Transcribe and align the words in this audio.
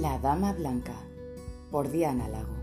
La 0.00 0.16
Dama 0.18 0.52
Blanca 0.52 0.94
por 1.72 1.90
Diana 1.90 2.28
Lago. 2.28 2.54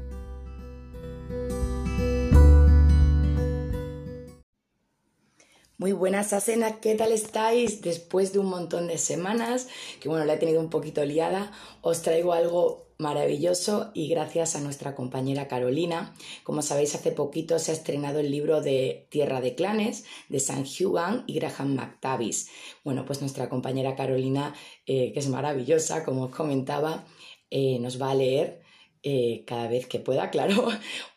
Muy 5.77 5.91
buenas, 5.91 6.31
Asena, 6.31 6.79
¿qué 6.79 6.95
tal 6.95 7.11
estáis? 7.11 7.81
Después 7.81 8.31
de 8.31 8.39
un 8.39 8.45
montón 8.45 8.87
de 8.87 8.97
semanas, 8.97 9.67
que 9.99 10.07
bueno, 10.07 10.23
la 10.23 10.35
he 10.35 10.37
tenido 10.37 10.61
un 10.61 10.69
poquito 10.69 11.03
liada, 11.03 11.51
os 11.81 12.01
traigo 12.03 12.31
algo 12.31 12.85
maravilloso 12.97 13.91
y 13.93 14.07
gracias 14.07 14.55
a 14.55 14.61
nuestra 14.61 14.95
compañera 14.95 15.47
Carolina. 15.47 16.15
Como 16.43 16.61
sabéis, 16.61 16.95
hace 16.95 17.11
poquito 17.11 17.59
se 17.59 17.71
ha 17.71 17.73
estrenado 17.73 18.19
el 18.19 18.31
libro 18.31 18.61
de 18.61 19.07
Tierra 19.09 19.41
de 19.41 19.55
Clanes 19.55 20.05
de 20.29 20.39
San 20.39 20.63
Hugan 20.63 21.25
y 21.27 21.33
Graham 21.33 21.75
McTavish. 21.75 22.47
Bueno, 22.83 23.05
pues 23.05 23.19
nuestra 23.19 23.49
compañera 23.49 23.95
Carolina, 23.95 24.55
eh, 24.85 25.11
que 25.11 25.19
es 25.19 25.27
maravillosa, 25.27 26.05
como 26.05 26.23
os 26.23 26.31
comentaba, 26.31 27.05
eh, 27.49 27.79
nos 27.79 28.01
va 28.01 28.11
a 28.11 28.15
leer 28.15 28.61
eh, 29.03 29.43
cada 29.45 29.67
vez 29.67 29.87
que 29.87 29.99
pueda, 29.99 30.29
claro, 30.31 30.67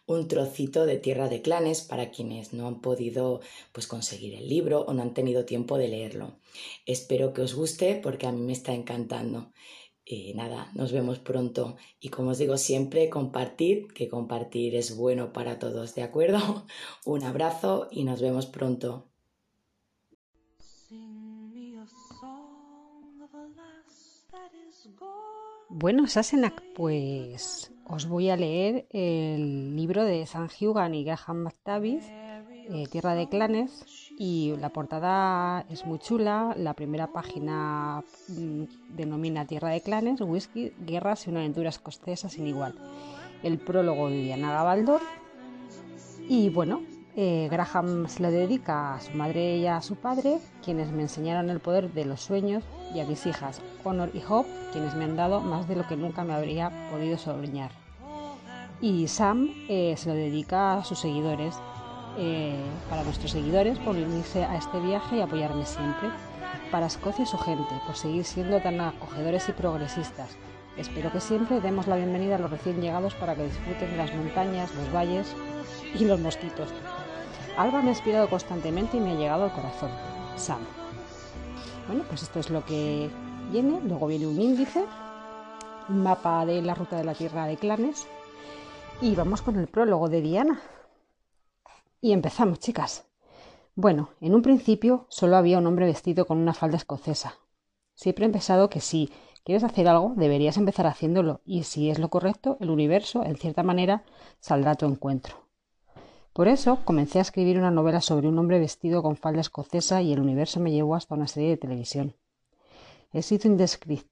un 0.06 0.28
trocito 0.28 0.86
de 0.86 0.98
Tierra 0.98 1.28
de 1.28 1.42
Clanes 1.42 1.82
para 1.82 2.10
quienes 2.10 2.52
no 2.52 2.66
han 2.66 2.80
podido 2.80 3.40
pues, 3.72 3.86
conseguir 3.86 4.34
el 4.34 4.48
libro 4.48 4.82
o 4.82 4.92
no 4.92 5.02
han 5.02 5.14
tenido 5.14 5.44
tiempo 5.44 5.78
de 5.78 5.88
leerlo. 5.88 6.38
Espero 6.86 7.32
que 7.32 7.42
os 7.42 7.54
guste 7.54 7.98
porque 8.02 8.26
a 8.26 8.32
mí 8.32 8.42
me 8.42 8.52
está 8.52 8.74
encantando. 8.74 9.52
Y 10.04 10.32
nada, 10.34 10.70
nos 10.74 10.92
vemos 10.92 11.18
pronto. 11.18 11.76
Y 12.00 12.08
como 12.08 12.30
os 12.30 12.38
digo 12.38 12.56
siempre, 12.56 13.10
compartir, 13.10 13.88
que 13.88 14.08
compartir 14.08 14.74
es 14.74 14.96
bueno 14.96 15.32
para 15.34 15.58
todos, 15.58 15.94
¿de 15.94 16.02
acuerdo? 16.02 16.66
Un 17.04 17.24
abrazo 17.24 17.88
y 17.90 18.04
nos 18.04 18.22
vemos 18.22 18.46
pronto. 18.46 19.08
Bueno, 25.70 26.06
Sassenach, 26.06 26.62
pues 26.74 27.70
os 27.86 28.08
voy 28.08 28.30
a 28.30 28.36
leer 28.36 28.86
el 28.88 29.76
libro 29.76 30.02
de 30.02 30.24
San 30.24 30.48
Hugan 30.48 30.94
y 30.94 31.04
Graham 31.04 31.42
McTavish, 31.42 32.04
eh, 32.08 32.86
Tierra 32.90 33.14
de 33.14 33.28
Clanes, 33.28 33.84
y 34.18 34.54
la 34.58 34.70
portada 34.70 35.66
es 35.68 35.84
muy 35.84 35.98
chula. 35.98 36.54
La 36.56 36.72
primera 36.72 37.08
página 37.08 38.02
mm, 38.28 38.62
denomina 38.96 39.44
Tierra 39.44 39.68
de 39.68 39.82
Clanes, 39.82 40.22
Whisky, 40.22 40.72
Guerras 40.86 41.26
y 41.26 41.30
una 41.30 41.40
aventura 41.40 41.68
escocesa 41.68 42.30
sin 42.30 42.46
igual. 42.46 42.74
El 43.42 43.58
prólogo 43.58 44.08
de 44.08 44.22
Diana 44.22 44.52
Gabaldor. 44.52 45.02
Y 46.30 46.48
bueno, 46.48 46.80
eh, 47.14 47.46
Graham 47.50 48.08
se 48.08 48.22
lo 48.22 48.30
dedica 48.30 48.94
a 48.94 49.00
su 49.02 49.12
madre 49.12 49.58
y 49.58 49.66
a 49.66 49.82
su 49.82 49.96
padre, 49.96 50.38
quienes 50.64 50.92
me 50.92 51.02
enseñaron 51.02 51.50
el 51.50 51.60
poder 51.60 51.92
de 51.92 52.06
los 52.06 52.22
sueños, 52.22 52.64
y 52.94 53.00
a 53.00 53.04
mis 53.04 53.26
hijas, 53.26 53.60
Honor 53.84 54.10
y 54.14 54.22
Hope, 54.26 54.48
quienes 54.72 54.94
me 54.94 55.04
han 55.04 55.16
dado 55.16 55.40
más 55.40 55.68
de 55.68 55.76
lo 55.76 55.86
que 55.86 55.96
nunca 55.96 56.24
me 56.24 56.34
habría 56.34 56.70
podido 56.90 57.18
soñar. 57.18 57.70
Y 58.80 59.08
Sam 59.08 59.50
eh, 59.68 59.94
se 59.96 60.08
lo 60.08 60.14
dedica 60.14 60.78
a 60.78 60.84
sus 60.84 61.00
seguidores, 61.00 61.58
eh, 62.16 62.56
para 62.88 63.02
nuestros 63.04 63.32
seguidores, 63.32 63.78
por 63.78 63.96
unirse 63.96 64.44
a 64.44 64.56
este 64.56 64.80
viaje 64.80 65.16
y 65.16 65.20
apoyarme 65.20 65.66
siempre. 65.66 66.08
Para 66.70 66.86
Escocia 66.86 67.24
y 67.24 67.26
su 67.26 67.38
gente, 67.38 67.74
por 67.86 67.96
seguir 67.96 68.24
siendo 68.24 68.60
tan 68.60 68.80
acogedores 68.80 69.48
y 69.48 69.52
progresistas. 69.52 70.36
Espero 70.76 71.10
que 71.10 71.20
siempre 71.20 71.60
demos 71.60 71.86
la 71.86 71.96
bienvenida 71.96 72.36
a 72.36 72.38
los 72.38 72.50
recién 72.50 72.80
llegados 72.80 73.14
para 73.14 73.34
que 73.34 73.44
disfruten 73.44 73.90
de 73.90 73.96
las 73.96 74.14
montañas, 74.14 74.72
los 74.74 74.92
valles 74.92 75.34
y 75.98 76.04
los 76.04 76.20
mosquitos. 76.20 76.68
Alba 77.56 77.82
me 77.82 77.88
ha 77.88 77.92
inspirado 77.92 78.30
constantemente 78.30 78.96
y 78.96 79.00
me 79.00 79.12
ha 79.12 79.14
llegado 79.14 79.44
al 79.44 79.52
corazón. 79.52 79.90
Sam. 80.36 80.77
Bueno, 81.88 82.04
pues 82.06 82.22
esto 82.22 82.38
es 82.38 82.50
lo 82.50 82.66
que 82.66 83.08
viene. 83.50 83.80
Luego 83.80 84.06
viene 84.06 84.26
un 84.26 84.38
índice, 84.38 84.84
un 85.88 86.02
mapa 86.02 86.44
de 86.44 86.60
la 86.60 86.74
ruta 86.74 86.98
de 86.98 87.04
la 87.04 87.14
Tierra 87.14 87.46
de 87.46 87.56
Clanes. 87.56 88.06
Y 89.00 89.14
vamos 89.14 89.40
con 89.40 89.56
el 89.58 89.68
prólogo 89.68 90.10
de 90.10 90.20
Diana. 90.20 90.60
Y 92.02 92.12
empezamos, 92.12 92.58
chicas. 92.58 93.06
Bueno, 93.74 94.10
en 94.20 94.34
un 94.34 94.42
principio 94.42 95.06
solo 95.08 95.36
había 95.36 95.56
un 95.56 95.66
hombre 95.66 95.86
vestido 95.86 96.26
con 96.26 96.36
una 96.36 96.52
falda 96.52 96.76
escocesa. 96.76 97.36
Siempre 97.94 98.26
he 98.26 98.28
pensado 98.28 98.68
que 98.68 98.80
si 98.80 99.10
quieres 99.42 99.64
hacer 99.64 99.88
algo, 99.88 100.12
deberías 100.14 100.58
empezar 100.58 100.86
haciéndolo, 100.86 101.40
y 101.46 101.62
si 101.62 101.88
es 101.88 101.98
lo 101.98 102.10
correcto, 102.10 102.58
el 102.60 102.68
universo, 102.68 103.24
en 103.24 103.36
cierta 103.36 103.62
manera, 103.62 104.04
saldrá 104.40 104.72
a 104.72 104.74
tu 104.74 104.84
encuentro. 104.84 105.47
Por 106.38 106.46
eso 106.46 106.78
comencé 106.84 107.18
a 107.18 107.22
escribir 107.22 107.58
una 107.58 107.72
novela 107.72 108.00
sobre 108.00 108.28
un 108.28 108.38
hombre 108.38 108.60
vestido 108.60 109.02
con 109.02 109.16
falda 109.16 109.40
escocesa 109.40 110.02
y 110.02 110.12
el 110.12 110.20
universo 110.20 110.60
me 110.60 110.70
llevó 110.70 110.94
hasta 110.94 111.16
una 111.16 111.26
serie 111.26 111.48
de 111.48 111.56
televisión. 111.56 112.14
He 113.12 113.22
sido 113.22 113.52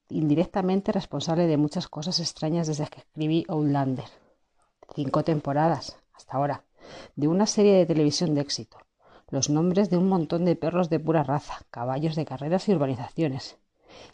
indirectamente 0.08 0.90
responsable 0.90 1.46
de 1.46 1.56
muchas 1.56 1.86
cosas 1.86 2.18
extrañas 2.18 2.66
desde 2.66 2.88
que 2.88 2.98
escribí 2.98 3.44
Outlander. 3.46 4.06
Cinco 4.92 5.22
temporadas, 5.22 5.98
hasta 6.14 6.36
ahora, 6.36 6.64
de 7.14 7.28
una 7.28 7.46
serie 7.46 7.74
de 7.74 7.86
televisión 7.86 8.34
de 8.34 8.40
éxito. 8.40 8.76
Los 9.30 9.48
nombres 9.48 9.88
de 9.88 9.96
un 9.96 10.08
montón 10.08 10.44
de 10.44 10.56
perros 10.56 10.90
de 10.90 10.98
pura 10.98 11.22
raza, 11.22 11.60
caballos 11.70 12.16
de 12.16 12.24
carreras 12.24 12.68
y 12.68 12.72
urbanizaciones. 12.72 13.56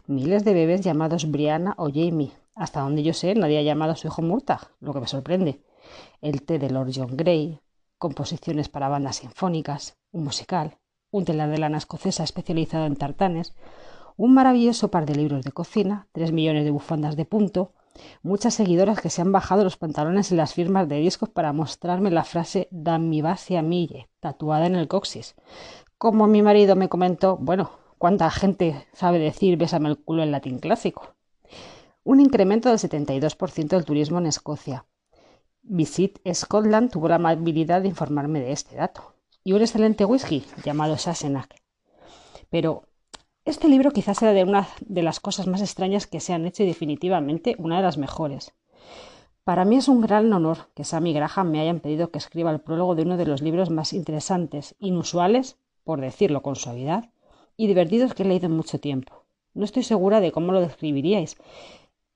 Miles 0.07 0.45
de 0.45 0.53
bebés 0.53 0.83
llamados 0.83 1.31
Brianna 1.31 1.73
o 1.79 1.87
Jamie. 1.87 2.33
Hasta 2.57 2.81
donde 2.81 3.05
yo 3.05 3.15
sé, 3.15 3.35
nadie 3.35 3.57
ha 3.57 3.63
llamado 3.63 3.93
a 3.93 3.97
su 3.97 4.09
hijo 4.09 4.21
Murta, 4.21 4.71
lo 4.81 4.93
que 4.93 5.01
me 5.01 5.07
sorprende. 5.07 5.63
El 6.21 6.43
té 6.43 6.59
de 6.59 6.69
Lord 6.69 6.93
John 6.95 7.17
Gray, 7.17 7.59
composiciones 8.03 8.69
para 8.69 8.89
bandas 8.89 9.19
sinfónicas, 9.19 9.97
un 10.11 10.25
musical, 10.25 10.79
un 11.13 11.25
telar 11.25 11.51
de 11.51 11.59
lana 11.59 11.79
escocesa 11.79 12.25
especializado 12.25 12.85
en 12.87 12.97
tartanes, 12.97 13.55
un 14.17 14.35
maravilloso 14.35 14.91
par 14.91 15.07
de 15.07 15.15
libros 15.15 15.45
de 15.45 15.53
cocina, 15.53 16.09
tres 16.11 16.33
millones 16.33 16.65
de 16.65 16.73
bufandas 16.73 17.15
de 17.15 17.27
punto, 17.27 17.75
muchas 18.25 18.55
seguidoras 18.55 19.01
que 19.01 19.09
se 19.09 19.23
han 19.23 19.31
bajado 19.31 19.63
los 19.63 19.77
pantalones 19.77 20.33
en 20.33 20.39
las 20.39 20.53
firmas 20.53 20.89
de 20.89 20.97
discos 20.97 21.29
para 21.29 21.53
mostrarme 21.53 22.11
la 22.11 22.25
frase 22.25 22.67
Damibacia 22.73 23.63
Mille, 23.63 24.09
tatuada 24.19 24.67
en 24.67 24.75
el 24.75 24.89
coxis. 24.89 25.37
Como 25.97 26.27
mi 26.27 26.43
marido 26.43 26.75
me 26.75 26.89
comentó, 26.89 27.37
bueno, 27.37 27.71
¿cuánta 27.99 28.29
gente 28.31 28.85
sabe 28.95 29.21
decir 29.21 29.57
bésame 29.57 29.91
el 29.91 29.99
culo 29.99 30.25
en 30.25 30.33
latín 30.33 30.59
clásico? 30.59 31.15
Un 32.03 32.19
incremento 32.19 32.69
del 32.69 32.79
72% 32.79 33.69
del 33.69 33.85
turismo 33.85 34.19
en 34.19 34.27
Escocia, 34.27 34.87
Visit 35.63 36.19
Scotland 36.35 36.91
tuvo 36.91 37.09
la 37.09 37.17
amabilidad 37.17 37.83
de 37.83 37.89
informarme 37.89 38.41
de 38.41 38.53
este 38.53 38.77
dato. 38.77 39.15
Y 39.45 39.53
un 39.53 39.61
excelente 39.61 40.05
whisky 40.05 40.45
llamado 40.65 40.99
Sassenach. 40.99 41.51
Pero 42.51 42.85
este 43.45 43.69
libro 43.69 43.91
quizás 43.91 44.19
sea 44.19 44.33
de 44.33 44.45
una 44.45 44.69
de 44.81 45.03
las 45.03 45.19
cosas 45.19 45.47
más 45.47 45.61
extrañas 45.61 46.07
que 46.07 46.21
se 46.21 46.33
han 46.33 46.47
hecho 46.47 46.63
y 46.63 46.67
definitivamente 46.67 47.57
una 47.59 47.77
de 47.77 47.83
las 47.83 47.99
mejores. 47.99 48.53
Para 49.45 49.65
mí 49.65 49.77
es 49.77 49.89
un 49.89 50.01
gran 50.01 50.33
honor 50.33 50.69
que 50.75 50.85
Sam 50.85 51.07
y 51.09 51.13
Graham 51.13 51.51
me 51.51 51.61
hayan 51.61 51.81
pedido 51.81 52.11
que 52.11 52.19
escriba 52.19 52.53
el 52.53 52.61
prólogo 52.61 52.95
de 52.95 53.03
uno 53.03 53.17
de 53.17 53.27
los 53.27 53.43
libros 53.43 53.71
más 53.71 53.93
interesantes, 53.93 54.77
inusuales, 54.79 55.57
por 55.83 56.01
decirlo 56.01 56.43
con 56.43 56.55
suavidad, 56.55 57.11
y 57.57 57.67
divertidos 57.67 58.15
que 58.15 58.23
he 58.23 58.27
leído 58.27 58.47
en 58.47 58.57
mucho 58.57 58.79
tiempo. 58.79 59.25
No 59.55 59.65
estoy 59.65 59.83
segura 59.83 60.21
de 60.21 60.31
cómo 60.31 60.53
lo 60.53 60.61
describiríais, 60.61 61.37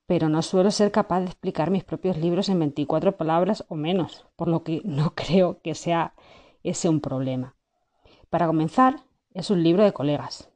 pero 0.07 0.29
no 0.29 0.41
suelo 0.41 0.71
ser 0.71 0.91
capaz 0.91 1.19
de 1.19 1.25
explicar 1.27 1.69
mis 1.69 1.83
propios 1.83 2.17
libros 2.17 2.49
en 2.49 2.59
24 2.59 3.17
palabras 3.17 3.65
o 3.67 3.75
menos, 3.75 4.25
por 4.35 4.47
lo 4.47 4.63
que 4.63 4.81
no 4.85 5.13
creo 5.13 5.61
que 5.61 5.75
sea 5.75 6.15
ese 6.63 6.89
un 6.89 7.01
problema. 7.01 7.55
Para 8.29 8.47
comenzar, 8.47 9.03
es 9.33 9.51
un 9.51 9.61
libro 9.61 9.83
de 9.83 9.93
colegas. 9.93 10.49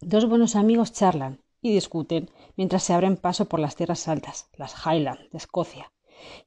Dos 0.00 0.28
buenos 0.28 0.56
amigos 0.56 0.92
charlan 0.92 1.40
y 1.62 1.72
discuten 1.72 2.30
mientras 2.56 2.82
se 2.82 2.92
abren 2.92 3.16
paso 3.16 3.46
por 3.46 3.60
las 3.60 3.76
tierras 3.76 4.06
altas, 4.08 4.50
las 4.56 4.74
Highlands 4.84 5.30
de 5.30 5.38
Escocia, 5.38 5.92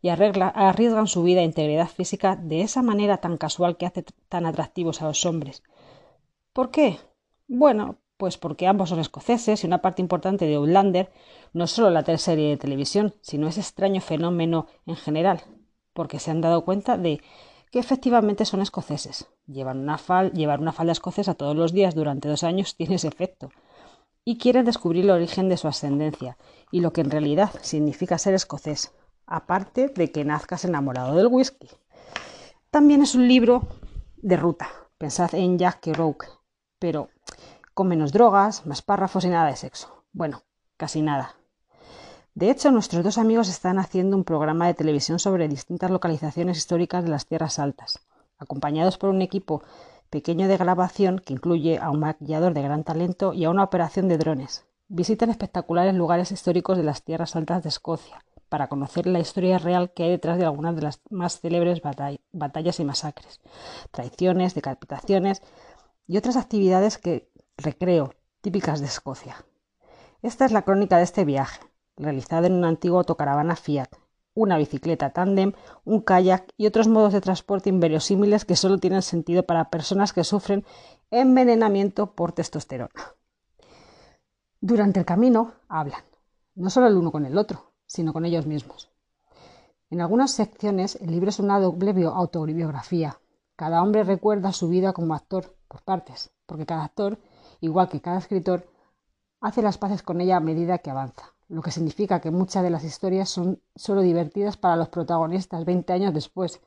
y 0.01 0.09
arriesgan 0.09 1.07
su 1.07 1.23
vida 1.23 1.41
e 1.41 1.45
integridad 1.45 1.87
física 1.87 2.35
de 2.35 2.61
esa 2.61 2.83
manera 2.83 3.17
tan 3.17 3.37
casual 3.37 3.77
que 3.77 3.85
hace 3.85 4.05
tan 4.29 4.45
atractivos 4.45 5.01
a 5.01 5.07
los 5.07 5.25
hombres. 5.25 5.63
¿Por 6.53 6.71
qué? 6.71 6.99
Bueno, 7.47 7.97
pues 8.17 8.37
porque 8.37 8.67
ambos 8.67 8.89
son 8.89 8.99
escoceses 8.99 9.63
y 9.63 9.67
una 9.67 9.81
parte 9.81 10.01
importante 10.01 10.45
de 10.45 10.55
Outlander 10.55 11.11
no 11.53 11.65
es 11.65 11.71
solo 11.71 11.89
la 11.91 12.03
serie 12.17 12.49
de 12.49 12.57
televisión, 12.57 13.15
sino 13.21 13.47
ese 13.47 13.61
extraño 13.61 14.01
fenómeno 14.01 14.67
en 14.85 14.95
general, 14.95 15.41
porque 15.93 16.19
se 16.19 16.31
han 16.31 16.41
dado 16.41 16.65
cuenta 16.65 16.97
de 16.97 17.21
que 17.71 17.79
efectivamente 17.79 18.45
son 18.45 18.61
escoceses. 18.61 19.27
Llevar 19.45 19.77
una, 19.77 19.97
llevar 20.33 20.59
una 20.59 20.71
falda 20.71 20.91
escocesa 20.91 21.35
todos 21.35 21.55
los 21.55 21.73
días 21.73 21.95
durante 21.95 22.27
dos 22.27 22.43
años 22.43 22.75
tiene 22.77 22.95
ese 22.95 23.07
efecto. 23.07 23.49
Y 24.25 24.37
quieren 24.37 24.65
descubrir 24.65 25.05
el 25.05 25.11
origen 25.11 25.47
de 25.47 25.57
su 25.57 25.67
ascendencia 25.67 26.37
y 26.71 26.81
lo 26.81 26.91
que 26.91 27.01
en 27.01 27.11
realidad 27.11 27.51
significa 27.61 28.17
ser 28.17 28.33
escocés, 28.33 28.93
aparte 29.25 29.87
de 29.87 30.11
que 30.11 30.25
nazcas 30.25 30.65
enamorado 30.65 31.15
del 31.15 31.27
whisky. 31.27 31.69
También 32.69 33.01
es 33.01 33.15
un 33.15 33.27
libro 33.27 33.67
de 34.17 34.35
ruta. 34.35 34.69
Pensad 34.97 35.33
en 35.35 35.57
Jack 35.57 35.79
Kerouac, 35.79 36.27
pero 36.79 37.09
con 37.77 37.87
menos 37.87 38.11
drogas, 38.11 38.65
más 38.65 38.81
párrafos 38.81 39.23
y 39.23 39.29
nada 39.29 39.51
de 39.51 39.55
sexo. 39.55 40.03
Bueno, 40.11 40.41
casi 40.77 41.03
nada. 41.03 41.35
De 42.33 42.49
hecho, 42.49 42.71
nuestros 42.71 43.03
dos 43.03 43.19
amigos 43.19 43.49
están 43.49 43.77
haciendo 43.77 44.17
un 44.17 44.23
programa 44.23 44.65
de 44.65 44.73
televisión 44.73 45.19
sobre 45.19 45.47
distintas 45.47 45.91
localizaciones 45.91 46.57
históricas 46.57 47.03
de 47.03 47.11
las 47.11 47.27
tierras 47.27 47.59
altas, 47.59 47.99
acompañados 48.39 48.97
por 48.97 49.11
un 49.11 49.21
equipo 49.21 49.61
pequeño 50.09 50.47
de 50.47 50.57
grabación 50.57 51.19
que 51.19 51.33
incluye 51.33 51.77
a 51.77 51.91
un 51.91 51.99
maquillador 51.99 52.55
de 52.55 52.63
gran 52.63 52.83
talento 52.83 53.33
y 53.33 53.45
a 53.45 53.51
una 53.51 53.63
operación 53.63 54.07
de 54.07 54.17
drones. 54.17 54.65
visitan 54.87 55.29
espectaculares 55.29 55.93
lugares 55.93 56.31
históricos 56.31 56.77
de 56.77 56.83
las 56.83 57.03
tierras 57.03 57.35
altas 57.35 57.61
de 57.61 57.69
Escocia 57.69 58.25
para 58.49 58.69
conocer 58.69 59.05
la 59.05 59.19
historia 59.19 59.59
real 59.59 59.91
que 59.91 60.01
hay 60.01 60.09
detrás 60.09 60.39
de 60.39 60.45
algunas 60.45 60.75
de 60.75 60.81
las 60.81 60.99
más 61.11 61.41
célebres 61.41 61.81
batallas 62.31 62.79
y 62.79 62.85
masacres, 62.85 63.39
traiciones, 63.91 64.55
decapitaciones 64.55 65.43
y 66.07 66.17
otras 66.17 66.37
actividades 66.37 66.97
que 66.97 67.29
recreo 67.57 68.13
típicas 68.41 68.79
de 68.79 68.85
Escocia. 68.85 69.35
Esta 70.21 70.45
es 70.45 70.51
la 70.51 70.61
crónica 70.61 70.97
de 70.97 71.03
este 71.03 71.25
viaje, 71.25 71.59
realizado 71.95 72.45
en 72.45 72.53
una 72.53 72.67
antigua 72.67 72.99
autocaravana 72.99 73.55
Fiat, 73.55 73.89
una 74.33 74.57
bicicleta 74.57 75.09
tándem, 75.09 75.53
un 75.83 76.01
kayak 76.01 76.53
y 76.57 76.67
otros 76.67 76.87
modos 76.87 77.13
de 77.13 77.21
transporte 77.21 77.69
inverosímiles 77.69 78.45
que 78.45 78.55
solo 78.55 78.77
tienen 78.77 79.01
sentido 79.01 79.43
para 79.43 79.71
personas 79.71 80.13
que 80.13 80.23
sufren 80.23 80.65
envenenamiento 81.09 82.13
por 82.13 82.31
testosterona. 82.31 83.15
Durante 84.61 84.99
el 84.99 85.05
camino 85.05 85.53
hablan, 85.67 86.03
no 86.55 86.69
solo 86.69 86.87
el 86.87 86.97
uno 86.97 87.11
con 87.11 87.25
el 87.25 87.37
otro, 87.37 87.73
sino 87.87 88.13
con 88.13 88.25
ellos 88.25 88.45
mismos. 88.45 88.91
En 89.89 90.01
algunas 90.01 90.31
secciones 90.31 90.97
el 91.01 91.11
libro 91.11 91.29
es 91.29 91.39
una 91.39 91.59
doble 91.59 91.93
autobiografía. 92.05 93.19
Cada 93.55 93.81
hombre 93.81 94.03
recuerda 94.03 94.51
su 94.51 94.67
vida 94.67 94.93
como 94.93 95.15
actor 95.15 95.55
por 95.67 95.81
partes, 95.81 96.29
porque 96.45 96.65
cada 96.65 96.83
actor, 96.83 97.17
igual 97.61 97.89
que 97.89 98.01
cada 98.01 98.19
escritor, 98.19 98.67
hace 99.41 99.61
las 99.61 99.77
paces 99.77 100.03
con 100.03 100.21
ella 100.21 100.37
a 100.37 100.41
medida 100.41 100.79
que 100.79 100.89
avanza, 100.89 101.33
lo 101.47 101.61
que 101.61 101.71
significa 101.71 102.19
que 102.21 102.31
muchas 102.31 102.63
de 102.63 102.69
las 102.69 102.83
historias 102.83 103.29
son 103.29 103.61
solo 103.75 104.01
divertidas 104.01 104.57
para 104.57 104.75
los 104.75 104.89
protagonistas 104.89 105.65
20 105.65 105.93
años 105.93 106.13
después, 106.13 106.61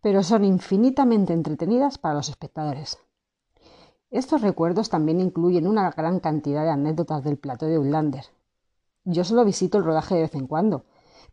pero 0.00 0.22
son 0.22 0.44
infinitamente 0.44 1.32
entretenidas 1.32 1.98
para 1.98 2.14
los 2.14 2.28
espectadores. 2.28 2.98
Estos 4.10 4.42
recuerdos 4.42 4.90
también 4.90 5.20
incluyen 5.20 5.66
una 5.66 5.90
gran 5.90 6.18
cantidad 6.20 6.64
de 6.64 6.70
anécdotas 6.70 7.22
del 7.22 7.38
plató 7.38 7.66
de 7.66 7.76
Outlander. 7.76 8.24
Yo 9.04 9.24
solo 9.24 9.44
visito 9.44 9.78
el 9.78 9.84
rodaje 9.84 10.16
de 10.16 10.22
vez 10.22 10.34
en 10.34 10.46
cuando, 10.46 10.84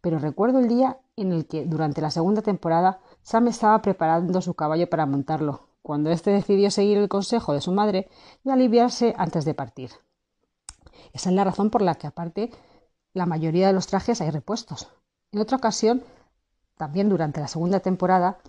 pero 0.01 0.19
recuerdo 0.19 0.59
el 0.59 0.67
día 0.67 0.99
en 1.15 1.31
el 1.31 1.47
que, 1.47 1.65
durante 1.65 2.01
la 2.01 2.11
segunda 2.11 2.41
temporada, 2.41 2.99
Sam 3.23 3.47
estaba 3.47 3.81
preparando 3.81 4.41
su 4.41 4.53
caballo 4.53 4.89
para 4.89 5.05
montarlo, 5.05 5.66
cuando 5.87 6.09
éste 6.09 6.31
decidió 6.31 6.69
seguir 6.69 6.97
el 6.97 7.07
consejo 7.07 7.53
de 7.53 7.61
su 7.61 7.71
madre 7.71 8.09
y 8.43 8.49
aliviarse 8.49 9.13
antes 9.17 9.45
de 9.45 9.53
partir. 9.53 9.91
Esa 11.13 11.29
es 11.29 11.35
la 11.37 11.45
razón 11.45 11.69
por 11.69 11.81
la 11.81 11.95
que, 11.95 12.07
aparte, 12.07 12.51
la 13.13 13.25
mayoría 13.25 13.67
de 13.67 13.73
los 13.73 13.87
trajes 13.87 14.19
hay 14.19 14.29
repuestos. 14.29 14.89
En 15.31 15.39
otra 15.39 15.55
ocasión, 15.55 16.03
también 16.75 17.07
durante 17.07 17.39
la 17.39 17.47
segunda 17.47 17.79
temporada, 17.79 18.39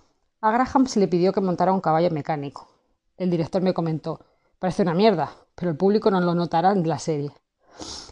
a 0.41 0.51
Graham 0.51 0.85
se 0.87 0.99
le 0.99 1.07
pidió 1.07 1.31
que 1.31 1.39
montara 1.39 1.71
un 1.71 1.79
caballo 1.79 2.11
mecánico. 2.11 2.67
El 3.15 3.29
director 3.29 3.61
me 3.61 3.73
comentó, 3.73 4.19
parece 4.59 4.81
una 4.81 4.93
mierda, 4.93 5.31
pero 5.55 5.71
el 5.71 5.77
público 5.77 6.11
no 6.11 6.19
lo 6.19 6.35
notará 6.35 6.73
en 6.73 6.85
la 6.85 6.99
serie. 6.99 7.31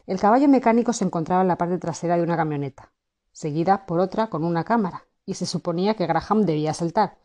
El 0.06 0.22
caballo 0.22 0.48
mecánico 0.48 0.94
se 0.94 1.04
encontraba 1.04 1.42
en 1.42 1.50
la 1.50 1.58
parte 1.58 1.78
trasera 1.80 2.16
de 2.16 2.24
una 2.24 2.38
camioneta, 2.38 2.94
seguida 3.34 3.86
por 3.88 4.00
otra 4.00 4.28
con 4.28 4.46
una 4.46 4.64
cámara, 4.64 5.04
y 5.26 5.34
se 5.34 5.46
suponía 5.46 5.96
que 5.96 6.08
Graham 6.08 6.46
debía 6.46 6.74
saltar, 6.74 7.18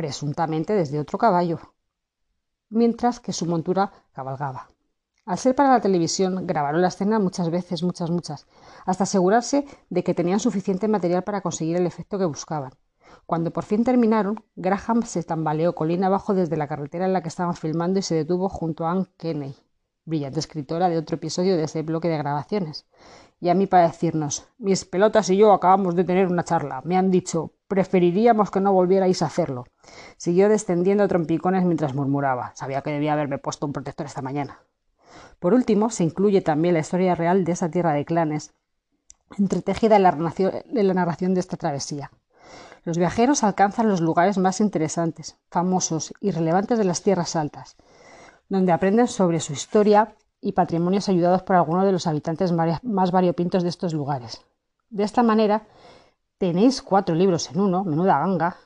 presuntamente 0.00 0.72
desde 0.72 0.98
otro 0.98 1.18
caballo, 1.18 1.58
mientras 2.70 3.20
que 3.20 3.34
su 3.34 3.44
montura 3.44 3.92
cabalgaba. 4.14 4.70
Al 5.26 5.36
ser 5.36 5.54
para 5.54 5.72
la 5.72 5.82
televisión, 5.82 6.46
grabaron 6.46 6.80
la 6.80 6.88
escena 6.88 7.18
muchas 7.18 7.50
veces, 7.50 7.82
muchas, 7.82 8.08
muchas, 8.08 8.46
hasta 8.86 9.04
asegurarse 9.04 9.66
de 9.90 10.02
que 10.02 10.14
tenían 10.14 10.40
suficiente 10.40 10.88
material 10.88 11.22
para 11.22 11.42
conseguir 11.42 11.76
el 11.76 11.86
efecto 11.86 12.18
que 12.18 12.24
buscaban. 12.24 12.72
Cuando 13.26 13.50
por 13.50 13.64
fin 13.64 13.84
terminaron, 13.84 14.42
Graham 14.56 15.02
se 15.02 15.22
tambaleó 15.22 15.74
colina 15.74 16.06
abajo 16.06 16.32
desde 16.32 16.56
la 16.56 16.66
carretera 16.66 17.04
en 17.04 17.12
la 17.12 17.20
que 17.20 17.28
estaban 17.28 17.54
filmando 17.54 17.98
y 17.98 18.02
se 18.02 18.14
detuvo 18.14 18.48
junto 18.48 18.86
a 18.86 18.92
Anne 18.92 19.06
Kenney, 19.18 19.54
brillante 20.06 20.40
escritora 20.40 20.88
de 20.88 20.96
otro 20.96 21.16
episodio 21.16 21.58
de 21.58 21.64
ese 21.64 21.82
bloque 21.82 22.08
de 22.08 22.16
grabaciones. 22.16 22.86
Y 23.38 23.50
a 23.50 23.54
mí 23.54 23.66
para 23.66 23.88
decirnos, 23.88 24.48
mis 24.56 24.86
pelotas 24.86 25.28
y 25.28 25.36
yo 25.36 25.52
acabamos 25.52 25.94
de 25.94 26.04
tener 26.04 26.26
una 26.26 26.44
charla. 26.44 26.80
Me 26.86 26.96
han 26.96 27.10
dicho, 27.10 27.52
preferiríamos 27.70 28.50
que 28.50 28.60
no 28.60 28.72
volvierais 28.72 29.22
a 29.22 29.26
hacerlo. 29.26 29.64
Siguió 30.16 30.48
descendiendo 30.48 31.06
trompicones 31.06 31.64
mientras 31.64 31.94
murmuraba. 31.94 32.50
Sabía 32.56 32.82
que 32.82 32.90
debía 32.90 33.12
haberme 33.12 33.38
puesto 33.38 33.64
un 33.64 33.72
protector 33.72 34.06
esta 34.06 34.22
mañana. 34.22 34.58
Por 35.38 35.54
último, 35.54 35.88
se 35.88 36.02
incluye 36.02 36.40
también 36.40 36.74
la 36.74 36.80
historia 36.80 37.14
real 37.14 37.44
de 37.44 37.52
esa 37.52 37.70
tierra 37.70 37.92
de 37.92 38.04
clanes, 38.04 38.54
entretejida 39.38 39.96
en 39.96 40.02
la, 40.02 40.94
narración 40.94 41.32
de 41.32 41.40
esta 41.40 41.56
travesía. 41.56 42.10
Los 42.82 42.98
viajeros 42.98 43.44
alcanzan 43.44 43.88
los 43.88 44.00
lugares 44.00 44.36
más 44.36 44.60
interesantes, 44.60 45.36
famosos 45.48 46.12
y 46.20 46.32
relevantes 46.32 46.76
de 46.76 46.84
las 46.84 47.02
tierras 47.02 47.36
altas, 47.36 47.76
donde 48.48 48.72
aprenden 48.72 49.06
sobre 49.06 49.38
su 49.38 49.52
historia 49.52 50.16
y 50.40 50.52
patrimonios 50.52 51.08
ayudados 51.08 51.44
por 51.44 51.54
algunos 51.54 51.84
de 51.84 51.92
los 51.92 52.08
habitantes 52.08 52.52
más 52.82 53.12
variopintos 53.12 53.62
de 53.62 53.68
estos 53.68 53.94
lugares. 53.94 54.44
De 54.88 55.04
esta 55.04 55.22
manera, 55.22 55.68
tenéis 56.40 56.80
cuatro 56.80 57.14
libros 57.14 57.50
en 57.50 57.60
uno, 57.60 57.84
menuda 57.84 58.18
ganga. 58.18 58.56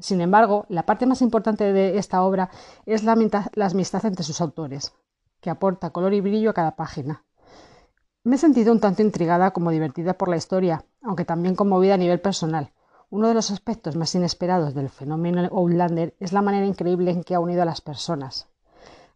Sin 0.00 0.20
embargo, 0.20 0.66
la 0.68 0.84
parte 0.84 1.06
más 1.06 1.22
importante 1.22 1.72
de 1.72 1.96
esta 1.96 2.24
obra 2.24 2.50
es 2.86 3.04
la, 3.04 3.12
amistad 3.12 4.04
entre 4.04 4.24
sus 4.24 4.40
autores, 4.40 4.92
que 5.40 5.48
aporta 5.48 5.90
color 5.90 6.12
y 6.12 6.20
brillo 6.20 6.50
a 6.50 6.54
cada 6.54 6.74
página. 6.74 7.24
Me 8.24 8.34
he 8.34 8.38
sentido 8.38 8.72
un 8.72 8.80
tanto 8.80 9.02
intrigada 9.02 9.52
como 9.52 9.70
divertida 9.70 10.14
por 10.14 10.28
la 10.28 10.36
historia, 10.36 10.84
aunque 11.00 11.24
también 11.24 11.54
conmovida 11.54 11.94
a 11.94 11.98
nivel 11.98 12.20
personal. 12.20 12.72
Uno 13.10 13.28
de 13.28 13.34
los 13.34 13.52
aspectos 13.52 13.94
más 13.94 14.12
inesperados 14.16 14.74
del 14.74 14.88
fenómeno 14.88 15.48
Outlander 15.52 16.16
es 16.18 16.32
la 16.32 16.42
manera 16.42 16.66
increíble 16.66 17.12
en 17.12 17.22
que 17.22 17.36
ha 17.36 17.40
unido 17.40 17.62
a 17.62 17.64
las 17.64 17.80
personas. 17.80 18.48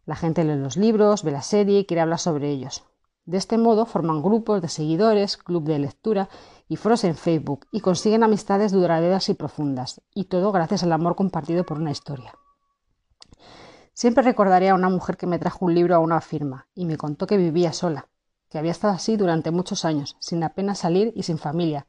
La 0.05 0.15
gente 0.15 0.45
lee 0.45 0.55
los 0.55 0.77
libros, 0.77 1.23
ve 1.23 1.31
la 1.31 1.41
serie 1.41 1.79
y 1.79 1.85
quiere 1.85 1.99
hablar 1.99 2.19
sobre 2.19 2.49
ellos. 2.49 2.85
De 3.25 3.37
este 3.37 3.57
modo 3.57 3.85
forman 3.85 4.21
grupos 4.21 4.61
de 4.61 4.67
seguidores, 4.67 5.37
club 5.37 5.63
de 5.63 5.79
lectura 5.79 6.29
y 6.67 6.75
foros 6.77 7.03
en 7.03 7.15
Facebook 7.15 7.67
y 7.71 7.81
consiguen 7.81 8.23
amistades 8.23 8.71
duraderas 8.71 9.29
y 9.29 9.33
profundas, 9.33 10.01
y 10.13 10.25
todo 10.25 10.51
gracias 10.51 10.83
al 10.83 10.91
amor 10.91 11.15
compartido 11.15 11.65
por 11.65 11.79
una 11.79 11.91
historia. 11.91 12.33
Siempre 13.93 14.23
recordaré 14.23 14.69
a 14.69 14.75
una 14.75 14.89
mujer 14.89 15.17
que 15.17 15.27
me 15.27 15.39
trajo 15.39 15.65
un 15.65 15.75
libro 15.75 15.95
a 15.95 15.99
una 15.99 16.19
firma 16.19 16.67
y 16.73 16.85
me 16.85 16.97
contó 16.97 17.27
que 17.27 17.37
vivía 17.37 17.73
sola, 17.73 18.07
que 18.49 18.57
había 18.57 18.71
estado 18.71 18.93
así 18.93 19.17
durante 19.17 19.51
muchos 19.51 19.85
años, 19.85 20.15
sin 20.19 20.43
apenas 20.43 20.79
salir 20.79 21.13
y 21.15 21.23
sin 21.23 21.37
familia, 21.37 21.85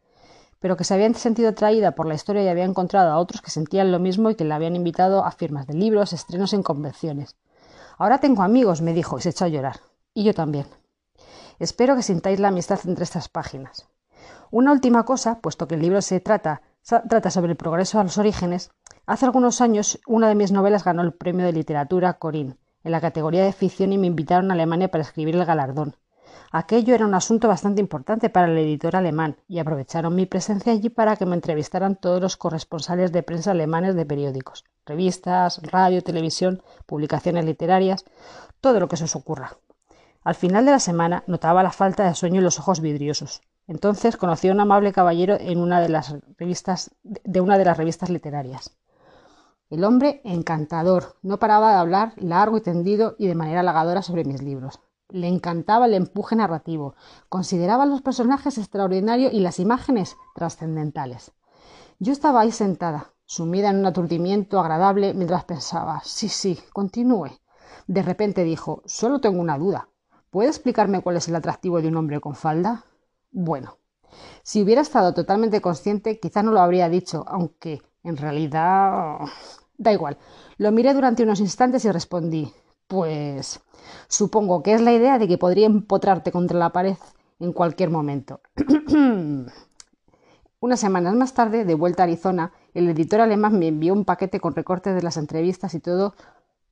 pero 0.61 0.77
que 0.77 0.85
se 0.85 0.95
había 0.95 1.13
sentido 1.15 1.51
atraída 1.51 1.95
por 1.95 2.07
la 2.07 2.15
historia 2.15 2.43
y 2.43 2.49
había 2.49 2.65
encontrado 2.65 3.11
a 3.11 3.19
otros 3.19 3.43
que 3.43 3.51
sentían 3.51 3.93
lo 3.93 3.99
mismo 3.99 4.31
y 4.31 4.35
que 4.35 4.45
la 4.45 4.57
habían 4.57 4.77
invitado 4.77 5.25
a 5.25 5.31
firmas 5.31 5.67
de 5.67 5.75
libros, 5.75 6.13
estrenos 6.13 6.53
en 6.53 6.63
convenciones. 6.63 7.37
Ahora 7.99 8.19
tengo 8.19 8.43
amigos, 8.43 8.83
me 8.83 8.93
dijo 8.93 9.19
y 9.19 9.23
se 9.23 9.31
echó 9.31 9.45
a 9.45 9.49
llorar. 9.49 9.81
Y 10.15 10.25
yo 10.25 10.35
también. 10.35 10.67
Espero 11.59 11.97
que 11.97 12.03
sintáis 12.03 12.41
la 12.41 12.49
amistad 12.49 12.81
entre 12.85 13.05
estas 13.05 13.29
páginas. 13.29 13.87
Una 14.51 14.73
última 14.73 15.05
cosa, 15.05 15.41
puesto 15.41 15.67
que 15.69 15.75
el 15.75 15.83
libro 15.83 16.03
se 16.03 16.21
trata, 16.21 16.63
trata 17.09 17.31
sobre 17.31 17.53
el 17.53 17.57
progreso 17.57 18.01
a 18.01 18.05
los 18.05 18.19
orígenes, 18.19 18.71
Hace 19.07 19.27
algunos 19.27 19.61
años 19.61 20.01
una 20.07 20.29
de 20.29 20.35
mis 20.35 20.51
novelas 20.51 20.83
ganó 20.83 21.03
el 21.03 21.13
premio 21.13 21.45
de 21.45 21.53
literatura 21.53 22.15
Corinne 22.15 22.57
en 22.85 22.91
la 22.91 23.03
categoría 23.03 23.45
de 23.45 23.53
ficción 23.53 23.93
y 23.93 23.99
me 23.99 24.07
invitaron 24.07 24.51
a 24.51 24.55
Alemania 24.55 24.91
para 24.91 25.03
escribir 25.03 25.37
el 25.37 25.45
galardón. 25.45 25.97
Aquello 26.51 26.95
era 26.95 27.05
un 27.05 27.15
asunto 27.15 27.47
bastante 27.47 27.83
importante 27.83 28.31
para 28.31 28.51
el 28.51 28.57
editor 28.57 28.97
alemán 28.97 29.37
y 29.47 29.59
aprovecharon 29.59 30.15
mi 30.15 30.25
presencia 30.25 30.73
allí 30.73 30.89
para 30.89 31.17
que 31.17 31.27
me 31.27 31.35
entrevistaran 31.35 31.97
todos 31.97 32.19
los 32.23 32.39
corresponsales 32.39 33.13
de 33.13 33.23
prensa 33.23 33.51
alemanes 33.51 33.95
de 33.95 34.07
periódicos, 34.07 34.65
revistas, 34.87 35.61
radio, 35.65 36.03
televisión, 36.03 36.63
publicaciones 36.87 37.45
literarias, 37.45 38.07
todo 38.63 38.81
lo 38.81 38.89
que 38.89 38.97
se 38.97 39.05
os 39.05 39.17
ocurra. 39.17 39.59
Al 40.23 40.35
final 40.35 40.65
de 40.65 40.71
la 40.71 40.81
semana 40.81 41.25
notaba 41.27 41.63
la 41.63 41.73
falta 41.73 42.05
de 42.05 42.15
sueño 42.15 42.41
y 42.41 42.45
los 42.45 42.59
ojos 42.59 42.81
vidriosos. 42.81 43.43
Entonces 43.67 44.17
conocí 44.17 44.49
a 44.49 44.53
un 44.53 44.61
amable 44.61 44.93
caballero 44.93 45.37
en 45.41 45.59
una 45.59 45.81
de 45.81 45.89
las 45.89 46.15
revistas 46.39 46.95
de 47.03 47.41
una 47.41 47.57
de 47.57 47.65
las 47.65 47.77
revistas 47.77 48.11
literarias. 48.11 48.77
El 49.71 49.85
hombre 49.85 50.21
encantador, 50.25 51.17
no 51.23 51.39
paraba 51.39 51.71
de 51.71 51.79
hablar 51.79 52.13
largo 52.17 52.59
y 52.59 52.61
tendido 52.61 53.17
y 53.19 53.27
de 53.27 53.35
manera 53.35 53.61
halagadora 53.61 54.03
sobre 54.03 54.25
mis 54.25 54.43
libros. 54.43 54.81
Le 55.09 55.29
encantaba 55.29 55.87
el 55.87 55.95
empuje 55.95 56.37
narrativo, 56.37 56.95
consideraba 57.29 57.87
los 57.87 58.03
personajes 58.03 58.59
extraordinarios 58.59 59.33
y 59.33 59.41
las 59.41 59.59
imágenes 59.59 60.17
trascendentales. 60.35 61.33
Yo 61.99 62.13
estaba 62.13 62.41
ahí 62.41 62.53
sentada, 62.53 63.15
sumida 63.25 63.71
en 63.71 63.79
un 63.79 63.87
aturdimiento 63.87 64.61
agradable 64.61 65.15
mientras 65.15 65.45
pensaba, 65.45 66.03
sí, 66.05 66.29
sí, 66.29 66.59
continúe. 66.73 67.31
De 67.87 68.03
repente 68.03 68.45
dijo, 68.45 68.83
solo 68.85 69.21
tengo 69.21 69.41
una 69.41 69.59
duda. 69.59 69.89
¿Puede 70.31 70.49
explicarme 70.49 71.03
cuál 71.03 71.17
es 71.17 71.29
el 71.29 71.37
atractivo 71.37 71.81
de 71.81 71.89
un 71.89 71.97
hombre 71.97 72.21
con 72.21 72.35
falda? 72.35 72.85
Bueno, 73.37 73.79
si 74.45 74.63
hubiera 74.63 74.81
estado 74.81 75.13
totalmente 75.13 75.61
consciente, 75.61 76.21
quizá 76.21 76.45
no 76.45 76.53
lo 76.53 76.61
habría 76.61 76.89
dicho, 76.89 77.25
aunque 77.27 77.83
en 78.05 78.17
realidad, 78.17 79.19
da 79.77 79.93
igual. 79.93 80.19
Lo 80.57 80.71
miré 80.71 80.95
durante 80.95 81.25
unos 81.25 81.41
instantes 81.41 81.85
y 81.85 81.91
respondí, 81.91 82.53
pues 82.87 83.61
supongo 84.07 84.63
que 84.63 84.75
es 84.75 84.81
la 84.81 84.93
idea 84.93 85.19
de 85.19 85.27
que 85.27 85.37
podría 85.37 85.67
empotrarte 85.67 86.31
contra 86.31 86.57
la 86.57 86.71
pared 86.71 86.97
en 87.41 87.53
cualquier 87.53 87.91
momento. 87.91 88.41
Unas 90.61 90.81
semanas 90.81 91.15
más 91.17 91.35
tarde, 91.35 91.65
de 91.65 91.75
vuelta 91.75 92.05
a 92.05 92.07
Arizona, 92.07 92.53
el 92.73 92.89
editor 92.89 93.21
alemán 93.21 93.59
me 93.59 93.67
envió 93.67 93.93
un 93.93 94.05
paquete 94.05 94.39
con 94.39 94.55
recortes 94.55 94.95
de 94.95 95.03
las 95.03 95.17
entrevistas 95.17 95.75
y 95.75 95.81
todo 95.81 96.15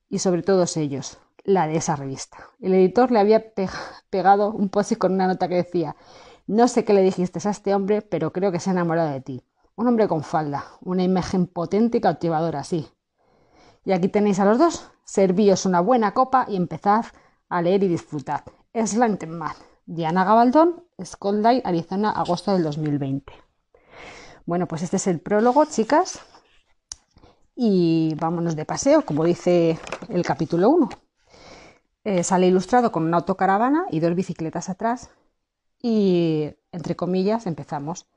y 0.09 0.19
sobre 0.19 0.43
todos 0.43 0.77
ellos. 0.77 1.19
la 1.43 1.67
de 1.67 1.75
esa 1.75 1.95
revista. 1.95 2.37
El 2.61 2.73
editor 2.73 3.11
le 3.11 3.19
había 3.19 3.53
pegado 4.09 4.51
un 4.51 4.69
post 4.69 4.97
con 4.97 5.13
una 5.13 5.27
nota 5.27 5.47
que 5.47 5.55
decía 5.55 5.95
no 6.47 6.67
sé 6.67 6.83
qué 6.83 6.93
le 6.93 7.01
dijiste 7.01 7.39
a 7.47 7.51
este 7.51 7.73
hombre, 7.73 8.01
pero 8.01 8.33
creo 8.33 8.51
que 8.51 8.59
se 8.59 8.69
ha 8.69 8.73
enamorado 8.73 9.11
de 9.11 9.21
ti. 9.21 9.43
Un 9.75 9.87
hombre 9.87 10.07
con 10.07 10.23
falda, 10.23 10.65
una 10.81 11.03
imagen 11.03 11.47
potente 11.47 11.97
y 11.97 12.01
cautivadora, 12.01 12.63
sí. 12.63 12.87
Y 13.85 13.91
aquí 13.91 14.07
tenéis 14.07 14.39
a 14.39 14.45
los 14.45 14.57
dos. 14.57 14.91
Servíos 15.05 15.65
una 15.65 15.81
buena 15.81 16.13
copa 16.13 16.45
y 16.47 16.55
empezad 16.55 17.05
a 17.49 17.61
leer 17.61 17.83
y 17.83 17.87
disfrutad. 17.87 18.41
Slantenman, 18.73 19.55
Diana 19.85 20.23
Gabaldón, 20.23 20.83
Day, 21.41 21.61
Arizona, 21.63 22.11
agosto 22.11 22.53
del 22.53 22.63
2020. 22.63 23.33
Bueno, 24.45 24.67
pues 24.67 24.81
este 24.81 24.97
es 24.97 25.07
el 25.07 25.19
prólogo, 25.19 25.65
chicas. 25.65 26.19
Y 27.55 28.15
vámonos 28.15 28.55
de 28.55 28.65
paseo, 28.65 29.05
como 29.05 29.23
dice 29.23 29.79
el 30.09 30.23
capítulo 30.23 30.69
1. 30.69 30.89
Eh, 32.05 32.23
sale 32.23 32.47
ilustrado 32.47 32.91
con 32.91 33.03
una 33.03 33.17
autocaravana 33.17 33.85
y 33.89 33.99
dos 33.99 34.15
bicicletas 34.15 34.69
atrás. 34.69 35.09
Y, 35.83 36.55
entre 36.71 36.95
comillas, 36.95 37.45
empezamos. 37.45 38.07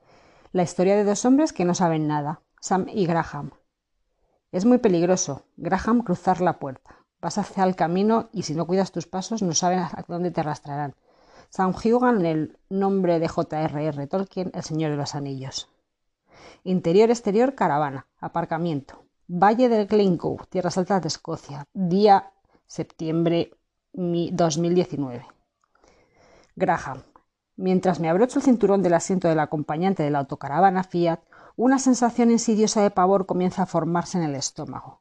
La 0.53 0.63
historia 0.63 0.97
de 0.97 1.05
dos 1.05 1.25
hombres 1.25 1.53
que 1.53 1.65
no 1.65 1.75
saben 1.75 2.07
nada, 2.07 2.41
Sam 2.61 2.87
y 2.89 3.07
Graham. 3.07 3.51
Es 4.53 4.65
muy 4.65 4.79
peligroso, 4.79 5.43
Graham, 5.57 6.03
cruzar 6.03 6.41
la 6.41 6.61
puerta. 6.61 6.97
Vas 7.21 7.39
hacia 7.39 7.65
el 7.65 7.75
camino 7.75 8.29
y 8.33 8.45
si 8.45 8.55
no 8.55 8.67
cuidas 8.67 8.93
tus 8.93 9.09
pasos 9.09 9.43
no 9.43 9.53
saben 9.53 9.81
a 9.81 10.05
dónde 10.07 10.31
te 10.31 10.41
arrastrarán. 10.41 10.95
Sam 11.51 11.75
Hugan, 11.75 12.25
el 12.25 12.57
nombre 12.69 13.19
de 13.19 13.27
J.R.R. 13.27 14.07
Tolkien, 14.07 14.53
El 14.55 14.63
Señor 14.63 14.93
de 14.93 14.97
los 14.97 15.17
Anillos. 15.17 15.69
Interior-exterior, 16.63 17.57
caravana, 17.57 18.07
aparcamiento. 18.21 19.03
Valle 19.27 19.69
del 19.69 19.89
Glencoe, 19.89 20.39
Tierras 20.49 20.79
Altas 20.79 21.03
de 21.03 21.09
Escocia, 21.09 21.67
día 21.73 22.31
septiembre 22.67 23.51
2019. 23.93 25.27
Graham. 26.55 27.03
Mientras 27.57 28.01
me 28.01 28.11
abrocho 28.11 28.39
el 28.39 28.45
cinturón 28.45 28.83
del 28.83 28.93
asiento 28.93 29.29
del 29.29 29.41
acompañante 29.41 30.03
de 30.03 30.11
la 30.11 30.19
autocaravana 30.19 30.85
Fiat, 30.85 31.21
una 31.57 31.79
sensación 31.79 32.31
insidiosa 32.31 32.83
de 32.83 32.91
pavor 32.91 33.25
comienza 33.25 33.63
a 33.63 33.67
formarse 33.67 34.19
en 34.19 34.25
el 34.25 34.35
estómago. 34.35 35.01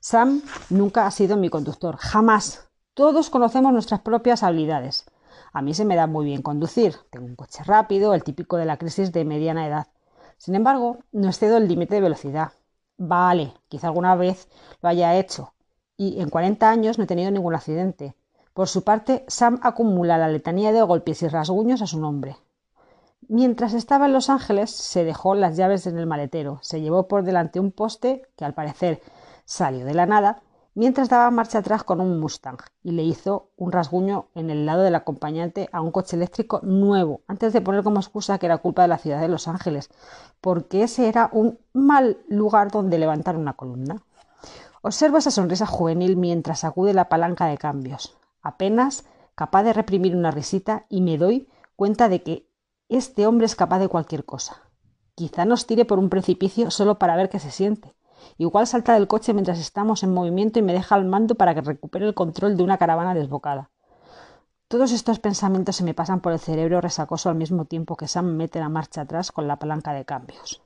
Sam 0.00 0.42
nunca 0.70 1.06
ha 1.06 1.10
sido 1.10 1.36
mi 1.36 1.50
conductor, 1.50 1.96
jamás. 1.98 2.70
Todos 2.94 3.28
conocemos 3.28 3.72
nuestras 3.72 4.00
propias 4.00 4.42
habilidades. 4.42 5.04
A 5.52 5.60
mí 5.60 5.74
se 5.74 5.84
me 5.84 5.94
da 5.94 6.06
muy 6.06 6.24
bien 6.24 6.40
conducir. 6.40 6.96
Tengo 7.10 7.26
un 7.26 7.36
coche 7.36 7.62
rápido, 7.64 8.14
el 8.14 8.24
típico 8.24 8.56
de 8.56 8.64
la 8.64 8.78
crisis 8.78 9.12
de 9.12 9.26
mediana 9.26 9.66
edad. 9.66 9.88
Sin 10.38 10.54
embargo, 10.54 10.98
no 11.12 11.28
excedo 11.28 11.58
el 11.58 11.68
límite 11.68 11.96
de 11.96 12.00
velocidad. 12.00 12.52
Vale, 12.96 13.52
quizá 13.68 13.88
alguna 13.88 14.14
vez 14.14 14.48
lo 14.80 14.88
haya 14.88 15.16
hecho. 15.16 15.52
Y 15.96 16.20
en 16.20 16.30
40 16.30 16.70
años 16.70 16.96
no 16.96 17.04
he 17.04 17.06
tenido 17.06 17.30
ningún 17.30 17.54
accidente. 17.54 18.14
Por 18.54 18.68
su 18.68 18.84
parte, 18.84 19.24
Sam 19.26 19.58
acumula 19.64 20.16
la 20.16 20.28
letanía 20.28 20.70
de 20.70 20.80
golpes 20.80 21.22
y 21.22 21.28
rasguños 21.28 21.82
a 21.82 21.88
su 21.88 21.98
nombre. 21.98 22.36
Mientras 23.26 23.74
estaba 23.74 24.06
en 24.06 24.12
Los 24.12 24.30
Ángeles, 24.30 24.70
se 24.70 25.02
dejó 25.02 25.34
las 25.34 25.56
llaves 25.56 25.88
en 25.88 25.98
el 25.98 26.06
maletero, 26.06 26.60
se 26.62 26.80
llevó 26.80 27.08
por 27.08 27.24
delante 27.24 27.58
un 27.58 27.72
poste 27.72 28.22
que 28.36 28.44
al 28.44 28.54
parecer 28.54 29.02
salió 29.44 29.84
de 29.84 29.94
la 29.94 30.06
nada, 30.06 30.42
mientras 30.74 31.08
daba 31.08 31.32
marcha 31.32 31.58
atrás 31.58 31.82
con 31.82 32.00
un 32.00 32.20
Mustang 32.20 32.58
y 32.84 32.92
le 32.92 33.02
hizo 33.02 33.48
un 33.56 33.72
rasguño 33.72 34.26
en 34.36 34.50
el 34.50 34.66
lado 34.66 34.82
del 34.82 34.94
acompañante 34.94 35.68
a 35.72 35.80
un 35.80 35.90
coche 35.90 36.14
eléctrico 36.14 36.60
nuevo, 36.62 37.22
antes 37.26 37.52
de 37.52 37.60
poner 37.60 37.82
como 37.82 37.98
excusa 37.98 38.38
que 38.38 38.46
era 38.46 38.58
culpa 38.58 38.82
de 38.82 38.88
la 38.88 38.98
ciudad 38.98 39.20
de 39.20 39.28
Los 39.28 39.48
Ángeles, 39.48 39.90
porque 40.40 40.84
ese 40.84 41.08
era 41.08 41.28
un 41.32 41.58
mal 41.72 42.18
lugar 42.28 42.70
donde 42.70 42.98
levantar 42.98 43.36
una 43.36 43.54
columna. 43.54 44.00
Observo 44.80 45.18
esa 45.18 45.32
sonrisa 45.32 45.66
juvenil 45.66 46.16
mientras 46.16 46.60
sacude 46.60 46.94
la 46.94 47.08
palanca 47.08 47.46
de 47.46 47.58
cambios, 47.58 48.16
apenas 48.44 49.04
capaz 49.34 49.64
de 49.64 49.72
reprimir 49.72 50.14
una 50.14 50.30
risita 50.30 50.86
y 50.88 51.00
me 51.00 51.18
doy 51.18 51.48
cuenta 51.74 52.08
de 52.08 52.22
que 52.22 52.48
este 52.88 53.26
hombre 53.26 53.46
es 53.46 53.56
capaz 53.56 53.80
de 53.80 53.88
cualquier 53.88 54.24
cosa. 54.24 54.62
Quizá 55.16 55.44
nos 55.44 55.66
tire 55.66 55.84
por 55.84 55.98
un 55.98 56.10
precipicio 56.10 56.70
solo 56.70 56.98
para 56.98 57.16
ver 57.16 57.28
qué 57.28 57.40
se 57.40 57.50
siente. 57.50 57.94
Igual 58.38 58.66
salta 58.66 58.94
del 58.94 59.08
coche 59.08 59.32
mientras 59.32 59.58
estamos 59.58 60.02
en 60.02 60.12
movimiento 60.12 60.58
y 60.58 60.62
me 60.62 60.72
deja 60.72 60.94
al 60.94 61.04
mando 61.04 61.34
para 61.34 61.54
que 61.54 61.60
recupere 61.60 62.06
el 62.06 62.14
control 62.14 62.56
de 62.56 62.62
una 62.62 62.78
caravana 62.78 63.14
desbocada. 63.14 63.70
Todos 64.68 64.92
estos 64.92 65.18
pensamientos 65.20 65.76
se 65.76 65.84
me 65.84 65.94
pasan 65.94 66.20
por 66.20 66.32
el 66.32 66.38
cerebro 66.38 66.80
resacoso 66.80 67.28
al 67.28 67.36
mismo 67.36 67.64
tiempo 67.64 67.96
que 67.96 68.08
Sam 68.08 68.36
mete 68.36 68.60
la 68.60 68.68
marcha 68.68 69.02
atrás 69.02 69.30
con 69.30 69.46
la 69.46 69.58
palanca 69.58 69.92
de 69.92 70.04
cambios. 70.04 70.62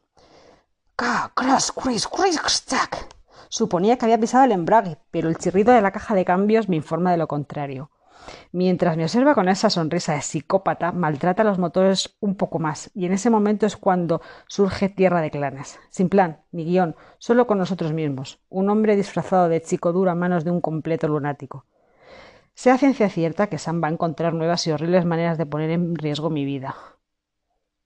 Suponía 3.48 3.96
que 3.96 4.04
había 4.04 4.18
pisado 4.18 4.44
el 4.44 4.52
embrague, 4.52 4.98
pero 5.10 5.28
el 5.28 5.38
chirrido 5.38 5.72
de 5.72 5.82
la 5.82 5.92
caja 5.92 6.14
de 6.14 6.24
cambios 6.24 6.68
me 6.68 6.76
informa 6.76 7.10
de 7.10 7.18
lo 7.18 7.28
contrario. 7.28 7.90
Mientras 8.52 8.96
me 8.96 9.04
observa 9.04 9.34
con 9.34 9.48
esa 9.48 9.70
sonrisa 9.70 10.14
de 10.14 10.22
psicópata, 10.22 10.92
maltrata 10.92 11.44
los 11.44 11.58
motores 11.58 12.16
un 12.20 12.34
poco 12.34 12.58
más, 12.58 12.90
y 12.94 13.06
en 13.06 13.12
ese 13.12 13.30
momento 13.30 13.66
es 13.66 13.76
cuando 13.76 14.20
surge 14.46 14.88
Tierra 14.88 15.20
de 15.20 15.30
Clanes, 15.30 15.78
sin 15.90 16.08
plan, 16.08 16.42
ni 16.52 16.64
guion, 16.64 16.96
solo 17.18 17.46
con 17.46 17.58
nosotros 17.58 17.92
mismos, 17.92 18.40
un 18.48 18.70
hombre 18.70 18.96
disfrazado 18.96 19.48
de 19.48 19.62
chico 19.62 19.92
duro 19.92 20.10
a 20.10 20.14
manos 20.14 20.44
de 20.44 20.50
un 20.50 20.60
completo 20.60 21.08
lunático. 21.08 21.64
Sea 22.54 22.76
ciencia 22.76 23.08
cierta 23.08 23.46
que 23.46 23.58
Sam 23.58 23.82
va 23.82 23.88
a 23.88 23.92
encontrar 23.92 24.34
nuevas 24.34 24.66
y 24.66 24.72
horribles 24.72 25.04
maneras 25.04 25.38
de 25.38 25.46
poner 25.46 25.70
en 25.70 25.94
riesgo 25.94 26.28
mi 26.28 26.44
vida. 26.44 26.74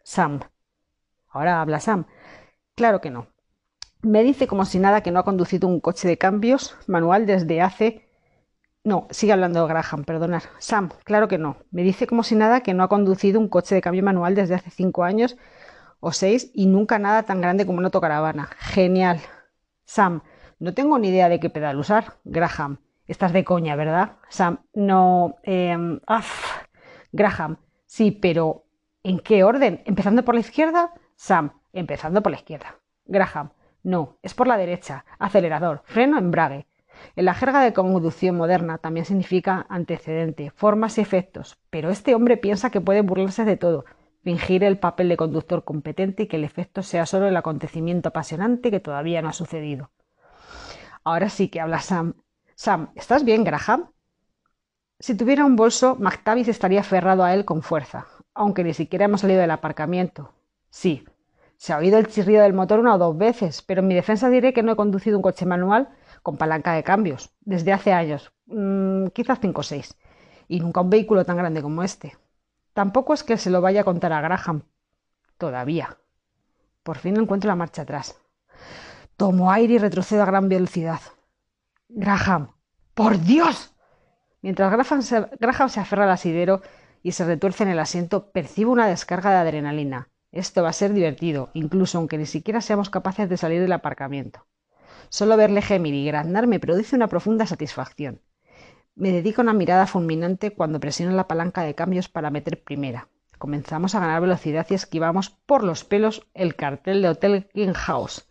Sam. 0.02 0.40
Ahora 1.28 1.60
habla 1.60 1.78
Sam. 1.78 2.06
Claro 2.74 3.00
que 3.00 3.10
no. 3.10 3.31
Me 4.02 4.22
dice 4.22 4.46
como 4.46 4.64
si 4.64 4.78
nada 4.78 5.02
que 5.02 5.10
no 5.10 5.20
ha 5.20 5.24
conducido 5.24 5.68
un 5.68 5.80
coche 5.80 6.08
de 6.08 6.18
cambios 6.18 6.76
manual 6.86 7.26
desde 7.26 7.60
hace 7.60 8.12
no, 8.84 9.06
sigue 9.10 9.32
hablando 9.32 9.66
Graham, 9.68 10.04
perdonar. 10.04 10.42
Sam, 10.58 10.90
claro 11.04 11.28
que 11.28 11.38
no. 11.38 11.56
Me 11.70 11.82
dice 11.84 12.08
como 12.08 12.24
si 12.24 12.34
nada 12.34 12.62
que 12.62 12.74
no 12.74 12.82
ha 12.82 12.88
conducido 12.88 13.38
un 13.38 13.48
coche 13.48 13.76
de 13.76 13.80
cambio 13.80 14.02
manual 14.02 14.34
desde 14.34 14.56
hace 14.56 14.70
cinco 14.70 15.04
años 15.04 15.36
o 16.00 16.10
seis 16.10 16.50
y 16.52 16.66
nunca 16.66 16.98
nada 16.98 17.22
tan 17.22 17.40
grande 17.40 17.64
como 17.64 17.78
una 17.78 17.86
autocaravana. 17.88 18.48
Genial. 18.58 19.20
Sam, 19.84 20.22
no 20.58 20.74
tengo 20.74 20.98
ni 20.98 21.08
idea 21.10 21.28
de 21.28 21.38
qué 21.38 21.48
pedal 21.48 21.78
usar. 21.78 22.14
Graham, 22.24 22.78
estás 23.06 23.32
de 23.32 23.44
coña, 23.44 23.76
¿verdad? 23.76 24.16
Sam, 24.28 24.64
no. 24.74 25.36
Eh, 25.44 25.76
Graham, 27.12 27.58
sí, 27.86 28.10
pero 28.10 28.64
¿en 29.04 29.20
qué 29.20 29.44
orden? 29.44 29.82
¿Empezando 29.84 30.24
por 30.24 30.34
la 30.34 30.40
izquierda? 30.40 30.92
Sam, 31.14 31.52
empezando 31.72 32.20
por 32.20 32.32
la 32.32 32.38
izquierda. 32.38 32.80
Graham, 33.04 33.52
no, 33.82 34.18
es 34.22 34.34
por 34.34 34.46
la 34.46 34.56
derecha. 34.56 35.04
Acelerador, 35.18 35.82
freno, 35.84 36.18
embrague. 36.18 36.66
En 37.16 37.24
la 37.24 37.34
jerga 37.34 37.62
de 37.62 37.72
conducción 37.72 38.36
moderna 38.36 38.78
también 38.78 39.06
significa 39.06 39.66
antecedente, 39.68 40.50
formas 40.50 40.98
y 40.98 41.00
efectos, 41.00 41.58
pero 41.70 41.90
este 41.90 42.14
hombre 42.14 42.36
piensa 42.36 42.70
que 42.70 42.80
puede 42.80 43.02
burlarse 43.02 43.44
de 43.44 43.56
todo, 43.56 43.84
fingir 44.22 44.62
el 44.62 44.78
papel 44.78 45.08
de 45.08 45.16
conductor 45.16 45.64
competente 45.64 46.24
y 46.24 46.26
que 46.28 46.36
el 46.36 46.44
efecto 46.44 46.82
sea 46.82 47.06
solo 47.06 47.26
el 47.26 47.36
acontecimiento 47.36 48.10
apasionante 48.10 48.70
que 48.70 48.80
todavía 48.80 49.20
no 49.20 49.28
ha 49.28 49.32
sucedido. 49.32 49.90
Ahora 51.02 51.28
sí 51.28 51.48
que 51.48 51.60
habla 51.60 51.80
Sam. 51.80 52.14
Sam, 52.54 52.90
¿estás 52.94 53.24
bien, 53.24 53.42
Graham? 53.42 53.90
Si 55.00 55.16
tuviera 55.16 55.44
un 55.44 55.56
bolso, 55.56 55.96
McTavish 55.98 56.48
estaría 56.48 56.80
aferrado 56.80 57.24
a 57.24 57.34
él 57.34 57.44
con 57.44 57.62
fuerza, 57.62 58.06
aunque 58.34 58.62
ni 58.62 58.72
siquiera 58.74 59.06
hemos 59.06 59.22
salido 59.22 59.40
del 59.40 59.50
aparcamiento. 59.50 60.32
Sí, 60.70 61.04
se 61.62 61.72
ha 61.72 61.78
oído 61.78 61.96
el 61.96 62.08
chirrido 62.08 62.42
del 62.42 62.54
motor 62.54 62.80
una 62.80 62.96
o 62.96 62.98
dos 62.98 63.16
veces, 63.16 63.62
pero 63.62 63.82
en 63.82 63.86
mi 63.86 63.94
defensa 63.94 64.28
diré 64.28 64.52
que 64.52 64.64
no 64.64 64.72
he 64.72 64.76
conducido 64.76 65.16
un 65.16 65.22
coche 65.22 65.46
manual 65.46 65.90
con 66.24 66.36
palanca 66.36 66.72
de 66.72 66.82
cambios, 66.82 67.30
desde 67.40 67.72
hace 67.72 67.92
años, 67.92 68.32
mm, 68.46 69.06
quizás 69.14 69.38
cinco 69.40 69.60
o 69.60 69.62
seis, 69.62 69.96
y 70.48 70.58
nunca 70.58 70.80
un 70.80 70.90
vehículo 70.90 71.24
tan 71.24 71.36
grande 71.36 71.62
como 71.62 71.84
este. 71.84 72.18
Tampoco 72.74 73.14
es 73.14 73.22
que 73.22 73.36
se 73.36 73.48
lo 73.48 73.60
vaya 73.60 73.82
a 73.82 73.84
contar 73.84 74.12
a 74.12 74.20
Graham. 74.20 74.64
Todavía. 75.38 75.98
Por 76.82 76.98
fin 76.98 77.16
encuentro 77.16 77.46
la 77.46 77.54
marcha 77.54 77.82
atrás. 77.82 78.20
Tomo 79.16 79.52
aire 79.52 79.74
y 79.74 79.78
retrocedo 79.78 80.24
a 80.24 80.26
gran 80.26 80.48
velocidad. 80.48 80.98
Graham. 81.88 82.56
¡Por 82.92 83.20
Dios! 83.20 83.72
Mientras 84.40 84.72
Graham 84.72 85.02
se, 85.02 85.28
Graham 85.38 85.68
se 85.68 85.78
aferra 85.78 86.06
al 86.06 86.10
asidero 86.10 86.60
y 87.04 87.12
se 87.12 87.24
retuerce 87.24 87.62
en 87.62 87.68
el 87.68 87.78
asiento, 87.78 88.32
percibo 88.32 88.72
una 88.72 88.88
descarga 88.88 89.30
de 89.30 89.36
adrenalina. 89.36 90.08
Esto 90.32 90.62
va 90.62 90.70
a 90.70 90.72
ser 90.72 90.94
divertido, 90.94 91.50
incluso 91.52 91.98
aunque 91.98 92.16
ni 92.16 92.24
siquiera 92.24 92.62
seamos 92.62 92.88
capaces 92.88 93.28
de 93.28 93.36
salir 93.36 93.60
del 93.60 93.72
aparcamiento. 93.72 94.46
Solo 95.10 95.36
verle 95.36 95.60
gemir 95.60 95.92
y 95.92 96.06
graznar 96.06 96.46
me 96.46 96.58
produce 96.58 96.96
una 96.96 97.06
profunda 97.06 97.46
satisfacción. 97.46 98.22
Me 98.94 99.12
dedico 99.12 99.42
una 99.42 99.52
mirada 99.52 99.86
fulminante 99.86 100.52
cuando 100.52 100.80
presiono 100.80 101.14
la 101.14 101.28
palanca 101.28 101.62
de 101.62 101.74
cambios 101.74 102.08
para 102.08 102.30
meter 102.30 102.64
primera. 102.64 103.08
Comenzamos 103.36 103.94
a 103.94 104.00
ganar 104.00 104.22
velocidad 104.22 104.66
y 104.70 104.74
esquivamos 104.74 105.30
por 105.30 105.64
los 105.64 105.84
pelos 105.84 106.26
el 106.32 106.56
cartel 106.56 107.02
de 107.02 107.08
Hotel 107.10 107.48
King 107.52 107.74
House. 107.74 108.26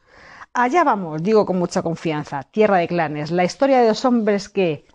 Allá 0.54 0.84
vamos, 0.84 1.22
digo 1.22 1.46
con 1.46 1.60
mucha 1.60 1.84
confianza. 1.84 2.44
Tierra 2.44 2.78
de 2.78 2.88
clanes, 2.88 3.30
la 3.30 3.44
historia 3.44 3.80
de 3.80 3.88
dos 3.88 4.06
hombres 4.06 4.50
que... 4.50 4.86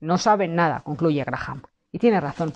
No 0.00 0.18
saben 0.18 0.54
nada, 0.54 0.80
concluye 0.80 1.24
Graham. 1.24 1.62
Y 1.92 1.98
tiene 1.98 2.20
razón. 2.20 2.52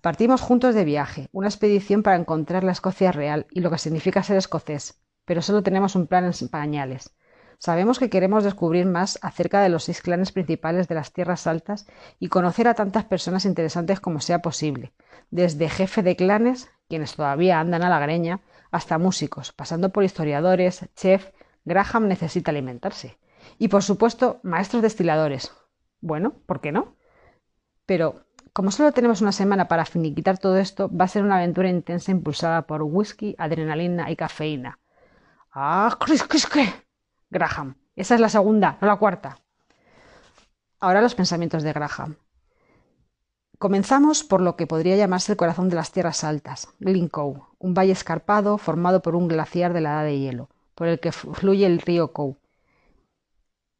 Partimos 0.00 0.40
juntos 0.40 0.76
de 0.76 0.84
viaje, 0.84 1.28
una 1.32 1.48
expedición 1.48 2.04
para 2.04 2.16
encontrar 2.16 2.62
la 2.62 2.70
Escocia 2.70 3.10
real 3.10 3.46
y 3.50 3.60
lo 3.60 3.70
que 3.70 3.78
significa 3.78 4.22
ser 4.22 4.36
escocés, 4.36 5.02
pero 5.24 5.42
solo 5.42 5.64
tenemos 5.64 5.96
un 5.96 6.06
plan 6.06 6.24
en 6.24 6.48
pañales. 6.48 7.16
Sabemos 7.58 7.98
que 7.98 8.08
queremos 8.08 8.44
descubrir 8.44 8.86
más 8.86 9.18
acerca 9.22 9.60
de 9.60 9.68
los 9.68 9.82
seis 9.82 10.00
clanes 10.00 10.30
principales 10.30 10.86
de 10.86 10.94
las 10.94 11.12
tierras 11.12 11.48
altas 11.48 11.88
y 12.20 12.28
conocer 12.28 12.68
a 12.68 12.74
tantas 12.74 13.06
personas 13.06 13.44
interesantes 13.44 13.98
como 13.98 14.20
sea 14.20 14.40
posible, 14.40 14.92
desde 15.32 15.68
jefe 15.68 16.04
de 16.04 16.14
clanes, 16.14 16.70
quienes 16.88 17.16
todavía 17.16 17.58
andan 17.58 17.82
a 17.82 17.88
la 17.88 17.98
greña, 17.98 18.40
hasta 18.70 18.98
músicos, 18.98 19.50
pasando 19.50 19.90
por 19.90 20.04
historiadores, 20.04 20.88
chef, 20.94 21.30
Graham 21.64 22.06
necesita 22.06 22.52
alimentarse. 22.52 23.18
Y 23.58 23.66
por 23.66 23.82
supuesto, 23.82 24.38
maestros 24.44 24.82
destiladores. 24.82 25.52
Bueno, 26.00 26.34
¿por 26.46 26.60
qué 26.60 26.70
no? 26.70 26.94
Pero 27.84 28.27
como 28.58 28.72
solo 28.72 28.90
tenemos 28.90 29.20
una 29.20 29.30
semana 29.30 29.68
para 29.68 29.84
finiquitar 29.84 30.36
todo 30.38 30.58
esto, 30.58 30.90
va 30.92 31.04
a 31.04 31.08
ser 31.08 31.22
una 31.22 31.36
aventura 31.36 31.68
intensa 31.68 32.10
impulsada 32.10 32.62
por 32.62 32.82
whisky, 32.82 33.36
adrenalina 33.38 34.10
y 34.10 34.16
cafeína. 34.16 34.80
¡Ah, 35.52 35.96
cris, 36.00 36.24
cris, 36.24 36.48
Graham. 37.30 37.76
Esa 37.94 38.16
es 38.16 38.20
la 38.20 38.28
segunda, 38.28 38.76
no 38.80 38.88
la 38.88 38.96
cuarta. 38.96 39.38
Ahora 40.80 41.00
los 41.00 41.14
pensamientos 41.14 41.62
de 41.62 41.72
Graham. 41.72 42.16
Comenzamos 43.60 44.24
por 44.24 44.40
lo 44.40 44.56
que 44.56 44.66
podría 44.66 44.96
llamarse 44.96 45.30
el 45.30 45.38
corazón 45.38 45.68
de 45.68 45.76
las 45.76 45.92
tierras 45.92 46.24
altas, 46.24 46.66
Glencoe, 46.80 47.40
un 47.60 47.74
valle 47.74 47.92
escarpado 47.92 48.58
formado 48.58 49.02
por 49.02 49.14
un 49.14 49.28
glaciar 49.28 49.72
de 49.72 49.82
la 49.82 49.90
edad 49.90 50.04
de 50.04 50.18
hielo, 50.18 50.48
por 50.74 50.88
el 50.88 50.98
que 50.98 51.12
fluye 51.12 51.64
el 51.64 51.78
río 51.78 52.12
Coe. 52.12 52.34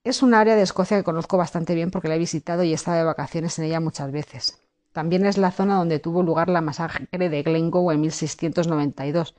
Es 0.05 0.23
un 0.23 0.35
área 0.35 0.55
de 0.55 0.63
Escocia 0.63 0.99
que 0.99 1.03
conozco 1.03 1.37
bastante 1.37 1.75
bien 1.75 1.91
porque 1.91 2.07
la 2.07 2.15
he 2.15 2.19
visitado 2.19 2.63
y 2.63 2.71
he 2.71 2.75
estado 2.75 2.99
de 2.99 3.03
vacaciones 3.03 3.59
en 3.59 3.65
ella 3.65 3.81
muchas 3.81 4.13
veces. 4.13 4.63
También 4.93 5.27
es 5.27 5.39
la 5.39 5.51
zona 5.51 5.77
donde 5.77 5.99
tuvo 5.99 6.23
lugar 6.23 6.49
la 6.49 6.61
masacre 6.61 7.29
de 7.29 7.43
Glencoe 7.43 7.95
en 7.95 8.01
1692, 8.01 9.35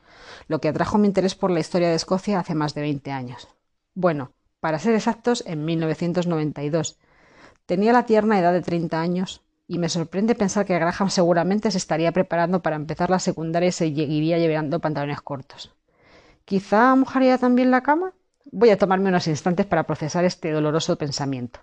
lo 0.47 0.61
que 0.61 0.69
atrajo 0.69 0.97
mi 0.97 1.07
interés 1.07 1.35
por 1.35 1.51
la 1.51 1.59
historia 1.59 1.89
de 1.89 1.95
Escocia 1.95 2.39
hace 2.39 2.55
más 2.55 2.73
de 2.73 2.81
20 2.81 3.11
años. 3.11 3.47
Bueno, 3.95 4.31
para 4.59 4.79
ser 4.79 4.95
exactos, 4.95 5.43
en 5.45 5.65
1992. 5.65 6.97
Tenía 7.65 7.93
la 7.93 8.05
tierna 8.05 8.39
edad 8.39 8.53
de 8.53 8.61
30 8.61 8.99
años 8.99 9.41
y 9.67 9.77
me 9.77 9.89
sorprende 9.89 10.35
pensar 10.35 10.65
que 10.65 10.73
Graham 10.73 11.09
seguramente 11.09 11.71
se 11.71 11.77
estaría 11.77 12.11
preparando 12.11 12.61
para 12.61 12.75
empezar 12.75 13.09
la 13.09 13.19
secundaria 13.19 13.69
y 13.69 13.71
seguiría 13.71 14.37
llevando 14.37 14.79
pantalones 14.79 15.21
cortos. 15.21 15.73
¿Quizá 16.45 16.95
mojaría 16.95 17.37
también 17.37 17.69
la 17.69 17.83
cama? 17.83 18.13
Voy 18.51 18.71
a 18.71 18.77
tomarme 18.77 19.09
unos 19.09 19.27
instantes 19.27 19.67
para 19.67 19.83
procesar 19.83 20.25
este 20.25 20.51
doloroso 20.51 20.97
pensamiento. 20.97 21.59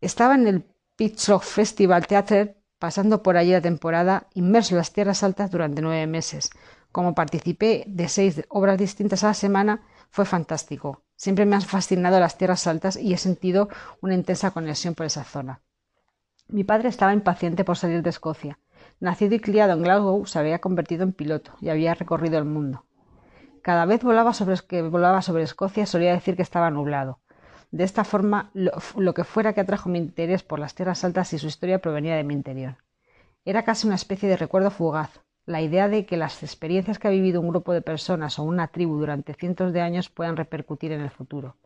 Estaba 0.00 0.34
en 0.34 0.46
el 0.46 0.64
Pitchfork 1.00 1.44
Festival 1.44 2.06
Theatre 2.06 2.56
pasando 2.78 3.22
por 3.22 3.38
allí 3.38 3.52
la 3.52 3.62
temporada, 3.62 4.26
inmerso 4.34 4.74
en 4.74 4.78
las 4.80 4.92
tierras 4.92 5.22
altas 5.22 5.50
durante 5.50 5.80
nueve 5.80 6.06
meses. 6.06 6.50
Como 6.92 7.14
participé 7.14 7.84
de 7.86 8.06
seis 8.10 8.44
obras 8.50 8.76
distintas 8.76 9.24
a 9.24 9.28
la 9.28 9.34
semana, 9.34 9.80
fue 10.10 10.26
fantástico. 10.26 11.02
Siempre 11.16 11.46
me 11.46 11.56
han 11.56 11.62
fascinado 11.62 12.20
las 12.20 12.36
tierras 12.36 12.66
altas 12.66 12.98
y 12.98 13.14
he 13.14 13.16
sentido 13.16 13.70
una 14.02 14.12
intensa 14.12 14.50
conexión 14.50 14.94
por 14.94 15.06
esa 15.06 15.24
zona. 15.24 15.62
Mi 16.48 16.64
padre 16.64 16.90
estaba 16.90 17.14
impaciente 17.14 17.64
por 17.64 17.78
salir 17.78 18.02
de 18.02 18.10
Escocia. 18.10 18.58
Nacido 18.98 19.34
y 19.36 19.40
criado 19.40 19.72
en 19.72 19.82
Glasgow, 19.82 20.26
se 20.26 20.38
había 20.38 20.58
convertido 20.58 21.04
en 21.04 21.14
piloto 21.14 21.52
y 21.62 21.70
había 21.70 21.94
recorrido 21.94 22.36
el 22.36 22.44
mundo. 22.44 22.84
Cada 23.62 23.86
vez 23.86 24.02
volaba 24.02 24.34
sobre, 24.34 24.56
que 24.68 24.82
volaba 24.82 25.22
sobre 25.22 25.44
Escocia 25.44 25.86
solía 25.86 26.12
decir 26.12 26.36
que 26.36 26.42
estaba 26.42 26.70
nublado. 26.70 27.20
De 27.70 27.84
esta 27.84 28.02
forma, 28.04 28.50
lo, 28.52 29.14
que 29.14 29.24
fuera 29.24 29.52
que 29.52 29.60
atrajo 29.60 29.88
mi 29.88 29.98
interés 29.98 30.42
por 30.42 30.58
las 30.58 30.74
tierras 30.74 31.04
altas 31.04 31.32
y 31.32 31.38
su 31.38 31.46
historia 31.46 31.80
provenía 31.80 32.16
de 32.16 32.24
mi 32.24 32.34
interior. 32.34 32.76
Era 33.44 33.64
casi 33.64 33.86
una 33.86 33.94
especie 33.94 34.28
de 34.28 34.36
recuerdo 34.36 34.70
fugaz, 34.70 35.20
la 35.46 35.62
idea 35.62 35.88
de 35.88 36.04
que 36.04 36.16
las 36.16 36.42
experiencias 36.42 36.98
que 36.98 37.08
ha 37.08 37.12
vivido 37.12 37.40
un 37.40 37.48
grupo 37.48 37.72
de 37.72 37.82
personas 37.82 38.38
o 38.38 38.42
una 38.42 38.68
tribu 38.68 38.98
durante 38.98 39.34
cientos 39.34 39.72
de 39.72 39.80
años 39.80 40.08
puedan 40.08 40.36
repercutir 40.36 40.92
en 40.92 41.00
el 41.00 41.10
futuro. 41.10 41.56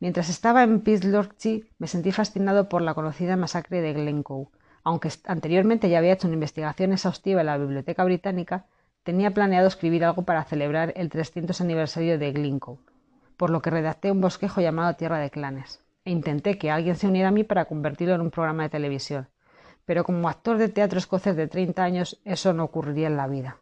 Mientras 0.00 0.28
estaba 0.30 0.62
en 0.62 0.80
Pittsburgh, 0.80 1.34
me 1.78 1.86
sentí 1.86 2.10
fascinado 2.10 2.68
por 2.68 2.82
la 2.82 2.94
conocida 2.94 3.36
masacre 3.36 3.80
de 3.80 3.92
Glencoe. 3.92 4.48
Aunque 4.82 5.10
anteriormente 5.24 5.88
ya 5.88 5.98
había 5.98 6.14
hecho 6.14 6.26
una 6.26 6.34
investigación 6.34 6.92
exhaustiva 6.92 7.40
en 7.40 7.46
la 7.46 7.58
Biblioteca 7.58 8.02
Británica, 8.02 8.66
tenía 9.02 9.32
planeado 9.32 9.68
escribir 9.68 10.04
algo 10.04 10.22
para 10.22 10.44
celebrar 10.44 10.92
el 10.96 11.08
300 11.08 11.60
aniversario 11.60 12.18
de 12.18 12.32
Glencoe, 12.32 12.78
por 13.40 13.48
lo 13.48 13.60
que 13.62 13.70
redacté 13.70 14.12
un 14.12 14.20
bosquejo 14.20 14.60
llamado 14.60 14.94
Tierra 15.00 15.18
de 15.18 15.30
Clanes, 15.36 15.80
e 16.04 16.10
intenté 16.18 16.58
que 16.58 16.70
alguien 16.70 16.96
se 16.96 17.08
uniera 17.08 17.28
a 17.30 17.36
mí 17.36 17.42
para 17.44 17.64
convertirlo 17.64 18.14
en 18.14 18.20
un 18.26 18.30
programa 18.30 18.64
de 18.64 18.76
televisión 18.76 19.28
pero 19.90 20.04
como 20.04 20.28
actor 20.28 20.56
de 20.56 20.68
teatro 20.68 21.00
escocés 21.00 21.34
de 21.34 21.48
30 21.48 21.82
años 21.82 22.20
eso 22.24 22.52
no 22.52 22.62
ocurriría 22.62 23.08
en 23.08 23.16
la 23.16 23.26
vida. 23.26 23.56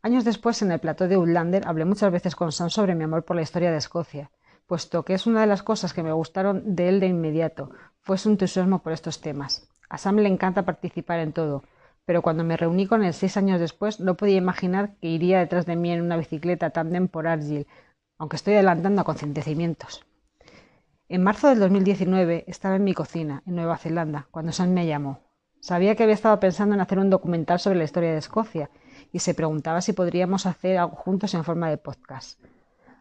Años 0.00 0.24
después, 0.24 0.62
en 0.62 0.72
el 0.72 0.78
plató 0.78 1.06
de 1.06 1.16
Outlander, 1.16 1.66
hablé 1.66 1.84
muchas 1.84 2.10
veces 2.10 2.34
con 2.34 2.50
Sam 2.50 2.70
sobre 2.70 2.94
mi 2.94 3.04
amor 3.04 3.26
por 3.26 3.36
la 3.36 3.42
historia 3.42 3.70
de 3.70 3.76
Escocia, 3.76 4.30
puesto 4.66 5.04
que 5.04 5.12
es 5.12 5.26
una 5.26 5.42
de 5.42 5.46
las 5.46 5.62
cosas 5.62 5.92
que 5.92 6.02
me 6.02 6.12
gustaron 6.12 6.74
de 6.74 6.88
él 6.88 6.98
de 6.98 7.08
inmediato, 7.08 7.70
fue 8.00 8.16
su 8.16 8.30
entusiasmo 8.30 8.78
por 8.78 8.94
estos 8.94 9.20
temas. 9.20 9.68
A 9.90 9.98
Sam 9.98 10.16
le 10.16 10.30
encanta 10.30 10.64
participar 10.64 11.18
en 11.18 11.34
todo, 11.34 11.62
pero 12.06 12.22
cuando 12.22 12.42
me 12.42 12.56
reuní 12.56 12.86
con 12.86 13.04
él 13.04 13.12
seis 13.12 13.36
años 13.36 13.60
después 13.60 14.00
no 14.00 14.14
podía 14.14 14.38
imaginar 14.38 14.94
que 15.00 15.08
iría 15.08 15.40
detrás 15.40 15.66
de 15.66 15.76
mí 15.76 15.90
en 15.90 16.00
una 16.00 16.16
bicicleta 16.16 16.70
tandem 16.70 17.06
por 17.06 17.26
Argyll, 17.26 17.66
aunque 18.18 18.36
estoy 18.36 18.54
adelantando 18.54 19.00
acontecimientos. 19.00 20.04
En 21.08 21.22
marzo 21.22 21.48
del 21.48 21.60
2019 21.60 22.44
estaba 22.46 22.76
en 22.76 22.84
mi 22.84 22.92
cocina, 22.92 23.42
en 23.46 23.54
Nueva 23.54 23.78
Zelanda, 23.78 24.26
cuando 24.30 24.52
Sam 24.52 24.70
me 24.70 24.86
llamó. 24.86 25.20
Sabía 25.60 25.94
que 25.94 26.02
había 26.02 26.14
estado 26.14 26.38
pensando 26.38 26.74
en 26.74 26.80
hacer 26.80 26.98
un 26.98 27.10
documental 27.10 27.58
sobre 27.58 27.78
la 27.78 27.84
historia 27.84 28.12
de 28.12 28.18
Escocia 28.18 28.70
y 29.12 29.20
se 29.20 29.34
preguntaba 29.34 29.80
si 29.80 29.92
podríamos 29.92 30.46
hacer 30.46 30.76
algo 30.78 30.96
juntos 30.96 31.32
en 31.34 31.44
forma 31.44 31.70
de 31.70 31.78
podcast. 31.78 32.40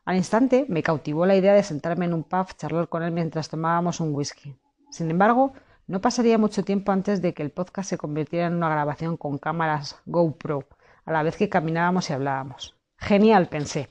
Al 0.06 0.16
instante 0.16 0.66
me 0.70 0.84
cautivó 0.84 1.26
la 1.26 1.36
idea 1.36 1.54
de 1.54 1.64
sentarme 1.64 2.06
en 2.06 2.14
un 2.14 2.24
pub, 2.24 2.48
charlar 2.56 2.88
con 2.88 3.04
él 3.04 3.12
mientras 3.12 3.50
tomábamos 3.50 4.00
un 4.00 4.16
whisky. 4.16 4.56
Sin 4.90 5.12
embargo, 5.12 5.52
no 5.86 6.00
pasaría 6.00 6.38
mucho 6.38 6.64
tiempo 6.64 6.94
antes 6.94 7.22
de 7.22 7.34
que 7.34 7.44
el 7.44 7.52
podcast 7.52 7.90
se 7.90 7.98
convirtiera 7.98 8.48
en 8.48 8.56
una 8.56 8.70
grabación 8.70 9.18
con 9.18 9.38
cámaras 9.38 10.02
GoPro, 10.06 10.64
a 11.06 11.12
la 11.12 11.24
vez 11.24 11.36
que 11.36 11.50
caminábamos 11.50 12.10
y 12.10 12.14
hablábamos. 12.14 12.76
Genial, 12.98 13.48
pensé. 13.48 13.90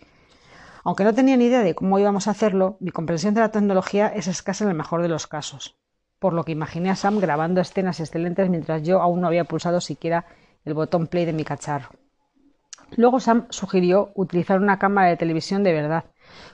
Aunque 0.87 1.03
no 1.03 1.15
tenía 1.15 1.37
ni 1.37 1.47
idea 1.47 1.65
de 1.65 1.75
cómo 1.75 1.99
íbamos 1.99 2.29
a 2.29 2.31
hacerlo, 2.31 2.77
mi 2.79 2.93
comprensión 2.93 3.35
de 3.35 3.41
la 3.41 3.51
tecnología 3.51 4.07
es 4.07 4.29
escasa 4.29 4.63
en 4.63 4.71
el 4.71 4.77
mejor 4.77 5.03
de 5.03 5.09
los 5.09 5.27
casos, 5.27 5.77
por 6.21 6.33
lo 6.33 6.45
que 6.45 6.53
imaginé 6.53 6.91
a 6.91 6.95
Sam 6.95 7.19
grabando 7.19 7.61
escenas 7.61 7.99
excelentes 7.99 8.49
mientras 8.49 8.85
yo 8.85 9.03
aún 9.03 9.21
no 9.21 9.27
había 9.27 9.43
pulsado 9.43 9.81
siquiera 9.81 10.27
el 10.65 10.75
botón 10.75 11.09
play 11.09 11.25
de 11.25 11.33
mi 11.33 11.43
cacharro. 11.43 11.89
Luego 12.95 13.19
Sam 13.19 13.49
sugirió 13.51 14.13
utilizar 14.15 14.61
una 14.61 14.79
cámara 14.79 15.09
de 15.09 15.17
televisión 15.17 15.65
de 15.65 15.73
verdad, 15.73 16.05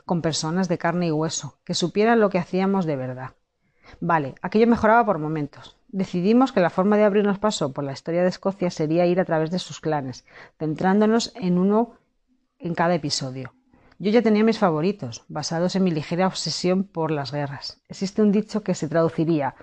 con 0.07 0.23
personas 0.23 0.67
de 0.67 0.79
carne 0.79 1.09
y 1.09 1.11
hueso, 1.11 1.59
que 1.63 1.75
supieran 1.75 2.19
lo 2.19 2.31
que 2.31 2.39
hacíamos 2.39 2.87
de 2.87 2.97
verdad. 2.97 3.33
Vale, 4.01 4.35
aquello 4.41 4.67
mejoraba 4.67 5.05
por 5.05 5.19
momentos. 5.19 5.77
Decidimos 5.89 6.53
que 6.53 6.61
la 6.61 6.71
forma 6.71 6.97
de 6.97 7.05
abrirnos 7.05 7.39
paso 7.39 7.75
por 7.75 7.85
la 7.85 7.93
historia 7.93 8.23
de 8.23 8.31
Escocia 8.31 8.71
sería 8.71 9.05
ir 9.05 9.21
a 9.21 9.27
través 9.27 9.51
de 9.51 9.59
sus 9.59 9.79
clanes, 9.79 10.25
centrándonos 10.59 11.35
en 11.35 11.59
uno 11.59 11.99
en 12.59 12.75
cada 12.75 12.95
episodio. 12.95 13.53
Yo 14.03 14.11
ya 14.11 14.21
tenía 14.21 14.43
mis 14.43 14.59
favoritos, 14.59 15.25
basados 15.29 15.77
en 15.77 15.85
mi 15.85 15.93
ligera 15.93 16.27
obsesión 16.27 16.83
por 16.83 17.13
las 17.13 17.31
guerras. 17.31 17.81
Existe 17.89 18.21
un 18.21 18.33
dicho 18.33 18.65
que 18.65 18.75
se 18.75 18.89
traduciría 18.89 19.55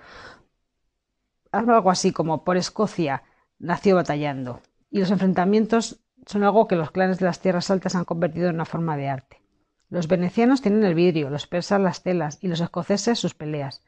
algo 1.52 1.90
así 1.90 2.10
como 2.10 2.42
por 2.42 2.56
Escocia 2.56 3.22
nació 3.58 3.96
batallando. 3.96 4.62
Y 4.90 5.00
los 5.00 5.10
enfrentamientos 5.10 6.00
son 6.24 6.42
algo 6.42 6.68
que 6.68 6.76
los 6.76 6.90
clanes 6.90 7.18
de 7.18 7.26
las 7.26 7.40
tierras 7.40 7.70
altas 7.70 7.94
han 7.94 8.06
convertido 8.06 8.48
en 8.48 8.54
una 8.54 8.64
forma 8.64 8.96
de 8.96 9.10
arte. 9.10 9.42
Los 9.90 10.08
venecianos 10.08 10.62
tienen 10.62 10.84
el 10.84 10.94
vidrio, 10.94 11.28
los 11.28 11.46
persas 11.46 11.78
las 11.78 12.02
telas 12.02 12.38
y 12.40 12.48
los 12.48 12.62
escoceses 12.62 13.18
sus 13.18 13.34
peleas. 13.34 13.82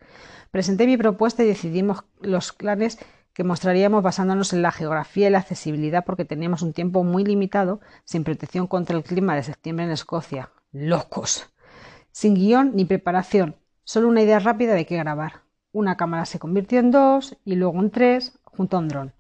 Presenté 0.51 0.87
mi 0.87 0.99
propuesta 0.99 1.43
y 1.43 1.47
decidimos 1.47 2.05
los 2.21 2.53
clanes 2.53 2.99
que 3.33 3.45
mostraríamos 3.45 4.03
basándonos 4.03 4.53
en 4.53 4.62
la 4.62 4.73
geografía 4.73 5.29
y 5.29 5.31
la 5.31 5.38
accesibilidad 5.38 6.05
porque 6.05 6.25
teníamos 6.25 6.62
un 6.62 6.73
tiempo 6.73 7.05
muy 7.05 7.25
limitado 7.25 7.81
sin 8.05 8.25
protección 8.25 8.66
contra 8.66 8.97
el 8.97 9.05
clima 9.05 9.35
de 9.35 9.42
septiembre 9.42 9.87
en 9.87 9.92
Escocia. 9.92 10.51
¡Locos! 10.73 11.51
Sin 12.11 12.35
guion 12.35 12.73
ni 12.75 12.85
preparación, 12.85 13.57
solo 13.85 14.09
una 14.09 14.23
idea 14.23 14.38
rápida 14.38 14.75
de 14.75 14.87
qué 14.87 14.97
grabar. 14.97 15.42
Una 15.73 15.97
cámara 15.97 16.27
se 16.27 16.38
convirtió 16.38 16.79
en 16.79 16.90
dos 16.90 17.37
y 17.45 17.55
luego 17.55 17.81
en 17.81 17.90
tres 17.90 18.38
junto 18.45 18.77
a 18.77 18.81
un 18.81 18.88
dron. 18.88 19.12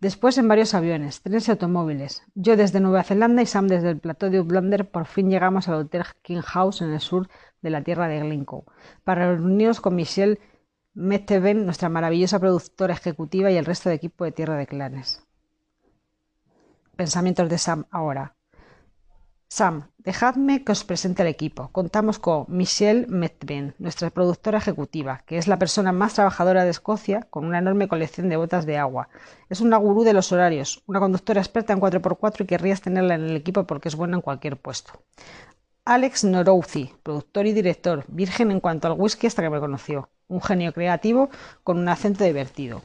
Después 0.00 0.38
en 0.38 0.48
varios 0.48 0.72
aviones, 0.72 1.20
trenes 1.20 1.46
y 1.46 1.50
automóviles. 1.50 2.22
Yo 2.34 2.56
desde 2.56 2.80
Nueva 2.80 3.02
Zelanda 3.02 3.42
y 3.42 3.46
Sam 3.46 3.68
desde 3.68 3.90
el 3.90 3.98
plató 3.98 4.30
de 4.30 4.38
Outlander 4.38 4.90
por 4.90 5.04
fin 5.04 5.28
llegamos 5.28 5.68
al 5.68 5.74
Hotel 5.74 6.04
King 6.22 6.40
House 6.40 6.80
en 6.80 6.92
el 6.92 7.00
sur 7.00 7.28
de 7.60 7.68
la 7.68 7.82
tierra 7.82 8.08
de 8.08 8.20
Glencoe 8.20 8.64
para 9.04 9.34
reunirnos 9.34 9.82
con 9.82 9.94
Michelle 9.94 10.38
Metteven, 10.94 11.66
nuestra 11.66 11.88
maravillosa 11.88 12.40
productora 12.40 12.94
ejecutiva 12.94 13.48
y 13.50 13.56
el 13.56 13.64
resto 13.64 13.88
de 13.88 13.94
equipo 13.94 14.24
de 14.24 14.32
Tierra 14.32 14.56
de 14.56 14.66
Clanes. 14.66 15.22
Pensamientos 16.96 17.48
de 17.48 17.58
Sam 17.58 17.84
ahora. 17.92 18.34
Sam, 19.46 19.90
dejadme 19.98 20.64
que 20.64 20.72
os 20.72 20.82
presente 20.82 21.22
el 21.22 21.28
equipo. 21.28 21.70
Contamos 21.70 22.18
con 22.18 22.46
Michelle 22.48 23.06
Metven, 23.06 23.76
nuestra 23.78 24.10
productora 24.10 24.58
ejecutiva, 24.58 25.22
que 25.26 25.38
es 25.38 25.46
la 25.46 25.60
persona 25.60 25.92
más 25.92 26.14
trabajadora 26.14 26.64
de 26.64 26.70
Escocia, 26.70 27.28
con 27.30 27.44
una 27.44 27.58
enorme 27.58 27.86
colección 27.86 28.28
de 28.28 28.36
botas 28.36 28.66
de 28.66 28.76
agua. 28.76 29.08
Es 29.48 29.60
una 29.60 29.76
gurú 29.76 30.02
de 30.02 30.12
los 30.12 30.32
horarios, 30.32 30.82
una 30.86 30.98
conductora 30.98 31.40
experta 31.40 31.72
en 31.72 31.80
4x4 31.80 32.42
y 32.42 32.46
querrías 32.46 32.80
tenerla 32.80 33.14
en 33.14 33.26
el 33.26 33.36
equipo 33.36 33.64
porque 33.64 33.88
es 33.88 33.94
buena 33.94 34.16
en 34.16 34.22
cualquier 34.22 34.56
puesto. 34.56 34.92
Alex 35.84 36.24
Norouzi, 36.24 36.92
productor 37.04 37.46
y 37.46 37.52
director, 37.52 38.04
virgen 38.08 38.50
en 38.50 38.58
cuanto 38.58 38.88
al 38.88 38.98
whisky 38.98 39.28
hasta 39.28 39.42
que 39.42 39.50
me 39.50 39.60
conoció, 39.60 40.10
un 40.30 40.40
genio 40.40 40.72
creativo 40.72 41.28
con 41.62 41.78
un 41.78 41.88
acento 41.88 42.24
divertido. 42.24 42.82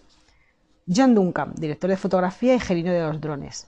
John 0.94 1.16
Duncan, 1.16 1.54
director 1.56 1.90
de 1.90 1.98
fotografía 1.98 2.54
y 2.56 2.60
gerino 2.60 2.92
de 2.92 3.02
los 3.02 3.22
drones. 3.22 3.68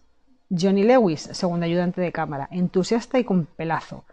Johnny 0.49 0.83
Lewis, 0.83 1.21
segundo 1.31 1.65
ayudante 1.65 2.01
de 2.01 2.11
cámara, 2.11 2.47
entusiasta 2.51 3.19
y 3.19 3.23
con 3.23 3.45
pelazo. 3.45 4.03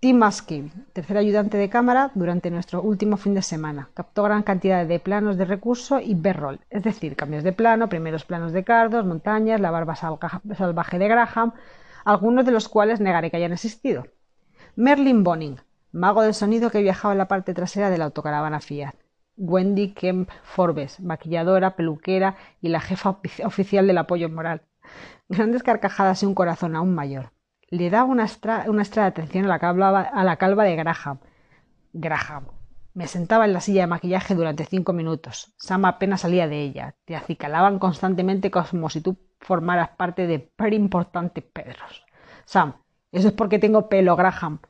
Tim 0.00 0.18
Muskin, 0.18 0.70
tercer 0.92 1.16
ayudante 1.16 1.56
de 1.56 1.70
cámara 1.70 2.10
durante 2.14 2.50
nuestro 2.50 2.82
último 2.82 3.16
fin 3.16 3.34
de 3.34 3.42
semana. 3.42 3.88
Captó 3.94 4.22
gran 4.24 4.42
cantidad 4.42 4.86
de 4.86 5.00
planos 5.00 5.36
de 5.36 5.46
recurso 5.46 6.00
y 6.00 6.14
B-roll, 6.14 6.60
es 6.70 6.82
decir, 6.82 7.16
cambios 7.16 7.42
de 7.42 7.52
plano, 7.52 7.88
primeros 7.88 8.24
planos 8.24 8.52
de 8.52 8.62
cardos, 8.62 9.06
montañas, 9.06 9.60
la 9.60 9.70
barba 9.70 9.96
salvaje 9.96 10.98
de 10.98 11.08
Graham, 11.08 11.54
algunos 12.04 12.44
de 12.44 12.52
los 12.52 12.68
cuales 12.68 13.00
negaré 13.00 13.30
que 13.30 13.38
hayan 13.38 13.52
existido. 13.52 14.06
Merlin 14.76 15.24
Boning, 15.24 15.56
mago 15.96 16.20
del 16.20 16.34
sonido 16.34 16.70
que 16.70 16.82
viajaba 16.82 17.12
en 17.12 17.18
la 17.18 17.28
parte 17.28 17.54
trasera 17.54 17.88
de 17.88 17.96
la 17.96 18.04
autocaravana 18.04 18.60
Fiat. 18.60 18.94
Wendy 19.38 19.94
Kemp 19.94 20.30
Forbes, 20.42 21.00
maquilladora, 21.00 21.74
peluquera 21.74 22.36
y 22.60 22.68
la 22.68 22.80
jefa 22.80 23.18
oficial 23.44 23.86
del 23.86 23.98
apoyo 23.98 24.28
moral. 24.28 24.62
Grandes 25.28 25.62
carcajadas 25.62 26.22
y 26.22 26.26
un 26.26 26.34
corazón 26.34 26.76
aún 26.76 26.94
mayor. 26.94 27.32
Le 27.68 27.90
daba 27.90 28.04
una 28.04 28.24
extra 28.24 28.64
de 28.64 29.08
atención 29.08 29.46
a 29.46 29.48
la, 29.48 29.58
calva, 29.58 30.00
a 30.00 30.24
la 30.24 30.36
calva 30.36 30.64
de 30.64 30.76
Graham. 30.76 31.18
Graham. 31.92 32.46
Me 32.94 33.06
sentaba 33.08 33.44
en 33.44 33.52
la 33.52 33.60
silla 33.60 33.82
de 33.82 33.88
maquillaje 33.88 34.34
durante 34.34 34.64
cinco 34.64 34.92
minutos. 34.92 35.54
Sam 35.56 35.86
apenas 35.86 36.20
salía 36.20 36.46
de 36.46 36.62
ella. 36.62 36.94
Te 37.04 37.16
acicalaban 37.16 37.78
constantemente 37.78 38.50
como 38.50 38.88
si 38.90 39.00
tú 39.00 39.18
formaras 39.40 39.90
parte 39.96 40.26
de 40.26 40.38
per 40.40 40.72
importantes 40.72 41.44
Pedros. 41.44 42.04
Sam, 42.44 42.74
eso 43.12 43.28
es 43.28 43.34
porque 43.34 43.58
tengo 43.58 43.88
pelo, 43.88 44.14
Graham. 44.14 44.60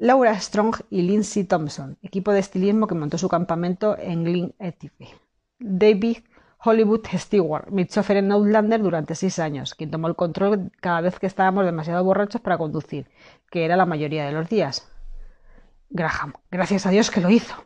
Laura 0.00 0.38
Strong 0.38 0.76
y 0.90 1.02
Lindsay 1.02 1.42
Thompson, 1.42 1.98
equipo 2.02 2.32
de 2.32 2.38
estilismo 2.38 2.86
que 2.86 2.94
montó 2.94 3.18
su 3.18 3.28
campamento 3.28 3.98
en 3.98 4.22
Glen 4.22 4.54
Etive. 4.60 5.08
David 5.58 6.18
Hollywood 6.62 7.04
Stewart, 7.14 7.68
mi 7.72 7.84
chofer 7.84 8.18
en 8.18 8.30
Outlander 8.30 8.80
durante 8.80 9.16
seis 9.16 9.40
años, 9.40 9.74
quien 9.74 9.90
tomó 9.90 10.06
el 10.06 10.14
control 10.14 10.70
cada 10.80 11.00
vez 11.00 11.18
que 11.18 11.26
estábamos 11.26 11.64
demasiado 11.64 12.04
borrachos 12.04 12.40
para 12.40 12.58
conducir, 12.58 13.10
que 13.50 13.64
era 13.64 13.76
la 13.76 13.86
mayoría 13.86 14.24
de 14.24 14.30
los 14.30 14.48
días. 14.48 14.88
Graham, 15.90 16.34
gracias 16.48 16.86
a 16.86 16.90
Dios 16.90 17.10
que 17.10 17.20
lo 17.20 17.30
hizo. 17.30 17.56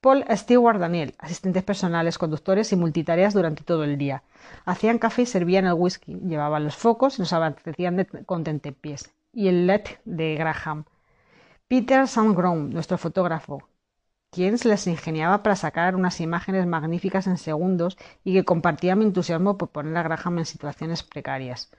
Paul 0.00 0.24
Stewart 0.30 0.78
Daniel, 0.78 1.16
asistentes 1.18 1.64
personales, 1.64 2.16
conductores 2.16 2.72
y 2.72 2.76
multitareas 2.76 3.34
durante 3.34 3.62
todo 3.62 3.84
el 3.84 3.98
día. 3.98 4.22
Hacían 4.64 4.98
café 4.98 5.22
y 5.22 5.26
servían 5.26 5.66
el 5.66 5.74
whisky, 5.74 6.14
llevaban 6.14 6.64
los 6.64 6.76
focos 6.76 7.18
y 7.18 7.22
nos 7.22 7.34
abastecían 7.34 8.06
con 8.24 8.42
tentepiés. 8.42 9.12
Y 9.34 9.48
el 9.48 9.66
LED 9.66 9.82
de 10.06 10.34
Graham, 10.36 10.86
Peter 11.68 12.08
Sandgren, 12.08 12.70
nuestro 12.70 12.96
fotógrafo, 12.96 13.68
quien 14.30 14.56
se 14.56 14.70
les 14.70 14.86
ingeniaba 14.86 15.42
para 15.42 15.54
sacar 15.54 15.96
unas 15.96 16.18
imágenes 16.18 16.66
magníficas 16.66 17.26
en 17.26 17.36
segundos 17.36 17.98
y 18.24 18.32
que 18.32 18.46
compartía 18.46 18.96
mi 18.96 19.04
entusiasmo 19.04 19.58
por 19.58 19.68
poner 19.68 19.94
a 19.98 20.02
Graham 20.02 20.38
en 20.38 20.46
situaciones 20.46 21.02
precarias. 21.02 21.70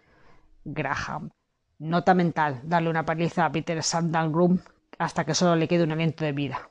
Graham. 0.63 1.31
Nota 1.79 2.13
mental, 2.13 2.61
darle 2.65 2.91
una 2.91 3.03
paliza 3.03 3.45
a 3.45 3.51
Peter 3.51 3.81
Sandgren 3.81 4.61
hasta 4.99 5.25
que 5.25 5.33
solo 5.33 5.55
le 5.55 5.67
quede 5.67 5.85
un 5.85 5.91
aliento 5.93 6.23
de 6.23 6.33
vida. 6.33 6.69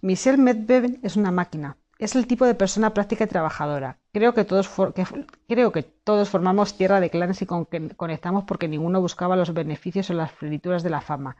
Michelle 0.00 0.38
Medvedev 0.38 0.98
es 1.04 1.14
una 1.14 1.30
máquina. 1.30 1.76
Es 2.00 2.16
el 2.16 2.26
tipo 2.26 2.44
de 2.46 2.56
persona 2.56 2.92
práctica 2.94 3.22
y 3.22 3.28
trabajadora. 3.28 3.98
Creo 4.12 4.34
que 4.34 4.44
todos, 4.44 4.68
creo 5.46 5.70
que 5.70 5.84
todos 5.84 6.28
formamos 6.30 6.76
tierra 6.76 6.98
de 6.98 7.10
clanes 7.10 7.42
y 7.42 7.46
conectamos 7.46 8.42
porque 8.42 8.66
ninguno 8.66 9.00
buscaba 9.00 9.36
los 9.36 9.54
beneficios 9.54 10.10
o 10.10 10.14
las 10.14 10.32
frituras 10.32 10.82
de 10.82 10.90
la 10.90 11.00
fama 11.00 11.36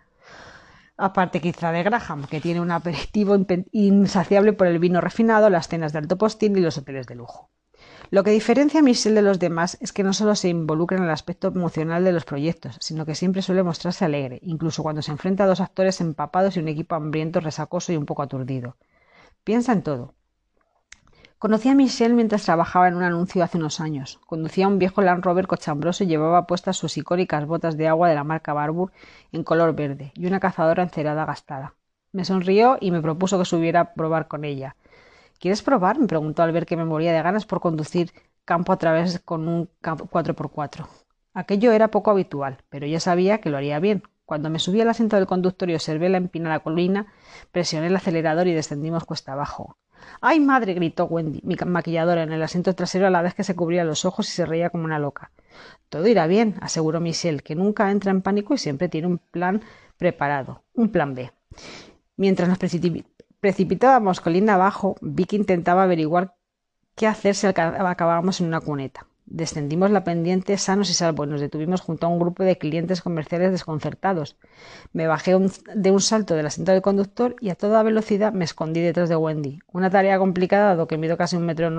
aparte 0.97 1.41
quizá 1.41 1.73
de 1.73 1.83
Graham, 1.83 2.27
que 2.27 2.41
tiene 2.41 2.61
un 2.61 2.71
aperitivo 2.71 3.37
insaciable 3.73 4.53
por 4.53 4.67
el 4.67 4.79
vino 4.79 5.01
refinado, 5.01 5.51
las 5.51 5.69
cenas 5.69 5.93
de 5.93 5.99
alto 5.99 6.19
postín 6.19 6.57
y 6.57 6.61
los 6.61 6.79
hoteles 6.79 7.07
de 7.07 7.15
lujo. 7.17 7.51
Lo 8.11 8.23
que 8.23 8.31
diferencia 8.31 8.81
a 8.81 8.83
Michelle 8.83 9.17
de 9.17 9.23
los 9.23 9.39
demás 9.39 9.77
es 9.81 9.93
que 9.93 10.05
no 10.05 10.13
solo 10.13 10.35
se 10.37 10.49
involucra 10.49 10.99
en 10.99 11.05
el 11.05 11.11
aspecto 11.11 11.49
emocional 11.49 12.05
de 12.05 12.13
los 12.13 12.25
proyectos, 12.25 12.77
sino 12.81 13.07
que 13.07 13.15
siempre 13.15 13.43
suele 13.43 13.63
mostrarse 13.63 14.05
alegre, 14.05 14.39
incluso 14.43 14.83
cuando 14.83 15.03
se 15.03 15.11
enfrenta 15.11 15.45
a 15.45 15.47
dos 15.47 15.61
actores 15.61 16.01
empapados 16.01 16.57
y 16.57 16.61
un 16.61 16.69
equipo 16.69 16.95
hambriento, 16.95 17.41
resacoso 17.41 17.93
y 17.93 17.97
un 17.97 18.07
poco 18.07 18.23
aturdido. 18.23 18.77
Piensa 19.43 19.73
en 19.73 19.83
todo, 19.83 20.15
Conocí 21.45 21.69
a 21.69 21.75
Michelle 21.75 22.15
mientras 22.15 22.45
trabajaba 22.45 22.89
en 22.89 22.95
un 22.95 23.03
anuncio 23.03 23.45
hace 23.45 23.59
unos 23.59 23.79
años. 23.79 24.19
Conducía 24.25 24.67
un 24.67 24.79
viejo 24.79 25.03
Land 25.03 25.23
Rover 25.23 25.47
cochambroso 25.47 26.03
y 26.03 26.07
llevaba 26.07 26.47
puestas 26.47 26.79
sus 26.79 26.97
icónicas 26.97 27.45
botas 27.45 27.77
de 27.77 27.87
agua 27.87 28.09
de 28.09 28.15
la 28.15 28.25
marca 28.25 28.55
Barbour 28.55 28.93
en 29.31 29.45
color 29.45 29.75
verde 29.75 30.11
y 30.15 30.25
una 30.25 30.41
cazadora 30.41 30.83
encerada 30.83 31.27
gastada. 31.27 31.75
Me 32.13 32.25
sonrió 32.25 32.79
y 32.81 32.91
me 32.91 33.03
propuso 33.03 33.39
que 33.39 33.45
subiera 33.45 33.81
a 33.81 33.93
probar 33.93 34.27
con 34.27 34.47
ella. 34.47 34.75
¿Quieres 35.39 35.61
probar? 35.61 35.99
me 35.99 36.07
preguntó 36.07 36.43
al 36.43 36.53
ver 36.53 36.65
que 36.65 36.79
me 36.79 36.87
moría 36.87 37.13
de 37.13 37.21
ganas 37.21 37.45
por 37.45 37.61
conducir 37.61 38.13
campo 38.47 38.73
a 38.73 38.79
través 38.79 39.21
con 39.21 39.47
un 39.47 39.69
4x4. 39.83 40.87
Aquello 41.35 41.73
era 41.73 41.89
poco 41.89 42.11
habitual, 42.11 42.57
pero 42.71 42.87
ya 42.87 43.01
sabía 43.01 43.43
que 43.43 43.51
lo 43.51 43.59
haría 43.59 43.81
bien. 43.81 44.03
Cuando 44.25 44.49
me 44.49 44.59
subí 44.59 44.81
al 44.81 44.89
asiento 44.89 45.17
del 45.17 45.27
conductor 45.27 45.69
y 45.69 45.75
observé 45.75 46.09
la 46.09 46.17
empinada 46.17 46.61
colina, 46.61 47.13
presioné 47.53 47.89
el 47.89 47.97
acelerador 47.97 48.47
y 48.47 48.55
descendimos 48.55 49.05
cuesta 49.05 49.35
abajo. 49.35 49.77
¡Ay, 50.21 50.41
madre! 50.41 50.75
gritó 50.75 51.05
Wendy, 51.07 51.41
mi 51.45 51.57
maquilladora, 51.67 52.23
en 52.23 52.33
el 52.33 52.43
asiento 52.43 52.75
trasero 52.75 53.07
a 53.07 53.11
la 53.11 53.23
vez 53.23 53.35
que 53.35 53.45
se 53.45 53.55
cubría 53.55 53.85
los 53.85 54.05
ojos 54.05 54.29
y 54.29 54.33
se 54.33 54.47
reía 54.47 54.71
como 54.71 54.85
una 54.85 54.99
loca. 54.99 55.31
Todo 55.89 56.07
irá 56.07 56.27
bien, 56.27 56.57
aseguró 56.61 57.01
Michelle, 57.01 57.41
que 57.41 57.55
nunca 57.55 57.91
entra 57.91 58.11
en 58.11 58.23
pánico 58.23 58.55
y 58.55 58.59
siempre 58.59 58.89
tiene 58.89 59.07
un 59.07 59.19
plan 59.19 59.63
preparado, 59.97 60.63
un 60.75 60.91
plan 60.91 61.15
B. 61.15 61.33
Mientras 62.17 62.49
nos 62.49 62.59
precipitábamos 63.41 64.21
colina 64.21 64.55
abajo, 64.55 64.97
Vicky 65.01 65.37
intentaba 65.37 65.83
averiguar 65.83 66.35
qué 66.95 67.07
hacer 67.07 67.35
si 67.35 67.47
acabábamos 67.47 68.41
en 68.41 68.47
una 68.47 68.61
cuneta. 68.61 69.07
Descendimos 69.27 69.91
la 69.91 70.05
pendiente 70.05 70.59
sanos 70.59 70.91
y 70.91 70.95
salvos 70.95 71.27
nos 71.27 71.41
detuvimos 71.41 71.81
junto 71.81 72.07
a 72.07 72.11
un 72.11 72.19
grupo 72.19 72.43
de 72.43 72.59
clientes 72.59 73.01
comerciales 73.01 73.53
desconcertados. 73.53 74.37
Me 74.93 75.07
bajé 75.07 75.33
de 75.75 75.91
un 75.91 76.01
salto 76.01 76.35
del 76.35 76.47
asiento 76.47 76.73
del 76.73 76.83
conductor 76.83 77.35
y 77.41 77.49
a 77.49 77.55
toda 77.55 77.83
velocidad 77.83 78.33
me 78.35 78.45
escondí 78.45 78.81
detrás 78.81 79.09
de 79.09 79.17
Wendy. 79.17 79.61
Una 79.73 79.91
tarea 79.91 80.19
complicada, 80.19 80.67
dado 80.67 80.87
que 80.87 80.99
mido 80.99 81.17
casi 81.17 81.37
un 81.37 81.47
metro 81.47 81.71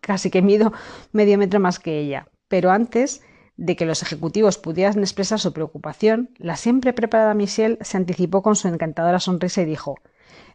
casi 0.00 0.30
que 0.30 0.42
mido 0.42 0.72
medio 1.12 1.38
metro 1.38 1.60
más 1.60 1.78
que 1.78 1.98
ella. 1.98 2.28
Pero 2.48 2.70
antes 2.70 3.22
de 3.56 3.74
que 3.74 3.86
los 3.86 4.02
ejecutivos 4.02 4.58
pudieran 4.58 5.00
expresar 5.00 5.40
su 5.40 5.52
preocupación, 5.52 6.30
la 6.36 6.56
siempre 6.56 6.92
preparada 6.92 7.34
Michelle 7.34 7.78
se 7.80 7.96
anticipó 7.96 8.42
con 8.42 8.54
su 8.54 8.68
encantadora 8.68 9.18
sonrisa 9.18 9.62
y 9.62 9.64
dijo 9.64 9.96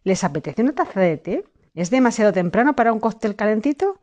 ¿Les 0.04 0.24
apetece 0.24 0.62
una 0.62 0.74
taza 0.74 1.00
de 1.00 1.18
té? 1.18 1.46
¿Es 1.74 1.90
demasiado 1.90 2.32
temprano 2.32 2.76
para 2.76 2.94
un 2.94 3.00
cóctel 3.00 3.36
calentito? 3.36 4.00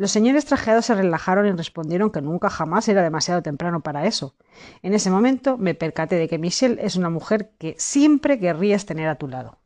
Los 0.00 0.12
señores 0.12 0.46
trajeados 0.46 0.86
se 0.86 0.94
relajaron 0.94 1.46
y 1.46 1.52
respondieron 1.52 2.08
que 2.08 2.22
nunca 2.22 2.48
jamás 2.48 2.88
era 2.88 3.02
demasiado 3.02 3.42
temprano 3.42 3.80
para 3.80 4.06
eso. 4.06 4.34
En 4.80 4.94
ese 4.94 5.10
momento 5.10 5.58
me 5.58 5.74
percaté 5.74 6.16
de 6.16 6.26
que 6.26 6.38
Michelle 6.38 6.78
es 6.80 6.96
una 6.96 7.10
mujer 7.10 7.50
que 7.58 7.74
siempre 7.76 8.40
querrías 8.40 8.86
tener 8.86 9.10
a 9.10 9.16
tu 9.16 9.28
lado. 9.28 9.58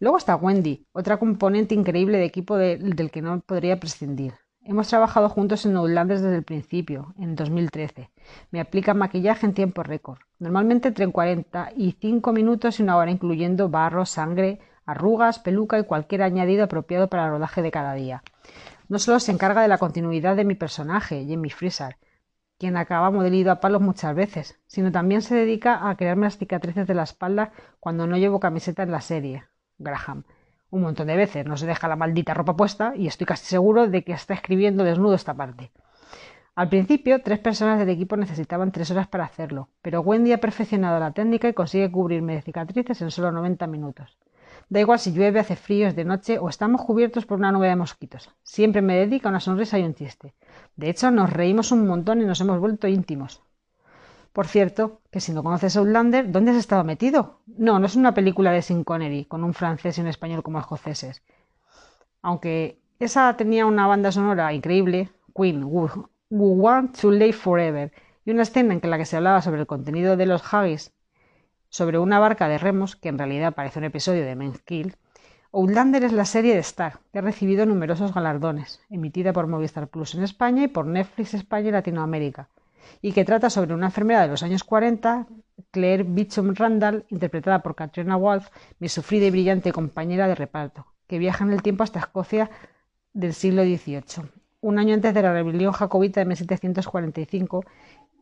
Luego 0.00 0.18
está 0.18 0.36
Wendy, 0.36 0.86
otra 0.92 1.16
componente 1.16 1.74
increíble 1.74 2.18
de 2.18 2.26
equipo 2.26 2.58
del 2.58 3.10
que 3.10 3.22
no 3.22 3.40
podría 3.40 3.80
prescindir. 3.80 4.34
Hemos 4.64 4.88
trabajado 4.88 5.30
juntos 5.30 5.64
en 5.64 5.78
Outlanders 5.78 6.20
desde 6.20 6.36
el 6.36 6.44
principio, 6.44 7.14
en 7.18 7.34
2013. 7.34 8.10
Me 8.50 8.60
aplica 8.60 8.92
maquillaje 8.92 9.46
en 9.46 9.54
tiempo 9.54 9.82
récord, 9.82 10.18
normalmente 10.38 10.88
entre 10.88 11.08
45 11.08 12.34
minutos 12.34 12.78
y 12.78 12.82
una 12.82 12.98
hora, 12.98 13.10
incluyendo 13.10 13.70
barro, 13.70 14.04
sangre, 14.04 14.60
arrugas, 14.84 15.38
peluca 15.38 15.78
y 15.78 15.84
cualquier 15.84 16.20
añadido 16.20 16.64
apropiado 16.64 17.08
para 17.08 17.24
el 17.24 17.30
rodaje 17.30 17.62
de 17.62 17.70
cada 17.70 17.94
día. 17.94 18.22
No 18.88 18.98
solo 18.98 19.20
se 19.20 19.32
encarga 19.32 19.60
de 19.60 19.68
la 19.68 19.76
continuidad 19.76 20.34
de 20.34 20.46
mi 20.46 20.54
personaje, 20.54 21.26
Jamie 21.28 21.50
Freezer, 21.50 21.98
quien 22.58 22.78
acaba 22.78 23.10
modelido 23.10 23.52
a 23.52 23.60
palos 23.60 23.82
muchas 23.82 24.14
veces, 24.14 24.58
sino 24.66 24.90
también 24.90 25.20
se 25.20 25.34
dedica 25.34 25.90
a 25.90 25.96
crearme 25.96 26.24
las 26.24 26.38
cicatrices 26.38 26.86
de 26.86 26.94
la 26.94 27.02
espalda 27.02 27.52
cuando 27.80 28.06
no 28.06 28.16
llevo 28.16 28.40
camiseta 28.40 28.82
en 28.82 28.90
la 28.90 29.02
serie. 29.02 29.44
Graham. 29.76 30.24
Un 30.70 30.82
montón 30.82 31.06
de 31.06 31.16
veces 31.16 31.44
no 31.44 31.58
se 31.58 31.66
deja 31.66 31.86
la 31.86 31.96
maldita 31.96 32.32
ropa 32.32 32.56
puesta 32.56 32.94
y 32.96 33.06
estoy 33.06 33.26
casi 33.26 33.44
seguro 33.44 33.88
de 33.88 34.04
que 34.04 34.12
está 34.12 34.32
escribiendo 34.32 34.84
desnudo 34.84 35.14
esta 35.14 35.34
parte. 35.34 35.70
Al 36.54 36.70
principio, 36.70 37.22
tres 37.22 37.38
personas 37.38 37.78
del 37.78 37.90
equipo 37.90 38.16
necesitaban 38.16 38.72
tres 38.72 38.90
horas 38.90 39.06
para 39.06 39.24
hacerlo, 39.24 39.68
pero 39.82 40.00
Wendy 40.00 40.32
ha 40.32 40.40
perfeccionado 40.40 40.98
la 40.98 41.12
técnica 41.12 41.48
y 41.48 41.54
consigue 41.54 41.92
cubrirme 41.92 42.34
de 42.34 42.42
cicatrices 42.42 43.00
en 43.02 43.10
solo 43.10 43.32
90 43.32 43.66
minutos. 43.66 44.18
Da 44.70 44.80
igual 44.80 44.98
si 44.98 45.12
llueve, 45.12 45.40
hace 45.40 45.56
frío, 45.56 45.88
es 45.88 45.96
de 45.96 46.04
noche 46.04 46.38
o 46.38 46.48
estamos 46.48 46.82
cubiertos 46.82 47.24
por 47.24 47.38
una 47.38 47.52
nube 47.52 47.68
de 47.68 47.76
mosquitos. 47.76 48.30
Siempre 48.42 48.82
me 48.82 48.96
dedica 48.96 49.30
una 49.30 49.40
sonrisa 49.40 49.78
y 49.78 49.84
un 49.84 49.94
chiste. 49.94 50.34
De 50.76 50.90
hecho, 50.90 51.10
nos 51.10 51.32
reímos 51.32 51.72
un 51.72 51.86
montón 51.86 52.20
y 52.20 52.26
nos 52.26 52.40
hemos 52.42 52.60
vuelto 52.60 52.86
íntimos. 52.86 53.42
Por 54.34 54.46
cierto, 54.46 55.00
que 55.10 55.20
si 55.20 55.32
no 55.32 55.42
conoces 55.42 55.76
Outlander, 55.76 56.30
¿dónde 56.30 56.50
has 56.50 56.58
estado 56.58 56.84
metido? 56.84 57.40
No, 57.46 57.78
no 57.78 57.86
es 57.86 57.96
una 57.96 58.12
película 58.12 58.52
de 58.52 58.60
Sin 58.60 58.84
Connery, 58.84 59.24
con 59.24 59.42
un 59.42 59.54
francés 59.54 59.96
y 59.96 60.02
un 60.02 60.06
español 60.06 60.42
como 60.42 60.60
escoceses. 60.60 61.22
Aunque 62.20 62.78
esa 62.98 63.34
tenía 63.36 63.64
una 63.64 63.86
banda 63.86 64.12
sonora 64.12 64.52
increíble, 64.52 65.10
Queen, 65.34 65.64
We 65.64 65.88
Want 66.30 67.00
to 67.00 67.10
Live 67.10 67.32
Forever, 67.32 67.90
y 68.26 68.30
una 68.32 68.42
escena 68.42 68.74
en 68.74 68.90
la 68.90 68.98
que 68.98 69.06
se 69.06 69.16
hablaba 69.16 69.40
sobre 69.40 69.60
el 69.60 69.66
contenido 69.66 70.16
de 70.16 70.26
los 70.26 70.42
haggis 70.52 70.92
sobre 71.68 71.98
una 71.98 72.18
barca 72.18 72.48
de 72.48 72.58
remos, 72.58 72.96
que 72.96 73.08
en 73.08 73.18
realidad 73.18 73.54
parece 73.54 73.78
un 73.78 73.84
episodio 73.84 74.24
de 74.24 74.36
Men's 74.36 74.60
Kill, 74.62 74.96
Outlander 75.52 76.04
es 76.04 76.12
la 76.12 76.26
serie 76.26 76.52
de 76.54 76.60
Star, 76.60 77.00
que 77.10 77.20
ha 77.20 77.22
recibido 77.22 77.64
numerosos 77.64 78.12
galardones, 78.12 78.80
emitida 78.90 79.32
por 79.32 79.46
Movistar 79.46 79.88
Plus 79.88 80.14
en 80.14 80.22
España 80.22 80.64
y 80.64 80.68
por 80.68 80.86
Netflix 80.86 81.32
España 81.32 81.68
y 81.68 81.72
Latinoamérica, 81.72 82.50
y 83.00 83.12
que 83.12 83.24
trata 83.24 83.48
sobre 83.48 83.72
una 83.72 83.86
enfermera 83.86 84.20
de 84.20 84.28
los 84.28 84.42
años 84.42 84.62
40, 84.62 85.26
Claire 85.70 86.04
Beecham 86.04 86.54
Randall, 86.54 87.06
interpretada 87.08 87.62
por 87.62 87.74
Katrina 87.74 88.16
Wolf, 88.16 88.48
mi 88.78 88.90
sufrida 88.90 89.24
y 89.24 89.30
brillante 89.30 89.72
compañera 89.72 90.28
de 90.28 90.34
reparto, 90.34 90.86
que 91.06 91.18
viaja 91.18 91.44
en 91.44 91.52
el 91.52 91.62
tiempo 91.62 91.82
hasta 91.82 92.00
Escocia 92.00 92.50
del 93.14 93.32
siglo 93.32 93.62
XVIII, 93.62 94.28
un 94.60 94.78
año 94.78 94.94
antes 94.94 95.14
de 95.14 95.22
la 95.22 95.32
rebelión 95.32 95.72
jacobita 95.72 96.20
de 96.20 96.26
1745, 96.26 97.64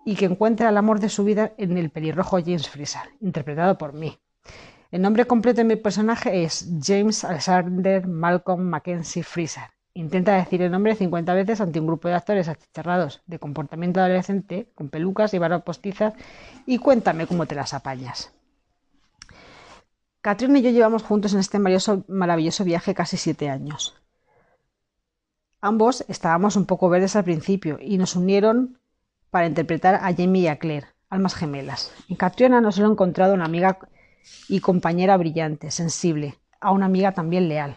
y 0.06 0.14
que 0.14 0.26
encuentra 0.26 0.68
el 0.68 0.76
amor 0.76 1.00
de 1.00 1.08
su 1.08 1.24
vida 1.24 1.52
en 1.58 1.76
el 1.76 1.90
pelirrojo 1.90 2.38
James 2.38 2.68
Fraser, 2.68 3.10
interpretado 3.20 3.76
por 3.76 3.92
mí. 3.92 4.20
El 4.92 5.02
nombre 5.02 5.26
completo 5.26 5.58
de 5.58 5.64
mi 5.64 5.74
personaje 5.74 6.44
es 6.44 6.70
James 6.80 7.24
Alexander 7.24 8.06
Malcolm 8.06 8.62
Mackenzie 8.62 9.24
Fraser. 9.24 9.64
Intenta 9.94 10.36
decir 10.36 10.62
el 10.62 10.70
nombre 10.70 10.94
50 10.94 11.34
veces 11.34 11.60
ante 11.60 11.80
un 11.80 11.88
grupo 11.88 12.06
de 12.06 12.14
actores 12.14 12.48
achicharrados 12.48 13.22
de 13.26 13.40
comportamiento 13.40 13.98
adolescente, 13.98 14.70
con 14.76 14.90
pelucas 14.90 15.34
y 15.34 15.38
barbas 15.38 15.62
postizas, 15.62 16.14
y 16.66 16.78
cuéntame 16.78 17.26
cómo 17.26 17.46
te 17.46 17.56
las 17.56 17.74
apañas. 17.74 18.32
Catherine 20.20 20.60
y 20.60 20.62
yo 20.62 20.70
llevamos 20.70 21.02
juntos 21.02 21.34
en 21.34 21.40
este 21.40 21.58
maravilloso 21.58 22.62
viaje 22.62 22.94
casi 22.94 23.16
siete 23.16 23.50
años. 23.50 24.00
Ambos 25.60 26.04
estábamos 26.06 26.54
un 26.54 26.66
poco 26.66 26.88
verdes 26.88 27.16
al 27.16 27.24
principio 27.24 27.78
y 27.80 27.98
nos 27.98 28.14
unieron 28.14 28.78
para 29.36 29.48
interpretar 29.48 29.96
a 29.96 30.14
Jamie 30.16 30.44
y 30.44 30.48
a 30.48 30.56
Claire, 30.56 30.86
almas 31.10 31.34
gemelas. 31.34 31.92
En 32.08 32.16
Catriona 32.16 32.62
no 32.62 32.72
solo 32.72 32.88
he 32.88 32.92
encontrado 32.92 33.34
una 33.34 33.44
amiga 33.44 33.76
y 34.48 34.60
compañera 34.60 35.14
brillante, 35.18 35.70
sensible, 35.70 36.38
a 36.58 36.72
una 36.72 36.86
amiga 36.86 37.12
también 37.12 37.46
leal. 37.46 37.76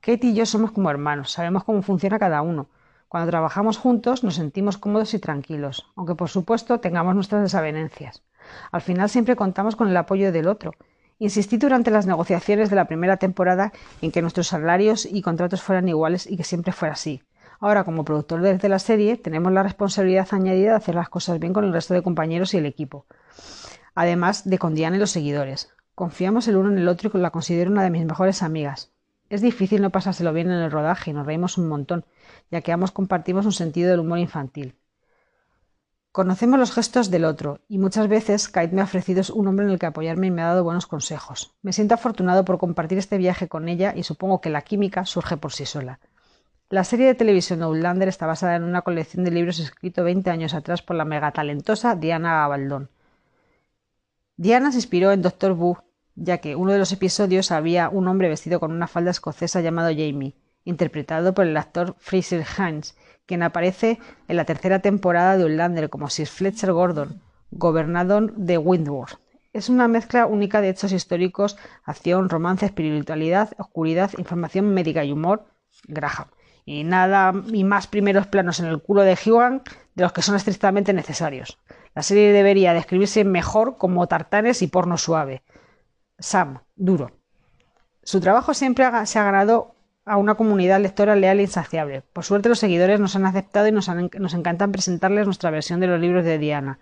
Kate 0.00 0.28
y 0.28 0.34
yo 0.34 0.46
somos 0.46 0.70
como 0.70 0.88
hermanos, 0.88 1.32
sabemos 1.32 1.64
cómo 1.64 1.82
funciona 1.82 2.20
cada 2.20 2.42
uno. 2.42 2.68
Cuando 3.08 3.28
trabajamos 3.28 3.76
juntos 3.76 4.22
nos 4.22 4.36
sentimos 4.36 4.78
cómodos 4.78 5.12
y 5.12 5.18
tranquilos, 5.18 5.90
aunque 5.96 6.14
por 6.14 6.28
supuesto 6.28 6.78
tengamos 6.78 7.16
nuestras 7.16 7.42
desavenencias. 7.42 8.22
Al 8.70 8.80
final 8.80 9.10
siempre 9.10 9.34
contamos 9.34 9.74
con 9.74 9.88
el 9.88 9.96
apoyo 9.96 10.30
del 10.30 10.46
otro. 10.46 10.74
Insistí 11.18 11.56
durante 11.56 11.90
las 11.90 12.06
negociaciones 12.06 12.70
de 12.70 12.76
la 12.76 12.84
primera 12.84 13.16
temporada 13.16 13.72
en 14.00 14.12
que 14.12 14.22
nuestros 14.22 14.46
salarios 14.46 15.06
y 15.06 15.22
contratos 15.22 15.60
fueran 15.60 15.88
iguales 15.88 16.30
y 16.30 16.36
que 16.36 16.44
siempre 16.44 16.72
fuera 16.72 16.94
así. 16.94 17.20
Ahora, 17.62 17.84
como 17.84 18.06
productor 18.06 18.40
de 18.40 18.68
la 18.70 18.78
serie, 18.78 19.18
tenemos 19.18 19.52
la 19.52 19.62
responsabilidad 19.62 20.26
añadida 20.30 20.70
de 20.70 20.76
hacer 20.76 20.94
las 20.94 21.10
cosas 21.10 21.38
bien 21.38 21.52
con 21.52 21.64
el 21.64 21.74
resto 21.74 21.92
de 21.92 22.02
compañeros 22.02 22.54
y 22.54 22.56
el 22.56 22.64
equipo, 22.64 23.04
además 23.94 24.48
de 24.48 24.58
con 24.58 24.74
Diana 24.74 24.96
y 24.96 24.98
los 24.98 25.10
seguidores. 25.10 25.68
Confiamos 25.94 26.48
el 26.48 26.56
uno 26.56 26.70
en 26.70 26.78
el 26.78 26.88
otro 26.88 27.10
y 27.12 27.18
la 27.18 27.28
considero 27.28 27.70
una 27.70 27.82
de 27.82 27.90
mis 27.90 28.06
mejores 28.06 28.42
amigas. 28.42 28.92
Es 29.28 29.42
difícil 29.42 29.82
no 29.82 29.90
pasárselo 29.90 30.32
bien 30.32 30.50
en 30.50 30.58
el 30.58 30.70
rodaje 30.70 31.10
y 31.10 31.12
nos 31.14 31.26
reímos 31.26 31.58
un 31.58 31.68
montón, 31.68 32.06
ya 32.50 32.62
que 32.62 32.72
ambos 32.72 32.92
compartimos 32.92 33.44
un 33.44 33.52
sentido 33.52 33.90
del 33.90 34.00
humor 34.00 34.18
infantil. 34.18 34.74
Conocemos 36.12 36.58
los 36.58 36.72
gestos 36.72 37.10
del 37.10 37.26
otro 37.26 37.60
y 37.68 37.76
muchas 37.76 38.08
veces 38.08 38.48
Kate 38.48 38.74
me 38.74 38.80
ha 38.80 38.84
ofrecido 38.84 39.22
un 39.34 39.48
hombre 39.48 39.66
en 39.66 39.72
el 39.72 39.78
que 39.78 39.86
apoyarme 39.86 40.28
y 40.28 40.30
me 40.30 40.40
ha 40.40 40.46
dado 40.46 40.64
buenos 40.64 40.86
consejos. 40.86 41.54
Me 41.60 41.74
siento 41.74 41.92
afortunado 41.92 42.46
por 42.46 42.58
compartir 42.58 42.96
este 42.96 43.18
viaje 43.18 43.48
con 43.48 43.68
ella 43.68 43.92
y 43.94 44.02
supongo 44.02 44.40
que 44.40 44.48
la 44.48 44.62
química 44.62 45.04
surge 45.04 45.36
por 45.36 45.52
sí 45.52 45.66
sola. 45.66 46.00
La 46.70 46.84
serie 46.84 47.08
de 47.08 47.16
televisión 47.16 47.64
Outlander 47.64 48.06
está 48.06 48.28
basada 48.28 48.54
en 48.54 48.62
una 48.62 48.82
colección 48.82 49.24
de 49.24 49.32
libros 49.32 49.58
escrito 49.58 50.04
20 50.04 50.30
años 50.30 50.54
atrás 50.54 50.82
por 50.82 50.94
la 50.94 51.04
megatalentosa 51.04 51.96
Diana 51.96 52.42
Gabaldón. 52.42 52.90
Diana 54.36 54.70
se 54.70 54.78
inspiró 54.78 55.10
en 55.10 55.20
Doctor 55.20 55.50
Who, 55.50 55.82
ya 56.14 56.38
que 56.38 56.54
uno 56.54 56.70
de 56.70 56.78
los 56.78 56.92
episodios 56.92 57.50
había 57.50 57.88
un 57.88 58.06
hombre 58.06 58.28
vestido 58.28 58.60
con 58.60 58.70
una 58.70 58.86
falda 58.86 59.10
escocesa 59.10 59.60
llamado 59.60 59.88
Jamie, 59.88 60.36
interpretado 60.62 61.34
por 61.34 61.44
el 61.44 61.56
actor 61.56 61.96
Fraser 61.98 62.46
Hines, 62.56 62.96
quien 63.26 63.42
aparece 63.42 63.98
en 64.28 64.36
la 64.36 64.44
tercera 64.44 64.78
temporada 64.78 65.36
de 65.36 65.42
Outlander 65.42 65.90
como 65.90 66.08
Sir 66.08 66.28
Fletcher 66.28 66.70
Gordon, 66.70 67.20
gobernador 67.50 68.32
de 68.36 68.58
Windward. 68.58 69.18
Es 69.52 69.70
una 69.70 69.88
mezcla 69.88 70.26
única 70.26 70.60
de 70.60 70.68
hechos 70.68 70.92
históricos, 70.92 71.58
acción, 71.82 72.28
romance, 72.28 72.64
espiritualidad, 72.64 73.54
oscuridad, 73.58 74.12
información 74.18 74.72
médica 74.72 75.04
y 75.04 75.10
humor. 75.10 75.46
Graham 75.88 76.28
y 76.70 76.84
nada 76.84 77.32
y 77.52 77.64
más 77.64 77.88
primeros 77.88 78.28
planos 78.28 78.60
en 78.60 78.66
el 78.66 78.80
culo 78.80 79.02
de 79.02 79.18
Hugan 79.26 79.62
de 79.96 80.04
los 80.04 80.12
que 80.12 80.22
son 80.22 80.36
estrictamente 80.36 80.92
necesarios. 80.92 81.58
La 81.96 82.02
serie 82.04 82.32
debería 82.32 82.72
describirse 82.72 83.24
mejor 83.24 83.76
como 83.76 84.06
tartanes 84.06 84.62
y 84.62 84.68
porno 84.68 84.96
suave. 84.96 85.42
Sam, 86.20 86.60
duro. 86.76 87.10
Su 88.04 88.20
trabajo 88.20 88.54
siempre 88.54 88.86
se 89.06 89.18
ha 89.18 89.24
ganado 89.24 89.74
a 90.04 90.16
una 90.16 90.36
comunidad 90.36 90.80
lectora 90.80 91.16
leal 91.16 91.40
e 91.40 91.42
insaciable. 91.42 92.02
Por 92.12 92.24
suerte 92.24 92.48
los 92.48 92.60
seguidores 92.60 93.00
nos 93.00 93.16
han 93.16 93.26
aceptado 93.26 93.66
y 93.66 93.72
nos, 93.72 93.88
nos 93.88 94.34
encantan 94.34 94.70
presentarles 94.70 95.26
nuestra 95.26 95.50
versión 95.50 95.80
de 95.80 95.88
los 95.88 96.00
libros 96.00 96.24
de 96.24 96.38
Diana. 96.38 96.78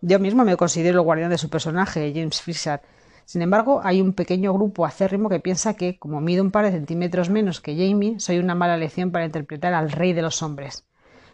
Yo 0.00 0.20
mismo 0.20 0.44
me 0.44 0.56
considero 0.56 1.00
el 1.00 1.04
guardián 1.04 1.30
de 1.30 1.38
su 1.38 1.50
personaje, 1.50 2.12
James 2.14 2.40
Fisher, 2.40 2.82
sin 3.24 3.42
embargo, 3.42 3.80
hay 3.84 4.00
un 4.00 4.12
pequeño 4.12 4.52
grupo 4.52 4.84
acérrimo 4.84 5.28
que 5.28 5.40
piensa 5.40 5.74
que, 5.74 5.98
como 5.98 6.20
mido 6.20 6.42
un 6.42 6.50
par 6.50 6.64
de 6.64 6.72
centímetros 6.72 7.30
menos 7.30 7.60
que 7.60 7.76
Jamie, 7.76 8.20
soy 8.20 8.38
una 8.38 8.54
mala 8.54 8.74
elección 8.74 9.10
para 9.10 9.24
interpretar 9.24 9.74
al 9.74 9.90
rey 9.90 10.12
de 10.12 10.22
los 10.22 10.42
hombres. 10.42 10.84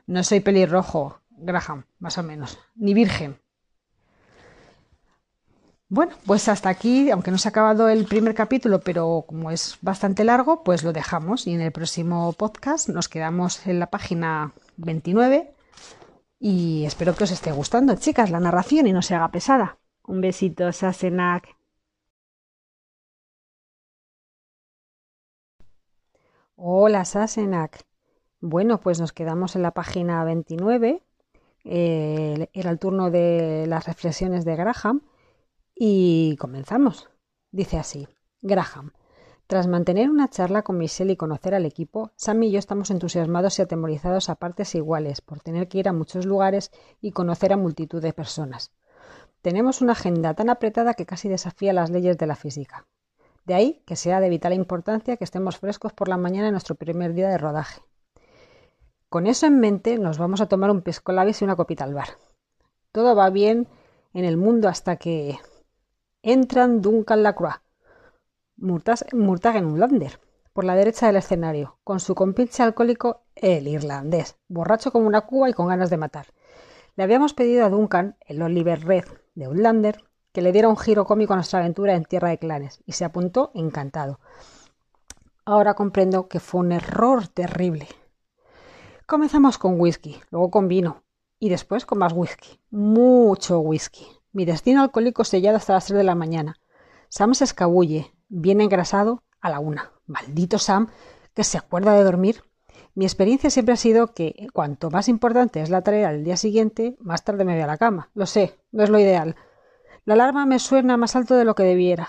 No 0.06 0.22
soy 0.24 0.40
pelirrojo, 0.40 1.20
Graham, 1.30 1.84
más 1.98 2.18
o 2.18 2.22
menos, 2.22 2.58
ni 2.76 2.94
virgen. 2.94 3.38
Bueno, 5.88 6.12
pues 6.24 6.48
hasta 6.48 6.68
aquí, 6.68 7.10
aunque 7.10 7.32
no 7.32 7.38
se 7.38 7.48
ha 7.48 7.50
acabado 7.50 7.88
el 7.88 8.04
primer 8.04 8.32
capítulo, 8.32 8.80
pero 8.80 9.24
como 9.26 9.50
es 9.50 9.76
bastante 9.82 10.22
largo, 10.22 10.62
pues 10.62 10.84
lo 10.84 10.92
dejamos 10.92 11.48
y 11.48 11.54
en 11.54 11.60
el 11.60 11.72
próximo 11.72 12.32
podcast 12.34 12.88
nos 12.88 13.08
quedamos 13.08 13.66
en 13.66 13.80
la 13.80 13.88
página 13.88 14.52
29 14.76 15.52
y 16.38 16.84
espero 16.86 17.16
que 17.16 17.24
os 17.24 17.32
esté 17.32 17.50
gustando, 17.50 17.96
chicas, 17.96 18.30
la 18.30 18.38
narración 18.38 18.86
y 18.86 18.92
no 18.92 19.02
se 19.02 19.16
haga 19.16 19.32
pesada. 19.32 19.78
Un 20.04 20.20
besito, 20.20 20.72
Sasenak. 20.72 21.59
Hola, 26.62 27.06
Sasenak. 27.06 27.86
Bueno, 28.38 28.80
pues 28.82 29.00
nos 29.00 29.14
quedamos 29.14 29.56
en 29.56 29.62
la 29.62 29.70
página 29.70 30.22
29. 30.24 31.02
Eh, 31.64 32.50
era 32.52 32.70
el 32.70 32.78
turno 32.78 33.10
de 33.10 33.64
las 33.66 33.86
reflexiones 33.86 34.44
de 34.44 34.56
Graham 34.56 35.00
y 35.74 36.36
comenzamos. 36.36 37.08
Dice 37.50 37.78
así, 37.78 38.08
Graham. 38.42 38.92
Tras 39.46 39.68
mantener 39.68 40.10
una 40.10 40.28
charla 40.28 40.60
con 40.60 40.76
Michelle 40.76 41.14
y 41.14 41.16
conocer 41.16 41.54
al 41.54 41.64
equipo, 41.64 42.12
Sam 42.16 42.42
y 42.42 42.50
yo 42.50 42.58
estamos 42.58 42.90
entusiasmados 42.90 43.58
y 43.58 43.62
atemorizados 43.62 44.28
a 44.28 44.34
partes 44.34 44.74
iguales 44.74 45.22
por 45.22 45.40
tener 45.40 45.66
que 45.66 45.78
ir 45.78 45.88
a 45.88 45.94
muchos 45.94 46.26
lugares 46.26 46.72
y 47.00 47.12
conocer 47.12 47.54
a 47.54 47.56
multitud 47.56 48.02
de 48.02 48.12
personas. 48.12 48.70
Tenemos 49.40 49.80
una 49.80 49.92
agenda 49.92 50.34
tan 50.34 50.50
apretada 50.50 50.92
que 50.92 51.06
casi 51.06 51.30
desafía 51.30 51.72
las 51.72 51.88
leyes 51.88 52.18
de 52.18 52.26
la 52.26 52.36
física. 52.36 52.86
De 53.50 53.56
ahí 53.56 53.82
que 53.84 53.96
sea 53.96 54.20
de 54.20 54.28
vital 54.28 54.52
importancia 54.52 55.16
que 55.16 55.24
estemos 55.24 55.58
frescos 55.58 55.92
por 55.92 56.06
la 56.06 56.16
mañana 56.16 56.46
en 56.46 56.52
nuestro 56.52 56.76
primer 56.76 57.14
día 57.14 57.28
de 57.28 57.36
rodaje. 57.36 57.82
Con 59.08 59.26
eso 59.26 59.44
en 59.46 59.58
mente 59.58 59.98
nos 59.98 60.18
vamos 60.18 60.40
a 60.40 60.46
tomar 60.46 60.70
un 60.70 60.82
pisco 60.82 61.12
y 61.12 61.42
una 61.44 61.56
copita 61.56 61.82
al 61.82 61.92
bar. 61.92 62.10
Todo 62.92 63.16
va 63.16 63.28
bien 63.30 63.66
en 64.14 64.24
el 64.24 64.36
mundo 64.36 64.68
hasta 64.68 64.98
que 64.98 65.36
entran 66.22 66.80
Duncan 66.80 67.24
Lacroix, 67.24 67.56
Murtagen 68.56 69.66
Ulander, 69.66 70.20
por 70.52 70.62
la 70.62 70.76
derecha 70.76 71.08
del 71.08 71.16
escenario, 71.16 71.76
con 71.82 71.98
su 71.98 72.14
compinche 72.14 72.62
alcohólico, 72.62 73.24
el 73.34 73.66
irlandés, 73.66 74.36
borracho 74.46 74.92
como 74.92 75.08
una 75.08 75.22
cuba 75.22 75.50
y 75.50 75.54
con 75.54 75.66
ganas 75.66 75.90
de 75.90 75.96
matar. 75.96 76.26
Le 76.94 77.02
habíamos 77.02 77.34
pedido 77.34 77.64
a 77.64 77.68
Duncan, 77.68 78.16
el 78.28 78.42
Oliver 78.42 78.86
Red 78.86 79.06
de 79.34 79.46
Outlander, 79.46 80.04
que 80.32 80.42
le 80.42 80.52
diera 80.52 80.68
un 80.68 80.76
giro 80.76 81.04
cómico 81.04 81.32
a 81.32 81.36
nuestra 81.36 81.60
aventura 81.60 81.94
en 81.94 82.04
Tierra 82.04 82.28
de 82.28 82.38
Clanes, 82.38 82.82
y 82.86 82.92
se 82.92 83.04
apuntó 83.04 83.50
encantado. 83.54 84.20
Ahora 85.44 85.74
comprendo 85.74 86.28
que 86.28 86.40
fue 86.40 86.60
un 86.60 86.72
error 86.72 87.28
terrible. 87.28 87.88
Comenzamos 89.06 89.58
con 89.58 89.80
whisky, 89.80 90.20
luego 90.30 90.50
con 90.50 90.68
vino, 90.68 91.02
y 91.38 91.48
después 91.48 91.86
con 91.86 91.98
más 91.98 92.12
whisky. 92.12 92.60
Mucho 92.70 93.58
whisky. 93.60 94.06
Mi 94.32 94.44
destino 94.44 94.82
alcohólico 94.82 95.24
sellado 95.24 95.56
hasta 95.56 95.72
las 95.72 95.86
tres 95.86 95.98
de 95.98 96.04
la 96.04 96.14
mañana. 96.14 96.56
Sam 97.08 97.34
se 97.34 97.44
escabulle, 97.44 98.12
bien 98.28 98.60
engrasado, 98.60 99.24
a 99.40 99.50
la 99.50 99.58
una. 99.58 99.92
Maldito 100.06 100.58
Sam, 100.58 100.88
que 101.34 101.42
se 101.42 101.58
acuerda 101.58 101.94
de 101.94 102.04
dormir. 102.04 102.44
Mi 102.94 103.04
experiencia 103.04 103.50
siempre 103.50 103.74
ha 103.74 103.76
sido 103.76 104.14
que 104.14 104.46
cuanto 104.52 104.90
más 104.90 105.08
importante 105.08 105.60
es 105.60 105.70
la 105.70 105.82
tarea 105.82 106.12
del 106.12 106.24
día 106.24 106.36
siguiente, 106.36 106.96
más 107.00 107.24
tarde 107.24 107.44
me 107.44 107.54
voy 107.54 107.62
a 107.62 107.66
la 107.66 107.78
cama. 107.78 108.10
Lo 108.14 108.26
sé, 108.26 108.58
no 108.70 108.82
es 108.82 108.90
lo 108.90 108.98
ideal. 108.98 109.36
La 110.04 110.14
alarma 110.14 110.46
me 110.46 110.58
suena 110.58 110.96
más 110.96 111.14
alto 111.14 111.34
de 111.34 111.44
lo 111.44 111.54
que 111.54 111.62
debiera. 111.62 112.08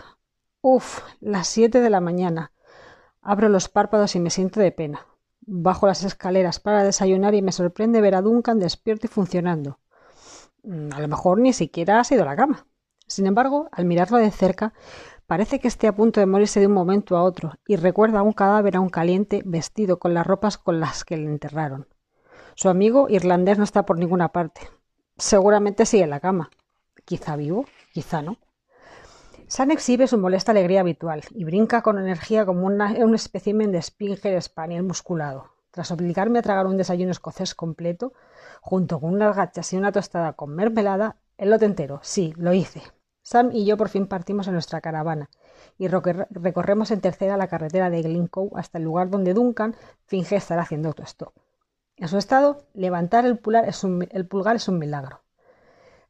Uf, 0.62 1.02
las 1.20 1.48
siete 1.48 1.82
de 1.82 1.90
la 1.90 2.00
mañana. 2.00 2.54
Abro 3.22 3.50
los 3.50 3.68
párpados 3.68 4.16
y 4.16 4.20
me 4.20 4.30
siento 4.30 4.60
de 4.60 4.72
pena. 4.72 5.06
Bajo 5.42 5.88
las 5.88 6.04
escaleras 6.04 6.60
para 6.60 6.84
desayunar 6.84 7.36
y 7.36 7.42
me 7.42 7.52
sorprende 7.52 8.00
ver 8.00 8.16
a 8.16 8.22
Duncan 8.22 8.60
despierto 8.60 9.08
y 9.08 9.10
funcionando. 9.10 9.80
Mm, 10.64 10.94
a 10.94 11.00
lo 11.00 11.08
mejor 11.08 11.40
ni 11.40 11.52
siquiera 11.52 12.00
ha 12.00 12.14
ido 12.14 12.24
a 12.24 12.28
la 12.28 12.36
cama. 12.36 12.66
Sin 13.08 13.28
embargo, 13.28 13.68
al 13.72 13.86
mirarlo 13.86 14.18
de 14.18 14.32
cerca, 14.32 14.74
parece 15.28 15.60
que 15.60 15.68
esté 15.68 15.88
a 15.88 15.96
punto 15.96 16.20
de 16.20 16.26
morirse 16.26 16.60
de 16.62 16.68
un 16.68 16.74
momento 16.74 17.18
a 17.18 17.24
otro 17.24 17.54
y 17.68 17.76
recuerda 17.76 18.22
un 18.22 18.34
cadáver 18.34 18.78
aún 18.78 18.90
caliente 18.90 19.42
vestido 19.46 20.00
con 20.00 20.14
las 20.14 20.26
ropas 20.26 20.58
con 20.58 20.80
las 20.80 21.04
que 21.04 21.18
le 21.18 21.26
enterraron. 21.26 21.88
Su 22.56 22.70
amigo 22.70 23.08
irlandés 23.10 23.58
no 23.58 23.64
está 23.64 23.86
por 23.86 23.98
ninguna 23.98 24.30
parte. 24.30 24.62
Seguramente 25.18 25.86
sigue 25.86 26.04
en 26.04 26.10
la 26.12 26.20
cama. 26.20 26.50
Quizá 27.06 27.36
vivo, 27.36 27.66
quizá 27.92 28.22
no. 28.22 28.38
Sam 29.48 29.72
exhibe 29.72 30.08
su 30.08 30.18
molesta 30.18 30.52
alegría 30.52 30.80
habitual 30.80 31.24
y 31.32 31.44
brinca 31.44 31.82
con 31.82 32.00
energía 32.00 32.46
como 32.46 32.66
un 32.66 33.16
espécimen 33.16 33.72
de 33.72 33.82
Spinger 33.82 34.42
Spaniel 34.42 34.84
musculado. 34.84 35.52
Tras 35.72 35.92
obligarme 35.92 36.40
a 36.40 36.42
tragar 36.42 36.68
un 36.68 36.78
desayuno 36.78 37.12
escocés 37.12 37.56
completo, 37.56 38.14
junto 38.62 39.00
con 39.00 39.14
unas 39.14 39.36
gachas 39.36 39.72
y 39.74 39.78
una 39.78 39.92
tostada 39.92 40.34
con 40.34 40.56
mermelada, 40.56 41.18
el 41.38 41.50
lote 41.50 41.66
entero, 41.66 42.00
sí, 42.02 42.34
lo 42.38 42.54
hice. 42.54 42.82
Sam 43.24 43.50
y 43.54 43.66
yo 43.66 43.78
por 43.78 43.90
fin 43.90 44.08
partimos 44.08 44.48
en 44.48 44.54
nuestra 44.54 44.82
caravana 44.82 45.30
y 45.78 45.88
recorremos 45.88 46.92
en 46.92 47.02
tercera 47.02 47.38
la 47.38 47.48
carretera 47.48 47.90
de 47.90 48.02
Glencoe 48.02 48.52
hasta 48.56 48.78
el 48.78 48.84
lugar 48.84 49.10
donde 49.10 49.34
Duncan 49.34 49.76
finge 50.06 50.36
estar 50.36 50.60
haciendo 50.60 50.90
autostop. 50.90 51.34
En 51.98 52.08
su 52.08 52.18
estado, 52.18 52.66
levantar 52.74 53.26
el 53.26 53.38
pulgar, 53.38 53.68
es 53.68 53.84
un, 53.84 54.08
el 54.12 54.28
pulgar 54.28 54.56
es 54.56 54.68
un 54.68 54.80
milagro. 54.80 55.21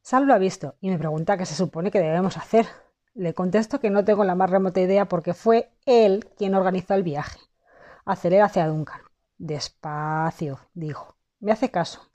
Sam 0.02 0.24
lo 0.24 0.34
ha 0.34 0.38
visto 0.38 0.76
y 0.80 0.90
me 0.90 0.98
pregunta 0.98 1.36
qué 1.36 1.46
se 1.46 1.54
supone 1.54 1.90
que 1.90 2.00
debemos 2.00 2.36
hacer. 2.36 2.66
Le 3.14 3.34
contesto 3.34 3.80
que 3.80 3.90
no 3.90 4.04
tengo 4.04 4.24
la 4.24 4.34
más 4.34 4.50
remota 4.50 4.80
idea 4.80 5.06
porque 5.06 5.34
fue 5.34 5.72
él 5.86 6.28
quien 6.36 6.54
organizó 6.54 6.94
el 6.94 7.02
viaje. 7.02 7.38
Acelera 8.04 8.46
hacia 8.46 8.66
Duncan. 8.66 9.00
Despacio, 9.38 10.58
dijo. 10.74 11.16
Me 11.40 11.52
hace 11.52 11.70
caso 11.70 12.12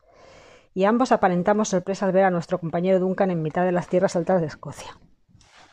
y 0.78 0.86
ambos 0.86 1.12
aparentamos 1.12 1.70
sorpresa 1.70 2.06
al 2.06 2.12
ver 2.12 2.26
a 2.26 2.30
nuestro 2.30 2.60
compañero 2.60 3.00
Duncan 3.00 3.32
en 3.32 3.42
mitad 3.42 3.66
de 3.66 3.72
las 3.72 3.88
tierras 3.88 4.16
altas 4.16 4.42
de 4.42 4.46
Escocia. 4.46 4.92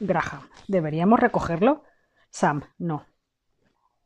Graham, 0.01 0.49
¿deberíamos 0.67 1.21
recogerlo? 1.21 1.83
Sam, 2.31 2.63
no. 2.79 3.05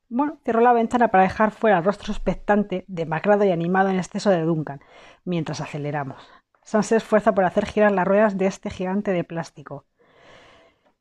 Bueno, 0.08 0.40
cerró 0.44 0.60
la 0.60 0.72
ventana 0.72 1.06
para 1.06 1.22
dejar 1.22 1.52
fuera 1.52 1.78
el 1.78 1.84
rostro 1.84 2.12
expectante, 2.12 2.84
demacrado 2.88 3.44
y 3.44 3.52
animado 3.52 3.90
en 3.90 3.98
exceso 3.98 4.30
de 4.30 4.42
Duncan, 4.42 4.80
mientras 5.24 5.60
aceleramos. 5.60 6.28
Sam 6.68 6.82
se 6.82 6.96
esfuerza 6.96 7.34
por 7.34 7.46
hacer 7.46 7.64
girar 7.64 7.92
las 7.92 8.06
ruedas 8.06 8.36
de 8.36 8.44
este 8.44 8.68
gigante 8.68 9.10
de 9.10 9.24
plástico. 9.24 9.86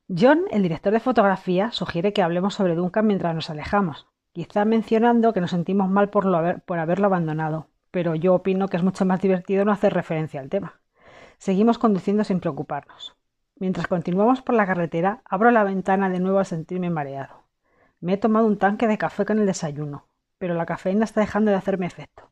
John, 0.08 0.46
el 0.50 0.64
director 0.64 0.94
de 0.94 1.02
fotografía, 1.02 1.74
sugiere 1.74 2.14
que 2.14 2.22
hablemos 2.22 2.54
sobre 2.54 2.74
Duncan 2.74 3.06
mientras 3.06 3.36
nos 3.36 3.50
alejamos, 3.50 4.08
quizá 4.32 4.64
mencionando 4.64 5.34
que 5.34 5.42
nos 5.42 5.52
sentimos 5.52 5.90
mal 5.90 6.10
por, 6.10 6.24
por 6.62 6.80
haberlo 6.80 7.08
abandonado, 7.08 7.68
pero 7.92 8.16
yo 8.16 8.34
opino 8.34 8.70
que 8.70 8.78
es 8.78 8.84
mucho 8.84 9.04
más 9.04 9.20
divertido 9.20 9.66
no 9.66 9.74
hacer 9.74 9.94
referencia 9.94 10.40
al 10.40 10.48
tema. 10.48 10.80
Seguimos 11.38 11.78
conduciendo 11.80 12.24
sin 12.24 12.40
preocuparnos. 12.40 13.18
Mientras 13.58 13.88
continuamos 13.88 14.42
por 14.42 14.56
la 14.56 14.66
carretera, 14.66 15.22
abro 15.26 15.52
la 15.52 15.66
ventana 15.66 16.10
de 16.10 16.22
nuevo 16.22 16.40
al 16.40 16.46
sentirme 16.46 16.90
mareado. 16.90 17.44
Me 18.00 18.14
he 18.14 18.18
tomado 18.18 18.48
un 18.48 18.58
tanque 18.58 18.88
de 18.88 18.98
café 18.98 19.26
con 19.26 19.38
el 19.38 19.46
desayuno, 19.46 20.08
pero 20.38 20.54
la 20.54 20.66
cafeína 20.66 21.04
está 21.04 21.20
dejando 21.20 21.52
de 21.52 21.58
hacerme 21.58 21.88
efecto. 21.88 22.32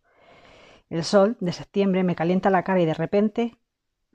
El 0.90 1.04
sol 1.04 1.36
de 1.40 1.52
septiembre 1.52 2.04
me 2.04 2.16
calienta 2.16 2.50
la 2.50 2.64
cara 2.64 2.80
y 2.80 2.86
de 2.86 2.94
repente 2.94 3.58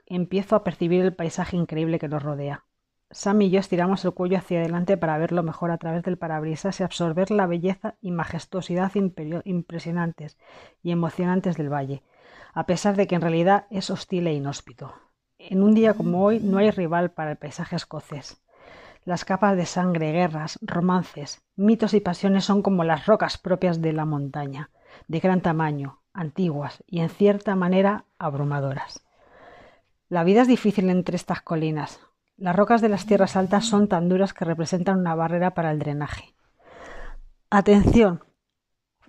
empiezo 0.06 0.56
a 0.56 0.64
percibir 0.64 1.04
el 1.04 1.14
paisaje 1.14 1.56
increíble 1.56 1.98
que 1.98 2.08
nos 2.08 2.22
rodea. 2.22 2.64
Sam 3.12 3.42
y 3.42 3.50
yo 3.50 3.58
estiramos 3.58 4.04
el 4.04 4.12
cuello 4.12 4.38
hacia 4.38 4.60
adelante 4.60 4.96
para 4.96 5.18
verlo 5.18 5.42
mejor 5.42 5.72
a 5.72 5.78
través 5.78 6.04
del 6.04 6.16
parabrisas 6.16 6.78
y 6.78 6.84
absorber 6.84 7.32
la 7.32 7.46
belleza 7.46 7.96
y 8.00 8.12
majestuosidad 8.12 8.92
impresionantes 8.94 10.38
y 10.82 10.92
emocionantes 10.92 11.56
del 11.56 11.72
valle, 11.72 12.04
a 12.54 12.66
pesar 12.66 12.94
de 12.94 13.08
que 13.08 13.16
en 13.16 13.22
realidad 13.22 13.66
es 13.70 13.90
hostil 13.90 14.28
e 14.28 14.34
inhóspito. 14.34 14.94
En 15.38 15.64
un 15.64 15.74
día 15.74 15.94
como 15.94 16.24
hoy 16.24 16.38
no 16.38 16.58
hay 16.58 16.70
rival 16.70 17.10
para 17.10 17.32
el 17.32 17.36
paisaje 17.36 17.74
escocés. 17.74 18.40
Las 19.04 19.24
capas 19.24 19.56
de 19.56 19.66
sangre, 19.66 20.12
guerras, 20.12 20.58
romances, 20.62 21.42
mitos 21.56 21.94
y 21.94 22.00
pasiones 22.00 22.44
son 22.44 22.62
como 22.62 22.84
las 22.84 23.06
rocas 23.06 23.38
propias 23.38 23.80
de 23.80 23.92
la 23.92 24.04
montaña, 24.04 24.70
de 25.08 25.18
gran 25.18 25.40
tamaño, 25.40 25.99
antiguas 26.20 26.84
y 26.86 27.00
en 27.00 27.08
cierta 27.08 27.56
manera 27.56 28.04
abrumadoras. 28.18 29.02
La 30.08 30.24
vida 30.24 30.42
es 30.42 30.48
difícil 30.48 30.90
entre 30.90 31.16
estas 31.16 31.40
colinas, 31.42 32.00
las 32.40 32.56
rocas 32.56 32.80
de 32.80 32.88
las 32.88 33.04
tierras 33.04 33.36
altas 33.36 33.66
son 33.66 33.86
tan 33.86 34.08
duras 34.08 34.32
que 34.32 34.46
representan 34.46 34.98
una 34.98 35.14
barrera 35.14 35.50
para 35.52 35.70
el 35.72 35.78
drenaje. 35.78 36.34
Atención. 37.50 38.24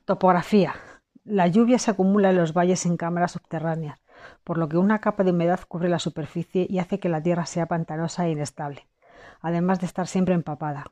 Topografía. 0.04 0.76
La 1.24 1.48
lluvia 1.48 1.80
se 1.80 1.92
acumula 1.92 2.32
en 2.32 2.36
los 2.36 2.52
valles 2.52 2.86
en 2.86 2.98
cámaras 2.98 3.32
subterráneas, 3.32 4.02
por 4.44 4.58
lo 4.58 4.68
que 4.68 4.76
una 4.76 5.00
capa 5.00 5.24
de 5.24 5.32
humedad 5.32 5.62
cubre 5.66 5.88
la 5.88 6.00
superficie 6.00 6.68
y 6.70 6.80
hace 6.80 7.00
que 7.00 7.08
la 7.08 7.24
tierra 7.24 7.46
sea 7.46 7.68
pantanosa 7.68 8.28
e 8.28 8.32
inestable, 8.32 8.86
además 9.40 9.80
de 9.80 9.86
estar 9.86 10.08
siempre 10.08 10.36
empapada. 10.36 10.92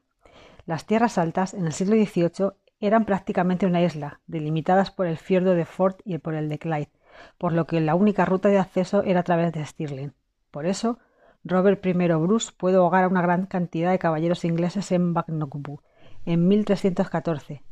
Las 0.65 0.86
tierras 0.86 1.17
altas, 1.17 1.53
en 1.53 1.65
el 1.65 1.73
siglo 1.73 1.97
XVIII, 1.97 2.51
eran 2.80 3.06
prácticamente 3.06 3.65
una 3.65 3.82
isla, 3.82 4.22
delimitadas 4.28 4.92
por 4.92 5.08
el 5.08 5.18
fiordo 5.18 5.54
de 5.54 5.65
Fort 5.65 6.02
y 6.06 6.18
por 6.18 6.34
el 6.34 6.50
de 6.50 6.60
Clyde, 6.60 6.92
por 7.38 7.54
lo 7.54 7.65
que 7.65 7.82
la 7.82 7.96
única 7.96 8.26
ruta 8.26 8.50
de 8.50 8.60
acceso 8.60 9.04
era 9.04 9.22
a 9.22 9.24
través 9.24 9.52
de 9.52 9.65
Stirling. 9.65 10.13
Por 10.52 10.65
eso, 10.65 11.00
Robert 11.44 11.86
I 11.86 11.94
Bruce 11.94 12.52
puede 12.56 12.78
ahogar 12.78 13.04
a 13.04 13.08
una 13.08 13.22
gran 13.22 13.46
cantidad 13.46 13.92
de 13.92 14.00
caballeros 14.00 14.46
ingleses 14.46 14.92
en 14.92 15.13
Bagnogbu 15.13 15.82
en 16.26 16.48
1314, 16.48 17.63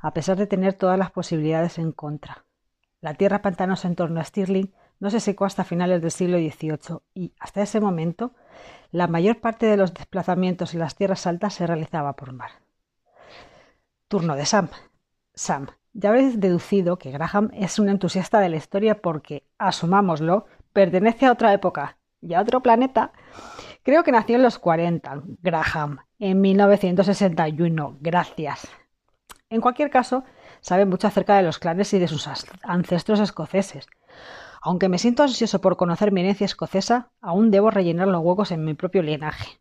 a 0.00 0.12
pesar 0.12 0.36
de 0.36 0.46
tener 0.46 0.74
todas 0.74 0.98
las 0.98 1.10
posibilidades 1.10 1.78
en 1.78 1.92
contra. 1.92 2.44
La 3.00 3.14
tierra 3.14 3.42
pantanosa 3.42 3.88
en 3.88 3.96
torno 3.96 4.20
a 4.20 4.24
Stirling 4.24 4.72
no 5.00 5.10
se 5.10 5.20
secó 5.20 5.44
hasta 5.44 5.64
finales 5.64 6.00
del 6.00 6.10
siglo 6.10 6.38
XVIII 6.38 7.00
y, 7.14 7.34
hasta 7.38 7.62
ese 7.62 7.80
momento, 7.80 8.32
la 8.90 9.08
mayor 9.08 9.40
parte 9.40 9.66
de 9.66 9.76
los 9.76 9.92
desplazamientos 9.92 10.72
y 10.74 10.78
las 10.78 10.94
tierras 10.94 11.26
altas 11.26 11.54
se 11.54 11.66
realizaba 11.66 12.14
por 12.14 12.32
mar. 12.32 12.63
Turno 14.08 14.36
de 14.36 14.46
Sam. 14.46 14.68
Sam, 15.34 15.68
ya 15.92 16.10
habéis 16.10 16.40
deducido 16.40 16.98
que 16.98 17.10
Graham 17.10 17.50
es 17.54 17.78
un 17.78 17.88
entusiasta 17.88 18.40
de 18.40 18.48
la 18.48 18.56
historia 18.56 19.00
porque, 19.00 19.46
asumámoslo, 19.58 20.46
pertenece 20.72 21.26
a 21.26 21.32
otra 21.32 21.52
época, 21.52 21.98
y 22.24 22.34
a 22.34 22.40
otro 22.40 22.62
planeta, 22.62 23.12
creo 23.82 24.02
que 24.02 24.12
nació 24.12 24.36
en 24.36 24.42
los 24.42 24.58
40, 24.58 25.22
Graham, 25.42 25.98
en 26.18 26.40
1961. 26.40 27.98
Gracias. 28.00 28.68
En 29.50 29.60
cualquier 29.60 29.90
caso, 29.90 30.24
sabe 30.60 30.86
mucho 30.86 31.06
acerca 31.06 31.36
de 31.36 31.42
los 31.42 31.58
clanes 31.58 31.92
y 31.92 31.98
de 31.98 32.08
sus 32.08 32.28
ancestros 32.62 33.20
escoceses. 33.20 33.86
Aunque 34.62 34.88
me 34.88 34.98
siento 34.98 35.22
ansioso 35.22 35.60
por 35.60 35.76
conocer 35.76 36.10
mi 36.10 36.22
herencia 36.22 36.46
escocesa, 36.46 37.10
aún 37.20 37.50
debo 37.50 37.70
rellenar 37.70 38.08
los 38.08 38.22
huecos 38.22 38.50
en 38.50 38.64
mi 38.64 38.72
propio 38.72 39.02
linaje. 39.02 39.60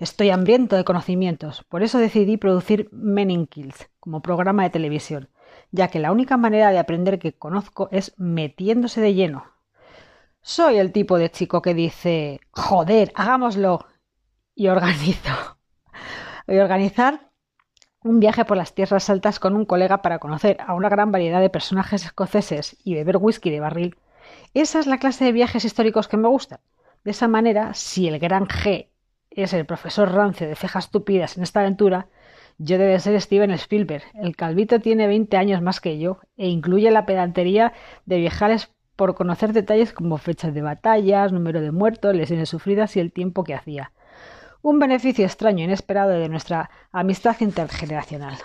Estoy 0.00 0.30
hambriento 0.30 0.76
de 0.76 0.84
conocimientos, 0.84 1.62
por 1.68 1.82
eso 1.82 1.98
decidí 1.98 2.38
producir 2.38 2.88
Men 2.90 3.46
Kills 3.46 3.90
como 4.00 4.22
programa 4.22 4.62
de 4.62 4.70
televisión, 4.70 5.28
ya 5.70 5.88
que 5.88 6.00
la 6.00 6.10
única 6.10 6.36
manera 6.36 6.70
de 6.70 6.78
aprender 6.78 7.18
que 7.18 7.34
conozco 7.34 7.88
es 7.92 8.14
metiéndose 8.16 9.02
de 9.02 9.14
lleno, 9.14 9.44
soy 10.42 10.78
el 10.78 10.90
tipo 10.92 11.18
de 11.18 11.30
chico 11.30 11.60
que 11.60 11.74
dice, 11.74 12.40
joder, 12.52 13.12
hagámoslo. 13.14 13.86
Y 14.54 14.68
organizo. 14.68 15.30
A 16.46 16.52
organizar 16.52 17.30
un 18.02 18.20
viaje 18.20 18.46
por 18.46 18.56
las 18.56 18.74
tierras 18.74 19.10
altas 19.10 19.38
con 19.38 19.54
un 19.54 19.66
colega 19.66 20.00
para 20.00 20.18
conocer 20.18 20.56
a 20.66 20.74
una 20.74 20.88
gran 20.88 21.12
variedad 21.12 21.40
de 21.40 21.50
personajes 21.50 22.06
escoceses 22.06 22.76
y 22.84 22.94
beber 22.94 23.18
whisky 23.18 23.50
de 23.50 23.60
barril. 23.60 23.96
Esa 24.54 24.80
es 24.80 24.86
la 24.86 24.98
clase 24.98 25.26
de 25.26 25.32
viajes 25.32 25.64
históricos 25.64 26.08
que 26.08 26.16
me 26.16 26.28
gustan. 26.28 26.60
De 27.04 27.10
esa 27.10 27.28
manera, 27.28 27.74
si 27.74 28.08
el 28.08 28.18
gran 28.18 28.46
G 28.46 28.88
es 29.30 29.52
el 29.52 29.66
profesor 29.66 30.12
rancio 30.12 30.48
de 30.48 30.56
cejas 30.56 30.90
tupidas 30.90 31.36
en 31.36 31.42
esta 31.42 31.60
aventura, 31.60 32.08
yo 32.58 32.76
debe 32.76 32.98
ser 33.00 33.18
Steven 33.20 33.52
Spielberg. 33.52 34.04
El 34.14 34.36
calvito 34.36 34.80
tiene 34.80 35.06
20 35.06 35.36
años 35.36 35.62
más 35.62 35.80
que 35.80 35.98
yo 35.98 36.18
e 36.36 36.48
incluye 36.48 36.90
la 36.90 37.06
pedantería 37.06 37.72
de 38.04 38.18
viajar 38.18 38.54
por 38.96 39.14
conocer 39.14 39.54
detalles 39.54 39.94
como 39.94 40.18
fechas 40.18 40.52
de 40.52 40.60
batallas, 40.60 41.32
número 41.32 41.62
de 41.62 41.72
muertos, 41.72 42.14
lesiones 42.14 42.50
sufridas 42.50 42.96
y 42.96 43.00
el 43.00 43.12
tiempo 43.12 43.44
que 43.44 43.54
hacía. 43.54 43.92
Un 44.60 44.78
beneficio 44.78 45.24
extraño 45.24 45.60
e 45.60 45.64
inesperado 45.64 46.10
de 46.10 46.28
nuestra 46.28 46.70
amistad 46.92 47.36
intergeneracional. 47.40 48.36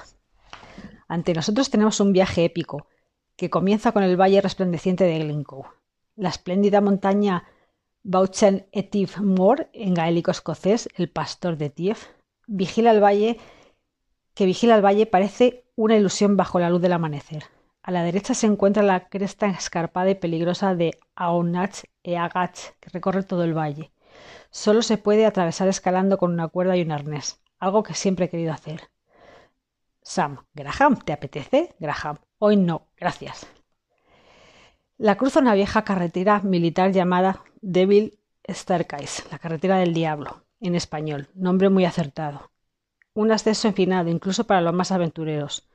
Ante 1.09 1.33
nosotros 1.33 1.69
tenemos 1.69 1.99
un 1.99 2.13
viaje 2.13 2.45
épico, 2.45 2.87
que 3.35 3.49
comienza 3.49 3.91
con 3.91 4.03
el 4.03 4.19
valle 4.19 4.39
resplandeciente 4.39 5.03
de 5.03 5.19
Glencoe. 5.19 5.65
La 6.15 6.29
espléndida 6.29 6.79
montaña 6.79 7.43
Bauchen 8.07 8.67
Etiv 8.71 9.19
Moor, 9.19 9.67
en 9.73 9.95
gaélico 9.95 10.29
escocés, 10.29 10.87
el 10.93 11.09
pastor 11.09 11.57
de 11.57 11.71
Tief, 11.71 12.05
vigila 12.45 12.91
el 12.91 13.03
valle, 13.03 13.39
que 14.35 14.45
vigila 14.45 14.75
el 14.75 14.85
valle 14.85 15.07
parece 15.07 15.65
una 15.75 15.95
ilusión 15.95 16.37
bajo 16.37 16.59
la 16.59 16.69
luz 16.69 16.83
del 16.83 16.93
amanecer. 16.93 17.45
A 17.81 17.89
la 17.89 18.03
derecha 18.03 18.35
se 18.35 18.45
encuentra 18.45 18.83
la 18.83 19.09
cresta 19.09 19.47
escarpada 19.47 20.11
y 20.11 20.15
peligrosa 20.15 20.75
de 20.75 20.99
Aonach 21.15 21.85
e 22.03 22.15
Agach, 22.15 22.75
que 22.79 22.91
recorre 22.91 23.23
todo 23.23 23.43
el 23.43 23.57
valle. 23.57 23.91
Solo 24.51 24.83
se 24.83 24.99
puede 24.99 25.25
atravesar 25.25 25.67
escalando 25.67 26.19
con 26.19 26.31
una 26.31 26.47
cuerda 26.47 26.77
y 26.77 26.83
un 26.83 26.91
arnés, 26.91 27.41
algo 27.57 27.81
que 27.81 27.95
siempre 27.95 28.25
he 28.25 28.29
querido 28.29 28.53
hacer. 28.53 28.81
Sam, 30.03 30.45
Graham, 30.53 30.99
¿te 30.99 31.11
apetece? 31.11 31.73
Graham, 31.79 32.19
hoy 32.37 32.55
no, 32.55 32.85
gracias. 32.95 33.47
La 34.97 35.17
cruza 35.17 35.39
una 35.39 35.55
vieja 35.55 35.83
carretera 35.83 36.41
militar 36.41 36.91
llamada 36.91 37.43
Devil 37.67 38.19
Staircase, 38.47 39.23
la 39.31 39.39
carretera 39.39 39.79
del 39.79 39.95
diablo, 39.95 40.43
en 40.59 40.75
español, 40.75 41.29
nombre 41.33 41.69
muy 41.69 41.83
acertado. 41.83 42.51
Un 43.15 43.31
ascenso 43.31 43.67
empinado, 43.67 44.07
incluso 44.11 44.43
para 44.43 44.61
los 44.61 44.71
más 44.71 44.91
aventureros. 44.91 45.67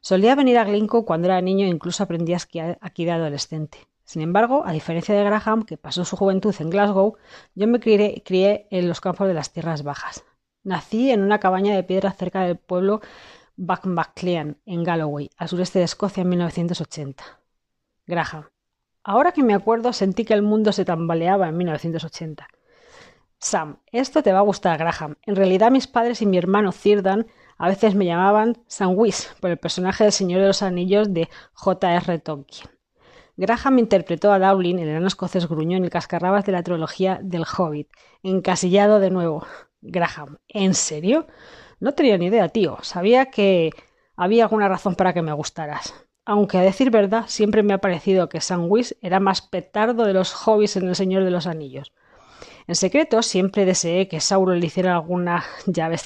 Solía 0.00 0.36
venir 0.36 0.56
a 0.56 0.64
Glencoe 0.64 1.04
cuando 1.04 1.26
era 1.26 1.42
niño 1.42 1.66
e 1.66 1.68
incluso 1.68 2.02
aprendí 2.02 2.32
a 2.32 2.38
aquí 2.80 3.04
de 3.04 3.10
adolescente. 3.10 3.76
Sin 4.04 4.22
embargo, 4.22 4.62
a 4.64 4.72
diferencia 4.72 5.14
de 5.14 5.22
Graham, 5.22 5.64
que 5.64 5.76
pasó 5.76 6.06
su 6.06 6.16
juventud 6.16 6.54
en 6.60 6.70
Glasgow, 6.70 7.18
yo 7.54 7.66
me 7.66 7.78
crié, 7.78 8.22
crié 8.24 8.66
en 8.70 8.88
los 8.88 9.02
campos 9.02 9.28
de 9.28 9.34
las 9.34 9.52
tierras 9.52 9.82
bajas. 9.82 10.24
Nací 10.62 11.10
en 11.10 11.20
una 11.20 11.40
cabaña 11.40 11.76
de 11.76 11.82
piedra 11.82 12.12
cerca 12.12 12.40
del 12.40 12.56
pueblo 12.56 13.02
Buckmaclean, 13.56 14.56
en 14.64 14.82
Galloway, 14.82 15.28
al 15.36 15.50
sureste 15.50 15.78
de 15.78 15.84
Escocia, 15.84 16.22
en 16.22 16.30
1980. 16.30 17.22
Graham. 18.06 18.53
Ahora 19.04 19.32
que 19.32 19.42
me 19.42 19.54
acuerdo, 19.54 19.92
sentí 19.92 20.24
que 20.24 20.32
el 20.32 20.42
mundo 20.42 20.72
se 20.72 20.86
tambaleaba 20.86 21.48
en 21.48 21.56
1980. 21.58 22.48
Sam, 23.38 23.76
esto 23.92 24.22
te 24.22 24.32
va 24.32 24.38
a 24.38 24.42
gustar, 24.42 24.78
Graham. 24.78 25.16
En 25.22 25.36
realidad, 25.36 25.70
mis 25.70 25.86
padres 25.86 26.22
y 26.22 26.26
mi 26.26 26.38
hermano 26.38 26.72
Círdan 26.72 27.26
a 27.58 27.68
veces 27.68 27.94
me 27.94 28.06
llamaban 28.06 28.56
Whis 28.80 29.36
por 29.40 29.50
el 29.50 29.58
personaje 29.58 30.04
del 30.04 30.12
Señor 30.12 30.40
de 30.40 30.46
los 30.46 30.62
Anillos 30.62 31.12
de 31.12 31.28
J.R. 31.52 32.18
Tolkien. 32.20 32.70
Graham 33.36 33.78
interpretó 33.78 34.32
a 34.32 34.38
Dowling, 34.38 34.78
el 34.78 34.88
enano 34.88 35.08
escocés 35.08 35.46
gruñón 35.48 35.84
y 35.84 35.90
cascarrabas 35.90 36.46
de 36.46 36.52
la 36.52 36.62
trilogía 36.62 37.20
del 37.22 37.44
Hobbit, 37.44 37.90
encasillado 38.22 39.00
de 39.00 39.10
nuevo. 39.10 39.46
Graham, 39.82 40.38
¿en 40.48 40.72
serio? 40.72 41.26
No 41.78 41.92
tenía 41.92 42.16
ni 42.16 42.26
idea, 42.26 42.48
tío. 42.48 42.78
Sabía 42.80 43.26
que 43.26 43.72
había 44.16 44.44
alguna 44.44 44.68
razón 44.68 44.94
para 44.94 45.12
que 45.12 45.20
me 45.20 45.32
gustaras. 45.34 45.92
Aunque 46.26 46.58
a 46.58 46.62
decir 46.62 46.90
verdad, 46.90 47.24
siempre 47.28 47.62
me 47.62 47.74
ha 47.74 47.78
parecido 47.78 48.28
que 48.28 48.40
Whis 48.56 48.96
era 49.02 49.20
más 49.20 49.42
petardo 49.42 50.04
de 50.04 50.14
los 50.14 50.34
hobbits 50.34 50.76
en 50.76 50.88
El 50.88 50.96
Señor 50.96 51.24
de 51.24 51.30
los 51.30 51.46
Anillos. 51.46 51.92
En 52.66 52.74
secreto 52.74 53.22
siempre 53.22 53.66
deseé 53.66 54.08
que 54.08 54.20
Sauron 54.20 54.58
le 54.58 54.66
hiciera 54.66 54.94
alguna 54.94 55.44
llave 55.66 55.96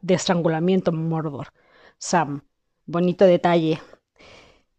de 0.00 0.14
estrangulamiento 0.14 0.90
en 0.90 1.08
Mordor. 1.08 1.48
Sam. 1.98 2.44
Bonito 2.86 3.26
detalle. 3.26 3.80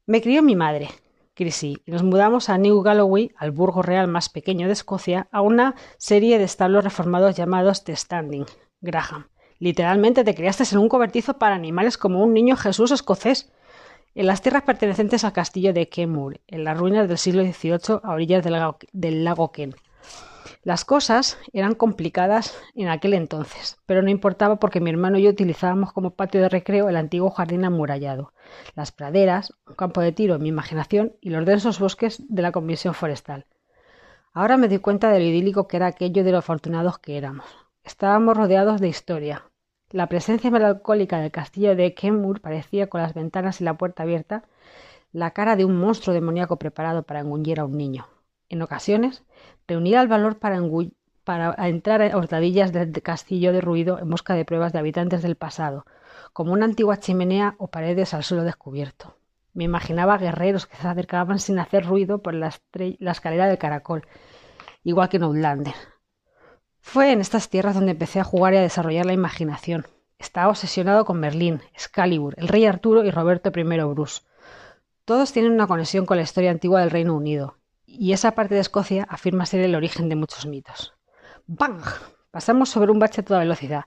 Me 0.08 0.22
crió 0.22 0.42
mi 0.42 0.56
madre, 0.56 0.90
Chrissy, 1.36 1.84
y 1.86 1.92
nos 1.92 2.02
mudamos 2.02 2.50
a 2.50 2.58
New 2.58 2.82
Galloway, 2.82 3.32
al 3.38 3.52
burgo 3.52 3.84
real 3.84 4.08
más 4.08 4.30
pequeño 4.30 4.66
de 4.66 4.74
Escocia, 4.74 5.28
a 5.32 5.42
una 5.42 5.76
serie 5.98 6.40
de 6.40 6.46
establos 6.46 6.84
reformados 6.84 7.36
llamados 7.36 7.84
The 7.84 7.96
Standing. 7.96 8.46
Graham. 8.82 9.28
Literalmente 9.60 10.24
te 10.24 10.34
criaste 10.34 10.64
en 10.72 10.80
un 10.80 10.90
cobertizo 10.90 11.38
para 11.38 11.54
animales 11.54 11.98
como 11.98 12.24
un 12.24 12.34
niño 12.34 12.56
Jesús 12.56 12.92
escocés. 12.92 13.52
En 14.16 14.26
las 14.26 14.42
tierras 14.42 14.64
pertenecientes 14.64 15.24
al 15.24 15.34
castillo 15.34 15.72
de 15.72 15.88
Kenmure, 15.88 16.42
en 16.48 16.64
las 16.64 16.78
ruinas 16.78 17.08
del 17.08 17.18
siglo 17.18 17.44
XVIII 17.44 18.00
a 18.02 18.12
orillas 18.12 18.44
del 18.44 18.54
lago, 19.24 19.52
del. 19.52 19.76
Las 20.64 20.84
cosas 20.84 21.38
eran 21.54 21.76
complicadas 21.76 22.58
en 22.76 22.90
aquel 22.90 23.14
entonces, 23.14 23.78
pero 23.86 24.02
no 24.02 24.10
importaba 24.10 24.58
porque 24.58 24.82
mi 24.82 24.90
hermano 24.90 25.20
y 25.20 25.24
yo 25.24 25.30
utilizábamos 25.30 25.94
como 25.94 26.16
patio 26.16 26.42
de 26.42 26.50
recreo 26.50 26.90
el 26.90 26.98
antiguo 26.98 27.30
jardín 27.30 27.66
amurallado, 27.66 28.34
las 28.76 28.92
praderas, 28.92 29.54
un 29.68 29.76
campo 29.76 30.02
de 30.02 30.12
tiro 30.12 30.36
en 30.36 30.42
mi 30.42 30.50
imaginación 30.50 31.14
y 31.22 31.30
los 31.30 31.46
densos 31.46 31.80
bosques 31.80 32.24
de 32.28 32.42
la 32.42 32.52
Comisión 32.52 32.96
Forestal. 32.96 33.46
Ahora 34.34 34.58
me 34.58 34.68
doy 34.68 34.80
cuenta 34.80 35.12
de 35.12 35.20
lo 35.20 35.26
idílico 35.26 35.68
que 35.68 35.78
era 35.78 35.88
aquello 35.88 36.24
de 36.24 36.32
lo 36.32 36.40
afortunados 36.40 36.98
que 36.98 37.18
éramos. 37.18 37.46
Estábamos 37.84 38.36
rodeados 38.36 38.82
de 38.82 38.90
historia. 38.90 39.49
La 39.92 40.08
presencia 40.08 40.52
melancólica 40.52 41.20
del 41.20 41.32
castillo 41.32 41.76
de 41.76 41.96
Kenmure 41.96 42.40
parecía, 42.40 42.88
con 42.88 43.02
las 43.02 43.16
ventanas 43.16 43.60
y 43.60 43.64
la 43.64 43.74
puerta 43.74 44.04
abierta, 44.04 44.44
la 45.12 45.32
cara 45.32 45.56
de 45.56 45.66
un 45.66 45.78
monstruo 45.78 46.14
demoníaco 46.14 46.58
preparado 46.58 47.02
para 47.02 47.22
engullir 47.22 47.60
a 47.60 47.66
un 47.66 47.76
niño. 47.76 48.08
En 48.50 48.62
ocasiones, 48.62 49.24
reunía 49.68 50.02
el 50.02 50.08
valor 50.08 50.38
para, 50.38 50.58
entrar 51.68 52.04
a 52.04 52.18
hurtadillas 52.18 52.72
del 52.72 53.02
castillo 53.02 53.52
de 53.52 53.62
ruido 53.62 53.98
en 53.98 54.12
busca 54.12 54.36
de 54.36 54.46
pruebas 54.46 54.74
de 54.74 54.80
habitantes 54.80 55.24
del 55.24 55.36
pasado, 55.36 55.88
como 56.34 56.54
una 56.54 56.66
antigua 56.66 56.98
chimenea 56.98 57.56
o 57.58 57.68
paredes 57.68 58.14
al 58.14 58.24
suelo 58.24 58.44
descubierto. 58.44 59.16
Me 59.56 59.64
imaginaba 59.64 60.20
guerreros 60.20 60.68
que 60.68 60.78
se 60.78 60.88
acercaban 60.88 61.40
sin 61.40 61.58
hacer 61.58 61.86
ruido 61.86 62.22
por 62.22 62.36
la, 62.36 62.54
escalera 63.00 63.48
del 63.48 63.58
caracol, 63.58 64.06
igual 64.84 65.10
que 65.10 65.18
en 65.18 65.24
Outlander. 65.24 65.74
Fue 66.82 67.12
en 67.12 67.22
estas 67.22 67.50
tierras 67.50 67.76
donde 67.76 67.92
empecé 67.92 68.20
a 68.20 68.24
jugar 68.24 68.54
y 68.54 68.58
a 68.58 68.62
desarrollar 68.62 69.06
la 69.06 69.14
imaginación. 69.14 69.86
Estaba 70.18 70.50
obsesionado 70.50 71.06
con 71.06 71.20
Merlín, 71.20 71.62
Excalibur, 71.74 72.36
el 72.38 72.48
rey 72.48 72.66
Arturo 72.66 73.06
y 73.06 73.12
Roberto 73.12 73.52
I 73.56 73.64
Bruce. 73.64 74.22
Todos 75.06 75.32
tienen 75.32 75.54
una 75.54 75.68
conexión 75.68 76.06
con 76.06 76.18
la 76.18 76.24
historia 76.24 76.52
antigua 76.52 76.82
del 76.82 76.92
Reino 76.92 77.16
Unido, 77.16 77.58
y 77.86 78.14
esa 78.14 78.32
parte 78.32 78.56
de 78.56 78.62
Escocia 78.62 79.08
afirma 79.10 79.46
ser 79.46 79.62
el 79.62 79.76
origen 79.76 80.10
de 80.10 80.16
muchos 80.16 80.46
mitos. 80.46 80.94
¡Bang! 81.48 81.82
Pasamos 82.32 82.70
sobre 82.70 82.92
un 82.92 83.00
bache 83.00 83.22
a 83.22 83.26
toda 83.26 83.40
velocidad. 83.40 83.86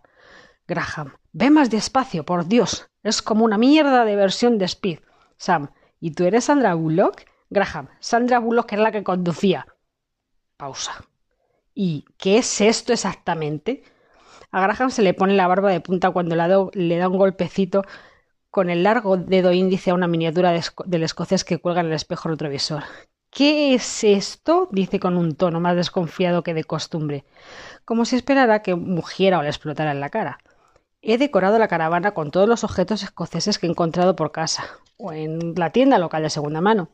Graham, 0.67 1.15
ve 1.33 1.51
más 1.51 1.71
despacio, 1.71 2.25
por 2.25 2.47
Dios. 2.47 2.89
Es 3.03 3.23
como 3.23 3.45
una 3.45 3.59
mierda 3.59 4.05
de 4.05 4.17
versión 4.17 4.59
de 4.59 4.65
Speed. 4.65 5.01
Sam, 5.37 5.71
¿y 6.01 6.13
tú 6.13 6.25
eres 6.25 6.45
Sandra 6.45 6.75
Bullock? 6.75 7.23
Graham, 7.51 7.89
Sandra 8.01 8.39
Bullock 8.39 8.73
era 8.73 8.83
la 8.83 8.93
que 8.93 9.05
conducía. 9.05 9.67
Pausa. 10.57 11.05
¿Y 11.75 12.05
qué 12.19 12.39
es 12.39 12.61
esto 12.61 12.93
exactamente? 12.93 13.83
A 14.51 14.61
Graham 14.61 14.91
se 14.91 15.03
le 15.03 15.15
pone 15.15 15.35
la 15.35 15.47
barba 15.47 15.71
de 15.71 15.81
punta 15.81 16.11
cuando 16.11 16.37
le 16.37 16.97
da 16.97 17.09
un 17.09 17.19
golpecito 17.19 17.83
con 18.51 18.69
el 18.69 18.83
largo 18.83 19.17
dedo 19.17 19.53
índice 19.53 19.91
a 19.91 19.95
una 19.95 20.07
miniatura 20.07 20.53
del 20.85 21.03
escocés 21.03 21.43
que 21.43 21.59
cuelga 21.59 21.81
en 21.81 21.87
el 21.87 21.95
espejo 21.95 22.29
retrovisor. 22.29 22.83
¿Qué 23.31 23.75
es 23.75 24.05
esto? 24.05 24.69
dice 24.71 25.01
con 25.01 25.17
un 25.17 25.35
tono 25.37 25.59
más 25.59 25.75
desconfiado 25.75 26.43
que 26.43 26.53
de 26.53 26.65
costumbre, 26.65 27.25
como 27.87 28.05
si 28.05 28.17
esperara 28.17 28.61
que 28.61 28.75
mugiera 28.75 29.39
o 29.39 29.43
le 29.43 29.49
explotara 29.49 29.93
en 29.93 30.01
la 30.01 30.11
cara. 30.11 30.39
He 31.01 31.17
decorado 31.17 31.59
la 31.59 31.67
caravana 31.67 32.13
con 32.13 32.31
todos 32.31 32.47
los 32.47 32.63
objetos 32.63 33.03
escoceses 33.03 33.59
que 33.59 33.67
he 33.67 33.71
encontrado 33.71 34.17
por 34.17 34.33
casa 34.33 34.65
o 34.99 35.13
en 35.13 35.55
la 35.57 35.71
tienda 35.71 35.99
local 35.99 36.23
de 36.23 36.29
segunda 36.29 36.61
mano. 36.61 36.91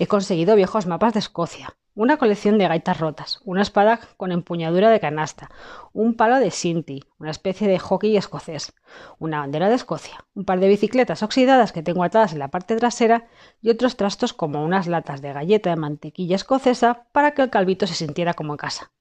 He 0.00 0.08
conseguido 0.08 0.56
viejos 0.56 0.86
mapas 0.86 1.14
de 1.14 1.20
Escocia, 1.20 1.76
una 1.98 2.16
colección 2.16 2.58
de 2.58 2.68
gaitas 2.68 3.00
rotas, 3.00 3.40
una 3.44 3.60
espada 3.60 3.98
con 4.16 4.30
empuñadura 4.30 4.88
de 4.88 5.00
canasta, 5.00 5.50
un 5.92 6.14
palo 6.14 6.36
de 6.36 6.52
Sinti, 6.52 7.02
una 7.18 7.32
especie 7.32 7.66
de 7.66 7.80
hockey 7.80 8.16
escocés, 8.16 8.72
una 9.18 9.40
bandera 9.40 9.68
de 9.68 9.74
Escocia, 9.74 10.24
un 10.32 10.44
par 10.44 10.60
de 10.60 10.68
bicicletas 10.68 11.24
oxidadas 11.24 11.72
que 11.72 11.82
tengo 11.82 12.04
atadas 12.04 12.32
en 12.32 12.38
la 12.38 12.52
parte 12.52 12.76
trasera 12.76 13.26
y 13.60 13.70
otros 13.70 13.96
trastos 13.96 14.32
como 14.32 14.64
unas 14.64 14.86
latas 14.86 15.22
de 15.22 15.32
galleta 15.32 15.70
de 15.70 15.76
mantequilla 15.76 16.36
escocesa 16.36 17.08
para 17.10 17.32
que 17.32 17.42
el 17.42 17.50
calvito 17.50 17.88
se 17.88 17.94
sintiera 17.94 18.34
como 18.34 18.52
en 18.52 18.58
casa. 18.58 18.92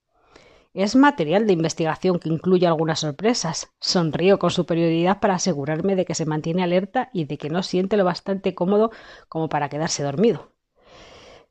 Es 0.74 0.96
material 0.96 1.46
de 1.46 1.54
investigación 1.54 2.18
que 2.18 2.30
incluye 2.30 2.66
algunas 2.66 3.02
sorpresas. 3.02 3.72
Sonrío 3.80 4.40
con 4.40 4.50
superioridad 4.50 5.20
para 5.20 5.36
asegurarme 5.36 5.96
de 5.96 6.06
que 6.06 6.16
se 6.16 6.26
mantiene 6.26 6.64
alerta 6.64 7.12
y 7.14 7.26
de 7.26 7.38
que 7.38 7.52
no 7.52 7.62
siente 7.62 7.96
lo 7.96 8.06
bastante 8.06 8.56
cómodo 8.56 8.90
como 9.30 9.50
para 9.50 9.70
quedarse 9.70 10.02
dormido. 10.02 10.57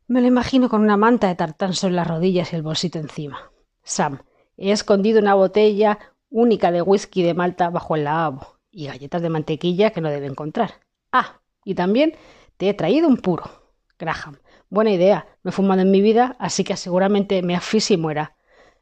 Me 0.09 0.21
lo 0.21 0.29
imagino 0.29 0.69
con 0.69 0.83
una 0.83 0.97
manta 0.97 1.27
de 1.27 1.35
tartán 1.35 1.75
sobre 1.75 1.95
las 1.95 2.07
rodillas 2.07 2.53
y 2.53 2.57
el 2.57 2.63
bolsito 2.63 3.01
encima. 3.01 3.51
Sam, 3.83 4.21
he 4.57 4.71
escondido 4.71 5.19
una 5.19 5.35
botella 5.35 5.99
única 6.31 6.71
de 6.71 6.81
whisky 6.81 7.25
de 7.25 7.35
Malta 7.35 7.71
bajo 7.71 7.97
el 7.97 8.05
lavabo 8.05 8.59
y 8.71 8.87
galletas 8.87 9.21
de 9.21 9.31
mantequilla 9.31 9.91
que 9.91 10.01
no 10.01 10.09
debe 10.09 10.27
encontrar. 10.27 10.75
Ah, 11.11 11.41
y 11.65 11.75
también 11.75 12.15
te 12.57 12.69
he 12.69 12.75
traído 12.75 13.09
un 13.09 13.17
puro. 13.17 13.51
Graham, 13.99 14.39
buena 14.71 14.93
idea. 14.93 15.27
No 15.43 15.49
he 15.49 15.53
fumado 15.53 15.83
en 15.83 15.91
mi 15.91 16.01
vida, 16.01 16.37
así 16.39 16.63
que 16.63 16.77
seguramente 16.77 17.43
me 17.43 17.57
afise 17.57 17.95
y 17.95 17.97
muera. 17.97 18.37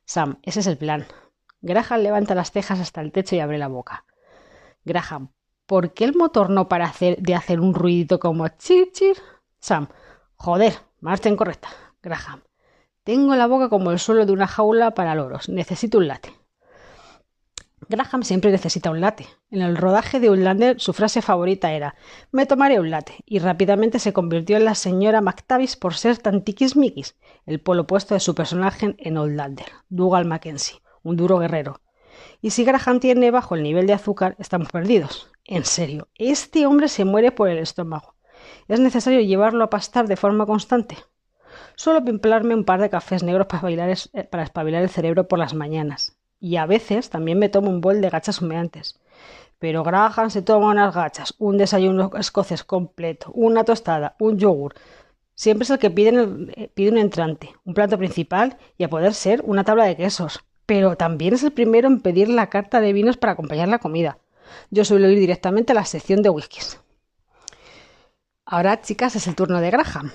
Sam, 0.05 0.41
ese 0.43 0.61
es 0.61 0.67
el 0.67 0.77
plan. 0.77 1.07
Graham 1.63 2.03
levanta 2.03 2.35
las 2.35 2.51
cejas 2.51 2.81
hasta 2.81 3.01
el 3.01 3.13
techo 3.13 3.35
y 3.35 3.41
abre 3.41 3.57
la 3.57 3.69
boca. 3.69 4.05
Graham, 4.85 5.31
¿por 5.65 5.95
qué 5.95 6.05
el 6.05 6.15
motor 6.15 6.51
no 6.51 6.69
para 6.69 6.85
hacer, 6.85 7.17
de 7.17 7.35
hacer 7.35 7.61
un 7.61 7.73
ruidito 7.73 8.19
como 8.19 8.47
chir 8.49 8.93
chir? 8.93 9.17
Sam, 9.59 9.89
joder, 10.37 10.75
Marcha 11.05 11.29
incorrecta. 11.29 11.69
Graham. 12.03 12.41
Tengo 13.03 13.37
la 13.37 13.47
boca 13.47 13.69
como 13.69 13.91
el 13.91 13.99
suelo 13.99 14.25
de 14.25 14.33
una 14.33 14.47
jaula 14.47 14.95
para 14.95 15.15
loros. 15.15 15.51
Necesito 15.51 15.99
un 15.99 16.09
late. 16.09 16.33
Graham 17.91 18.23
siempre 18.23 18.51
necesita 18.51 18.91
un 18.91 19.03
late. 19.03 19.27
En 19.51 19.61
el 19.61 19.77
rodaje 19.77 20.19
de 20.19 20.29
Outlander 20.29 20.81
su 20.81 20.95
frase 20.95 21.21
favorita 21.21 21.73
era 21.73 21.95
Me 22.33 22.47
tomaré 22.47 22.81
un 22.81 22.89
late 22.89 23.17
y 23.27 23.39
rápidamente 23.39 23.99
se 23.99 24.15
convirtió 24.15 24.57
en 24.57 24.65
la 24.65 24.75
señora 24.75 25.21
McTavish 25.21 25.79
por 25.79 25.93
ser 25.93 26.17
tan 26.17 26.43
tiquismiquis, 26.43 27.17
el 27.45 27.61
polo 27.61 27.83
opuesto 27.83 28.15
de 28.15 28.21
su 28.21 28.35
personaje 28.35 28.95
en 28.97 29.19
Outlander, 29.19 29.67
Dougal 29.91 30.25
Mackenzie, 30.25 30.81
un 31.03 31.19
duro 31.19 31.37
guerrero. 31.37 31.83
Y 32.41 32.53
si 32.53 32.65
Graham 32.65 32.99
tiene 32.99 33.31
bajo 33.31 33.57
el 33.57 33.63
nivel 33.63 33.87
de 33.87 33.93
azúcar, 33.93 34.37
estamos 34.39 34.71
perdidos. 34.73 35.29
En 35.45 35.67
serio, 35.67 36.09
este 36.15 36.65
hombre 36.65 36.89
se 36.89 37.05
muere 37.05 37.31
por 37.31 37.51
el 37.51 37.59
estómago. 37.59 38.14
¿Es 38.69 38.81
necesario 38.81 39.21
llevarlo 39.21 39.65
a 39.65 39.71
pastar 39.71 40.07
de 40.07 40.17
forma 40.17 40.47
constante? 40.47 40.97
Suelo 41.77 42.05
pimplarme 42.05 42.55
un 42.55 42.65
par 42.65 42.81
de 42.81 42.91
cafés 42.91 43.23
negros 43.23 43.47
para, 43.47 43.69
eh, 43.71 44.25
para 44.31 44.43
espabilar 44.43 44.83
el 44.83 44.89
cerebro 44.89 45.27
por 45.29 45.39
las 45.39 45.55
mañanas. 45.55 46.17
Y 46.41 46.57
a 46.57 46.67
veces 46.67 47.11
también 47.11 47.39
me 47.39 47.49
tomo 47.49 47.71
un 47.71 47.81
bol 47.81 48.01
de 48.01 48.11
gachas 48.11 48.41
humeantes. 48.41 49.01
Pero 49.59 49.83
Graham 49.83 50.31
se 50.31 50.43
toma 50.43 50.71
unas 50.71 50.95
gachas, 50.95 51.35
un 51.39 51.57
desayuno 51.57 52.11
escocés 52.19 52.65
completo, 52.65 53.31
una 53.35 53.65
tostada, 53.65 54.15
un 54.19 54.39
yogur. 54.39 54.75
Siempre 55.35 55.65
es 55.65 55.71
el 55.71 55.79
que 55.79 55.91
pide, 55.91 56.69
pide 56.75 56.91
un 56.91 56.99
entrante, 56.99 57.51
un 57.65 57.75
plato 57.75 57.99
principal 57.99 58.57
y 58.79 58.85
a 58.85 58.91
poder 58.91 59.15
ser 59.15 59.43
una 59.45 59.65
tabla 59.65 59.85
de 59.85 59.97
quesos. 59.97 60.45
Pero 60.67 60.97
también 60.97 61.35
es 61.35 61.43
el 61.43 61.53
primero 61.53 61.89
en 61.89 62.01
pedir 62.01 62.29
la 62.29 62.51
carta 62.51 62.81
de 62.81 62.93
vinos 62.93 63.17
para 63.17 63.33
acompañar 63.33 63.69
la 63.69 63.79
comida. 63.79 64.19
Yo 64.71 64.85
suelo 64.85 65.09
ir 65.09 65.19
directamente 65.19 65.73
a 65.73 65.75
la 65.75 65.85
sección 65.85 66.23
de 66.23 66.31
whiskies. 66.31 66.81
Ahora, 68.55 68.81
chicas, 68.81 69.17
es 69.17 69.27
el 69.27 69.35
turno 69.35 69.61
de 69.61 69.69
Graham. 69.73 70.13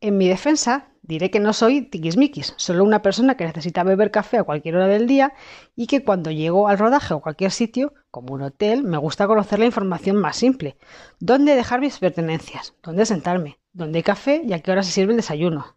En 0.00 0.16
mi 0.16 0.28
defensa, 0.28 0.90
diré 1.02 1.32
que 1.32 1.40
no 1.40 1.52
soy 1.52 1.82
tiquismiquis, 1.82 2.54
solo 2.56 2.84
una 2.84 3.02
persona 3.02 3.36
que 3.36 3.44
necesita 3.44 3.82
beber 3.82 4.12
café 4.12 4.38
a 4.38 4.44
cualquier 4.44 4.76
hora 4.76 4.86
del 4.86 5.08
día 5.08 5.32
y 5.74 5.88
que 5.88 6.04
cuando 6.04 6.30
llego 6.30 6.68
al 6.68 6.78
rodaje 6.78 7.14
o 7.14 7.20
cualquier 7.20 7.50
sitio, 7.50 7.94
como 8.12 8.32
un 8.32 8.42
hotel, 8.42 8.84
me 8.84 8.96
gusta 8.96 9.26
conocer 9.26 9.58
la 9.58 9.64
información 9.64 10.18
más 10.18 10.36
simple. 10.36 10.76
¿Dónde 11.18 11.56
dejar 11.56 11.80
mis 11.80 11.98
pertenencias? 11.98 12.74
¿Dónde 12.80 13.04
sentarme? 13.04 13.58
¿Dónde 13.72 13.98
hay 13.98 14.02
café 14.04 14.40
y 14.46 14.52
a 14.52 14.60
qué 14.60 14.70
hora 14.70 14.84
se 14.84 14.92
sirve 14.92 15.14
el 15.14 15.16
desayuno? 15.16 15.76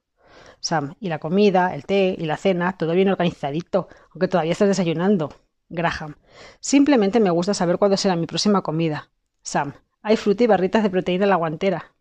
Sam, 0.60 0.94
y 1.00 1.10
la 1.10 1.18
comida, 1.18 1.74
el 1.74 1.86
té 1.88 2.16
y 2.16 2.26
la 2.26 2.38
cena, 2.38 2.78
todo 2.78 2.94
bien 2.94 3.10
organizadito, 3.10 3.88
aunque 4.12 4.28
todavía 4.28 4.52
estás 4.52 4.68
desayunando. 4.68 5.34
Graham, 5.68 6.18
simplemente 6.60 7.20
me 7.20 7.32
gusta 7.32 7.56
saber 7.56 7.80
cuándo 7.80 7.98
será 7.98 8.16
mi 8.16 8.28
próxima 8.28 8.62
comida. 8.62 9.10
Sam, 9.42 9.74
hay 10.04 10.18
fruta 10.18 10.44
y 10.44 10.48
barritas 10.48 10.84
de 10.84 10.90
proteína 10.90 11.26
en 11.26 11.30
la 11.30 11.36
guantera. 11.36 11.94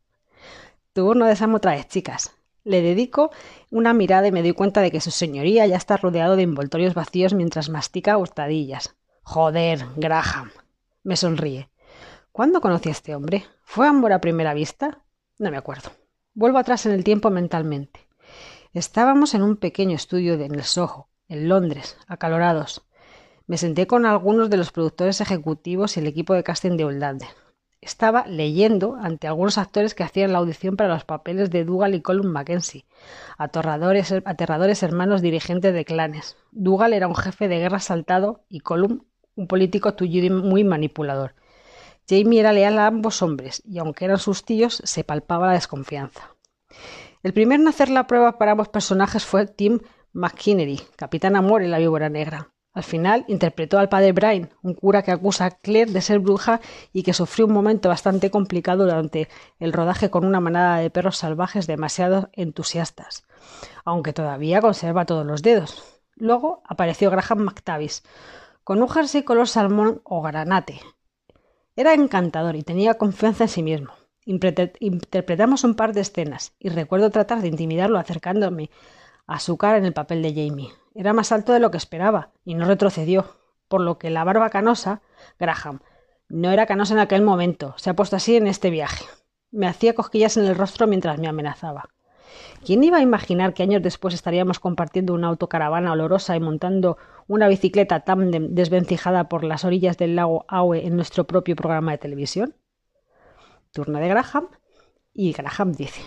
Turno 0.92 1.26
de 1.26 1.36
Sam 1.36 1.55
otra 1.55 1.72
vez, 1.72 1.86
chicas. 1.88 2.32
Le 2.64 2.82
dedico 2.82 3.30
una 3.70 3.94
mirada 3.94 4.28
y 4.28 4.32
me 4.32 4.42
doy 4.42 4.53
cuenta 4.53 4.80
de 4.80 4.90
que 4.90 5.01
su 5.01 5.11
señoría 5.11 5.66
ya 5.66 5.76
está 5.76 5.96
rodeado 5.96 6.36
de 6.36 6.42
envoltorios 6.42 6.94
vacíos 6.94 7.34
mientras 7.34 7.68
mastica 7.68 8.18
hurtadillas. 8.18 8.96
Joder, 9.22 9.84
Graham. 9.96 10.51
Me 11.03 11.16
sonríe. 11.16 11.68
¿Cuándo 12.32 12.61
conocí 12.61 12.88
a 12.88 12.92
este 12.92 13.14
hombre? 13.14 13.44
¿Fue 13.62 13.86
amor 13.86 14.12
a 14.12 14.20
primera 14.20 14.55
vista? 14.55 15.03
No 15.38 15.51
me 15.51 15.57
acuerdo. 15.57 15.90
Vuelvo 16.34 16.59
atrás 16.59 16.86
en 16.86 16.92
el 16.92 17.05
tiempo 17.05 17.30
mentalmente. 17.30 18.07
Estábamos 18.72 19.34
en 19.34 19.42
un 19.42 19.57
pequeño 19.57 19.96
estudio 19.96 20.38
de, 20.38 20.46
en 20.46 20.55
el 20.55 20.64
Soho, 20.64 21.09
en 21.28 21.48
Londres, 21.48 21.96
acalorados. 22.07 22.82
Me 23.46 23.59
senté 23.59 23.86
con 23.86 24.07
algunos 24.07 24.48
de 24.48 24.57
los 24.57 24.70
productores 24.70 25.20
ejecutivos 25.20 25.96
y 25.96 26.01
el 26.01 26.07
equipo 26.07 26.34
de 26.34 26.44
casting 26.44 26.76
de 26.76 26.84
Oldande 26.84 27.26
estaba 27.81 28.26
leyendo 28.26 28.97
ante 29.01 29.26
algunos 29.26 29.59
actores 29.59 29.95
que 29.95 30.03
hacían 30.03 30.33
la 30.33 30.39
audición 30.39 30.76
para 30.76 30.95
los 30.95 31.05
papeles 31.05 31.51
de 31.51 31.64
Dougal 31.64 31.95
y 31.95 32.03
Colum 32.03 32.26
Mackenzie, 32.26 32.85
aterradores, 33.39 34.12
aterradores 34.12 34.83
hermanos 34.83 35.22
dirigentes 35.22 35.72
de 35.72 35.85
clanes. 35.85 36.37
Dougal 36.53 36.93
era 36.93 37.09
un 37.09 37.16
jefe 37.16 37.49
de 37.49 37.59
guerra 37.59 37.81
saltado 37.81 38.45
y 38.49 38.61
Colum 38.61 39.01
un 39.37 39.47
político 39.47 39.95
tullido 39.95 40.26
y 40.26 40.31
muy 40.31 40.64
manipulador. 40.64 41.35
Jamie 42.09 42.41
era 42.41 42.53
leal 42.53 42.78
a 42.78 42.87
ambos 42.87 43.22
hombres, 43.22 43.62
y 43.64 43.78
aunque 43.78 44.05
eran 44.05 44.18
sus 44.18 44.45
tíos, 44.45 44.83
se 44.85 45.05
palpaba 45.05 45.47
la 45.47 45.53
desconfianza. 45.53 46.35
El 47.22 47.33
primero 47.33 47.62
en 47.62 47.68
hacer 47.68 47.89
la 47.89 48.07
prueba 48.07 48.39
para 48.39 48.53
ambos 48.53 48.68
personajes 48.68 49.24
fue 49.24 49.47
Tim 49.47 49.78
McKinney, 50.12 50.81
capitán 50.97 51.37
Amor 51.37 51.62
en 51.62 51.70
la 51.70 51.78
víbora 51.78 52.09
negra. 52.09 52.51
Al 52.72 52.84
final 52.84 53.24
interpretó 53.26 53.78
al 53.78 53.88
padre 53.88 54.12
Brian, 54.12 54.50
un 54.62 54.74
cura 54.74 55.02
que 55.02 55.10
acusa 55.10 55.46
a 55.46 55.50
Claire 55.50 55.90
de 55.90 56.00
ser 56.00 56.20
bruja 56.20 56.60
y 56.92 57.02
que 57.02 57.12
sufrió 57.12 57.46
un 57.46 57.52
momento 57.52 57.88
bastante 57.88 58.30
complicado 58.30 58.84
durante 58.84 59.28
el 59.58 59.72
rodaje 59.72 60.08
con 60.10 60.24
una 60.24 60.38
manada 60.40 60.78
de 60.78 60.90
perros 60.90 61.16
salvajes 61.16 61.66
demasiado 61.66 62.30
entusiastas, 62.32 63.24
aunque 63.84 64.12
todavía 64.12 64.60
conserva 64.60 65.04
todos 65.04 65.26
los 65.26 65.42
dedos. 65.42 65.82
Luego 66.14 66.62
apareció 66.64 67.10
Graham 67.10 67.40
McTavish, 67.40 68.02
con 68.62 68.80
un 68.80 68.88
jersey 68.88 69.24
color 69.24 69.48
salmón 69.48 70.00
o 70.04 70.22
granate. 70.22 70.80
Era 71.74 71.94
encantador 71.94 72.54
y 72.54 72.62
tenía 72.62 72.94
confianza 72.94 73.44
en 73.44 73.48
sí 73.48 73.62
mismo. 73.64 73.92
Interpretamos 74.24 75.64
un 75.64 75.74
par 75.74 75.92
de 75.92 76.02
escenas 76.02 76.52
y 76.60 76.68
recuerdo 76.68 77.10
tratar 77.10 77.40
de 77.40 77.48
intimidarlo 77.48 77.98
acercándome 77.98 78.70
a 79.31 79.39
su 79.39 79.57
cara 79.57 79.78
en 79.78 79.85
el 79.85 79.93
papel 79.93 80.22
de 80.22 80.35
Jamie. 80.35 80.72
Era 80.93 81.12
más 81.12 81.31
alto 81.31 81.53
de 81.53 81.61
lo 81.61 81.70
que 81.70 81.76
esperaba, 81.76 82.33
y 82.45 82.55
no 82.55 82.64
retrocedió, 82.64 83.37
por 83.68 83.81
lo 83.81 83.97
que 83.97 84.11
la 84.11 84.24
barba 84.24 84.51
canosa, 84.51 85.03
Graham, 85.39 85.83
no 86.28 86.51
era 86.51 86.66
canosa 86.66 86.95
en 86.95 86.99
aquel 86.99 87.22
momento, 87.22 87.74
se 87.76 87.91
ha 87.91 87.95
puesto 87.95 88.16
así 88.16 88.37
en 88.37 88.49
este 88.49 88.70
viaje. 88.70 89.05
Me 89.53 89.68
hacía 89.68 89.95
cosquillas 89.95 90.37
en 90.37 90.47
el 90.47 90.57
rostro 90.57 90.89
mientras 90.89 91.20
me 91.20 91.28
amenazaba. 91.28 91.91
¿Quién 92.64 92.83
iba 92.83 92.97
a 92.97 93.03
imaginar 93.03 93.55
que 93.55 93.62
años 93.62 93.83
después 93.83 94.14
estaríamos 94.14 94.59
compartiendo 94.59 95.14
una 95.14 95.28
autocaravana 95.28 95.93
olorosa 95.93 96.35
y 96.35 96.41
montando 96.41 96.99
una 97.28 97.47
bicicleta 97.47 98.01
tan 98.01 98.53
desvencijada 98.53 99.28
por 99.28 99.45
las 99.45 99.64
orillas 99.64 99.97
del 99.97 100.16
lago 100.16 100.45
Aue 100.49 100.85
en 100.87 100.97
nuestro 100.97 101.28
propio 101.28 101.55
programa 101.55 101.93
de 101.93 101.99
televisión? 101.99 102.57
Turno 103.70 104.01
de 104.01 104.09
Graham. 104.09 104.49
Y 105.14 105.33
Graham 105.33 105.72
dice: 105.72 106.03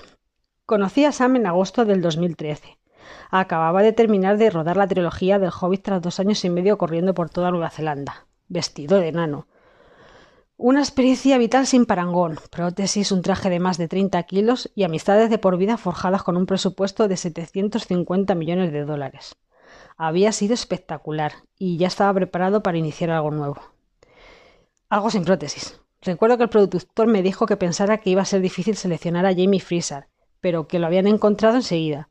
Conocí 0.65 1.05
a 1.05 1.13
Sam 1.13 1.37
en 1.37 1.47
agosto 1.47 1.85
del 1.85 2.01
2013. 2.01 2.82
Acababa 3.35 3.81
de 3.81 3.93
terminar 3.93 4.37
de 4.37 4.51
rodar 4.51 4.77
la 4.77 4.85
trilogía 4.85 5.39
del 5.39 5.49
Hobbit 5.49 5.81
tras 5.81 6.03
dos 6.03 6.19
años 6.19 6.45
y 6.45 6.51
medio 6.51 6.77
corriendo 6.77 7.15
por 7.15 7.31
toda 7.31 7.49
Nueva 7.49 7.71
Zelanda, 7.71 8.27
vestido 8.47 8.99
de 8.99 9.07
enano. 9.07 9.47
Una 10.55 10.81
experiencia 10.81 11.39
vital 11.39 11.65
sin 11.65 11.87
parangón, 11.87 12.37
prótesis, 12.51 13.11
un 13.11 13.23
traje 13.23 13.49
de 13.49 13.59
más 13.59 13.79
de 13.79 13.87
30 13.87 14.21
kilos 14.21 14.71
y 14.75 14.83
amistades 14.83 15.31
de 15.31 15.39
por 15.39 15.57
vida 15.57 15.77
forjadas 15.77 16.21
con 16.21 16.37
un 16.37 16.45
presupuesto 16.45 17.07
de 17.07 17.17
750 17.17 18.35
millones 18.35 18.71
de 18.71 18.85
dólares. 18.85 19.35
Había 19.97 20.31
sido 20.31 20.53
espectacular 20.53 21.31
y 21.57 21.77
ya 21.77 21.87
estaba 21.87 22.13
preparado 22.13 22.61
para 22.61 22.77
iniciar 22.77 23.09
algo 23.09 23.31
nuevo. 23.31 23.57
Algo 24.89 25.09
sin 25.09 25.25
prótesis. 25.25 25.81
Recuerdo 26.03 26.37
que 26.37 26.43
el 26.43 26.49
productor 26.49 27.07
me 27.07 27.23
dijo 27.23 27.47
que 27.47 27.57
pensara 27.57 27.97
que 27.97 28.11
iba 28.11 28.21
a 28.21 28.25
ser 28.25 28.41
difícil 28.41 28.75
seleccionar 28.75 29.25
a 29.25 29.33
Jamie 29.33 29.59
Freezer, 29.59 30.05
pero 30.39 30.67
que 30.67 30.77
lo 30.77 30.85
habían 30.85 31.07
encontrado 31.07 31.55
enseguida. 31.55 32.09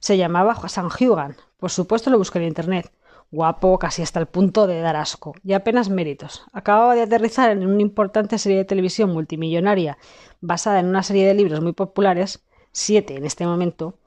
Se 0.00 0.16
llamaba 0.16 0.68
San 0.68 0.86
Hugan. 0.86 1.36
Por 1.58 1.70
supuesto 1.70 2.10
lo 2.10 2.18
busqué 2.18 2.38
en 2.38 2.46
internet. 2.46 2.92
Guapo, 3.30 3.78
casi 3.78 4.02
hasta 4.02 4.18
el 4.18 4.26
punto 4.26 4.66
de 4.66 4.80
dar 4.80 4.96
asco. 4.96 5.34
Y 5.44 5.52
apenas 5.52 5.88
méritos. 5.88 6.44
Acababa 6.52 6.94
de 6.94 7.02
aterrizar 7.02 7.50
en 7.50 7.66
una 7.66 7.82
importante 7.82 8.38
serie 8.38 8.58
de 8.58 8.64
televisión 8.64 9.12
multimillonaria 9.12 9.98
basada 10.40 10.80
en 10.80 10.86
una 10.86 11.02
serie 11.02 11.26
de 11.26 11.34
libros 11.34 11.60
muy 11.60 11.72
populares, 11.72 12.44
siete 12.72 13.16
en 13.16 13.24
este 13.24 13.46
momento, 13.46 13.98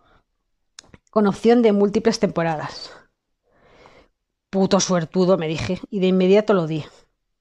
con 1.12 1.28
opción 1.28 1.62
de 1.62 1.72
múltiples 1.72 2.20
temporadas. 2.20 2.92
Puto 4.50 4.80
suertudo, 4.80 5.38
me 5.38 5.48
dije, 5.48 5.80
y 5.90 6.00
de 6.00 6.08
inmediato 6.08 6.54
lo 6.54 6.68
di. 6.68 6.84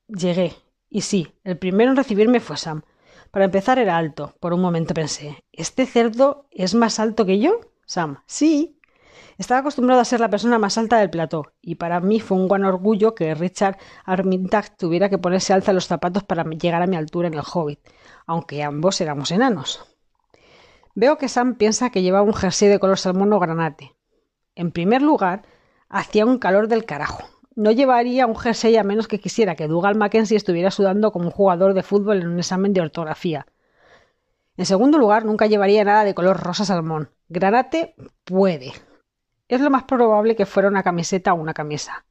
Llegué. 0.08 0.54
Y 0.88 1.00
sí, 1.00 1.32
el 1.42 1.58
primero 1.58 1.90
en 1.90 1.96
recibirme 1.96 2.40
fue 2.40 2.56
Sam. 2.56 2.82
Para 3.30 3.46
empezar 3.46 3.78
era 3.78 3.96
alto. 3.96 4.34
Por 4.40 4.52
un 4.52 4.60
momento 4.60 4.92
pensé, 4.92 5.42
¿este 5.52 5.86
cerdo 5.86 6.46
es 6.50 6.74
más 6.74 7.00
alto 7.00 7.24
que 7.24 7.38
yo? 7.38 7.60
Sam, 7.92 8.22
sí. 8.24 8.80
Estaba 9.36 9.60
acostumbrado 9.60 10.00
a 10.00 10.06
ser 10.06 10.18
la 10.18 10.30
persona 10.30 10.58
más 10.58 10.78
alta 10.78 10.96
del 10.96 11.10
plató, 11.10 11.52
y 11.60 11.74
para 11.74 12.00
mí 12.00 12.20
fue 12.20 12.38
un 12.38 12.48
gran 12.48 12.64
orgullo 12.64 13.14
que 13.14 13.34
Richard 13.34 13.76
Armitage 14.06 14.70
tuviera 14.78 15.10
que 15.10 15.18
ponerse 15.18 15.52
alza 15.52 15.74
los 15.74 15.88
zapatos 15.88 16.24
para 16.24 16.42
llegar 16.44 16.80
a 16.80 16.86
mi 16.86 16.96
altura 16.96 17.28
en 17.28 17.34
el 17.34 17.42
Hobbit, 17.42 17.80
aunque 18.24 18.62
ambos 18.62 18.98
éramos 19.02 19.30
enanos. 19.30 19.94
Veo 20.94 21.18
que 21.18 21.28
Sam 21.28 21.56
piensa 21.56 21.90
que 21.90 22.00
llevaba 22.00 22.24
un 22.24 22.32
jersey 22.32 22.70
de 22.70 22.78
color 22.78 22.96
salmón 22.96 23.30
o 23.34 23.38
granate. 23.38 23.94
En 24.54 24.70
primer 24.70 25.02
lugar, 25.02 25.42
hacía 25.90 26.24
un 26.24 26.38
calor 26.38 26.68
del 26.68 26.86
carajo. 26.86 27.24
No 27.54 27.72
llevaría 27.72 28.26
un 28.26 28.36
jersey 28.36 28.74
a 28.78 28.84
menos 28.84 29.06
que 29.06 29.20
quisiera 29.20 29.54
que 29.54 29.68
Dougal 29.68 29.96
Mackenzie 29.96 30.38
estuviera 30.38 30.70
sudando 30.70 31.12
como 31.12 31.26
un 31.26 31.30
jugador 31.30 31.74
de 31.74 31.82
fútbol 31.82 32.22
en 32.22 32.28
un 32.28 32.38
examen 32.38 32.72
de 32.72 32.80
ortografía. 32.80 33.44
En 34.56 34.66
segundo 34.66 34.98
lugar, 34.98 35.24
nunca 35.24 35.46
llevaría 35.46 35.84
nada 35.84 36.04
de 36.04 36.14
color 36.14 36.38
rosa 36.38 36.64
salmón. 36.64 37.10
Granate 37.28 37.94
puede. 38.24 38.72
Es 39.48 39.60
lo 39.60 39.70
más 39.70 39.84
probable 39.84 40.36
que 40.36 40.46
fuera 40.46 40.68
una 40.68 40.82
camiseta 40.82 41.32
o 41.32 41.36
una 41.36 41.54
camisa. 41.54 42.04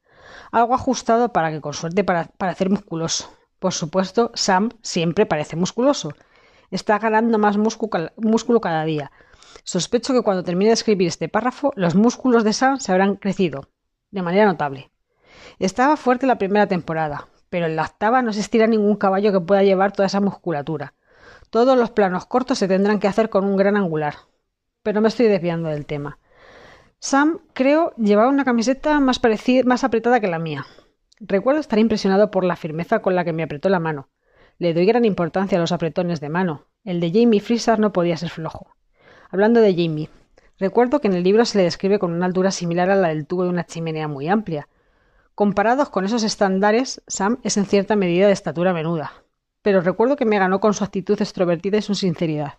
Algo 0.52 0.74
ajustado 0.74 1.32
para 1.32 1.52
que 1.52 1.62
con 1.62 1.74
suerte 1.74 2.04
para, 2.04 2.26
parecer 2.26 2.70
musculoso. 2.70 3.32
Por 3.60 3.74
supuesto, 3.74 4.32
Sam 4.34 4.70
siempre 4.82 5.28
parece 5.28 5.56
musculoso. 5.56 6.14
Está 6.72 6.98
ganando 6.98 7.38
más 7.38 7.58
músculo 7.58 8.62
cada 8.62 8.84
día. 8.86 9.12
Sospecho 9.64 10.14
que 10.14 10.24
cuando 10.24 10.44
termine 10.44 10.70
de 10.70 10.74
escribir 10.74 11.08
este 11.08 11.30
párrafo, 11.30 11.72
los 11.76 11.94
músculos 11.94 12.44
de 12.44 12.54
Sam 12.54 12.80
se 12.80 12.92
habrán 12.92 13.18
crecido 13.18 13.70
de 14.10 14.22
manera 14.24 14.46
notable. 14.46 14.92
Estaba 15.60 15.96
fuerte 15.98 16.26
la 16.26 16.38
primera 16.38 16.68
temporada, 16.68 17.28
pero 17.50 17.68
en 17.68 17.76
la 17.76 17.84
octava 17.84 18.22
no 18.22 18.34
se 18.34 18.40
estira 18.40 18.66
ningún 18.66 18.96
caballo 18.96 19.32
que 19.32 19.40
pueda 19.40 19.64
llevar 19.64 19.92
toda 19.92 20.08
esa 20.08 20.20
musculatura. 20.22 20.96
Todos 21.52 21.78
los 21.78 21.92
planos 21.92 22.26
cortos 22.28 22.60
se 22.60 22.70
tendrán 22.70 23.02
que 23.02 23.10
hacer 23.10 23.30
con 23.30 23.44
un 23.44 23.58
gran 23.58 23.76
angular. 23.76 24.16
Pero 24.84 25.02
me 25.02 25.10
estoy 25.10 25.28
desviando 25.28 25.68
del 25.68 25.86
tema. 25.86 26.18
Sam, 26.98 27.42
creo, 27.52 27.94
llevaba 27.98 28.30
una 28.30 28.46
camiseta 28.46 29.02
más, 29.02 29.20
más 29.66 29.84
apretada 29.84 30.22
que 30.22 30.30
la 30.30 30.40
mía. 30.40 30.66
Recuerdo 31.20 31.60
estar 31.60 31.78
impresionado 31.78 32.32
por 32.32 32.46
la 32.46 32.56
firmeza 32.56 33.02
con 33.02 33.16
la 33.16 33.26
que 33.26 33.34
me 33.34 33.44
apretó 33.44 33.68
la 33.68 33.82
mano. 33.82 34.08
Le 34.60 34.74
doy 34.74 34.86
gran 34.86 35.04
importancia 35.04 35.58
a 35.58 35.62
los 35.62 35.74
apretones 35.74 36.22
de 36.22 36.30
mano. 36.30 36.68
El 36.86 37.02
de 37.02 37.12
Jamie 37.12 37.42
Freezer 37.42 37.80
no 37.80 37.92
podía 37.92 38.16
ser 38.16 38.30
flojo. 38.30 38.74
Hablando 39.30 39.60
de 39.60 39.76
Jamie, 39.76 40.10
recuerdo 40.58 41.02
que 41.02 41.10
en 41.10 41.16
el 41.16 41.24
libro 41.24 41.44
se 41.44 41.58
le 41.58 41.66
describe 41.66 42.00
con 42.00 42.14
una 42.14 42.28
altura 42.28 42.52
similar 42.52 42.90
a 42.90 42.96
la 42.96 43.10
del 43.10 43.28
tubo 43.28 43.44
de 43.44 43.50
una 43.50 43.66
chimenea 43.66 44.08
muy 44.08 44.30
amplia. 44.30 44.70
Comparados 45.36 45.90
con 45.90 46.06
esos 46.06 46.24
estándares, 46.24 47.02
Sam 47.08 47.40
es 47.44 47.58
en 47.58 47.66
cierta 47.66 47.98
medida 47.98 48.28
de 48.28 48.34
estatura 48.34 48.72
menuda 48.72 49.21
pero 49.62 49.82
recuerdo 49.82 50.16
que 50.16 50.26
me 50.26 50.40
ganó 50.40 50.60
con 50.60 50.74
su 50.74 50.84
actitud 50.84 51.20
extrovertida 51.22 51.78
y 51.78 51.82
su 51.82 51.96
sinceridad. 51.96 52.56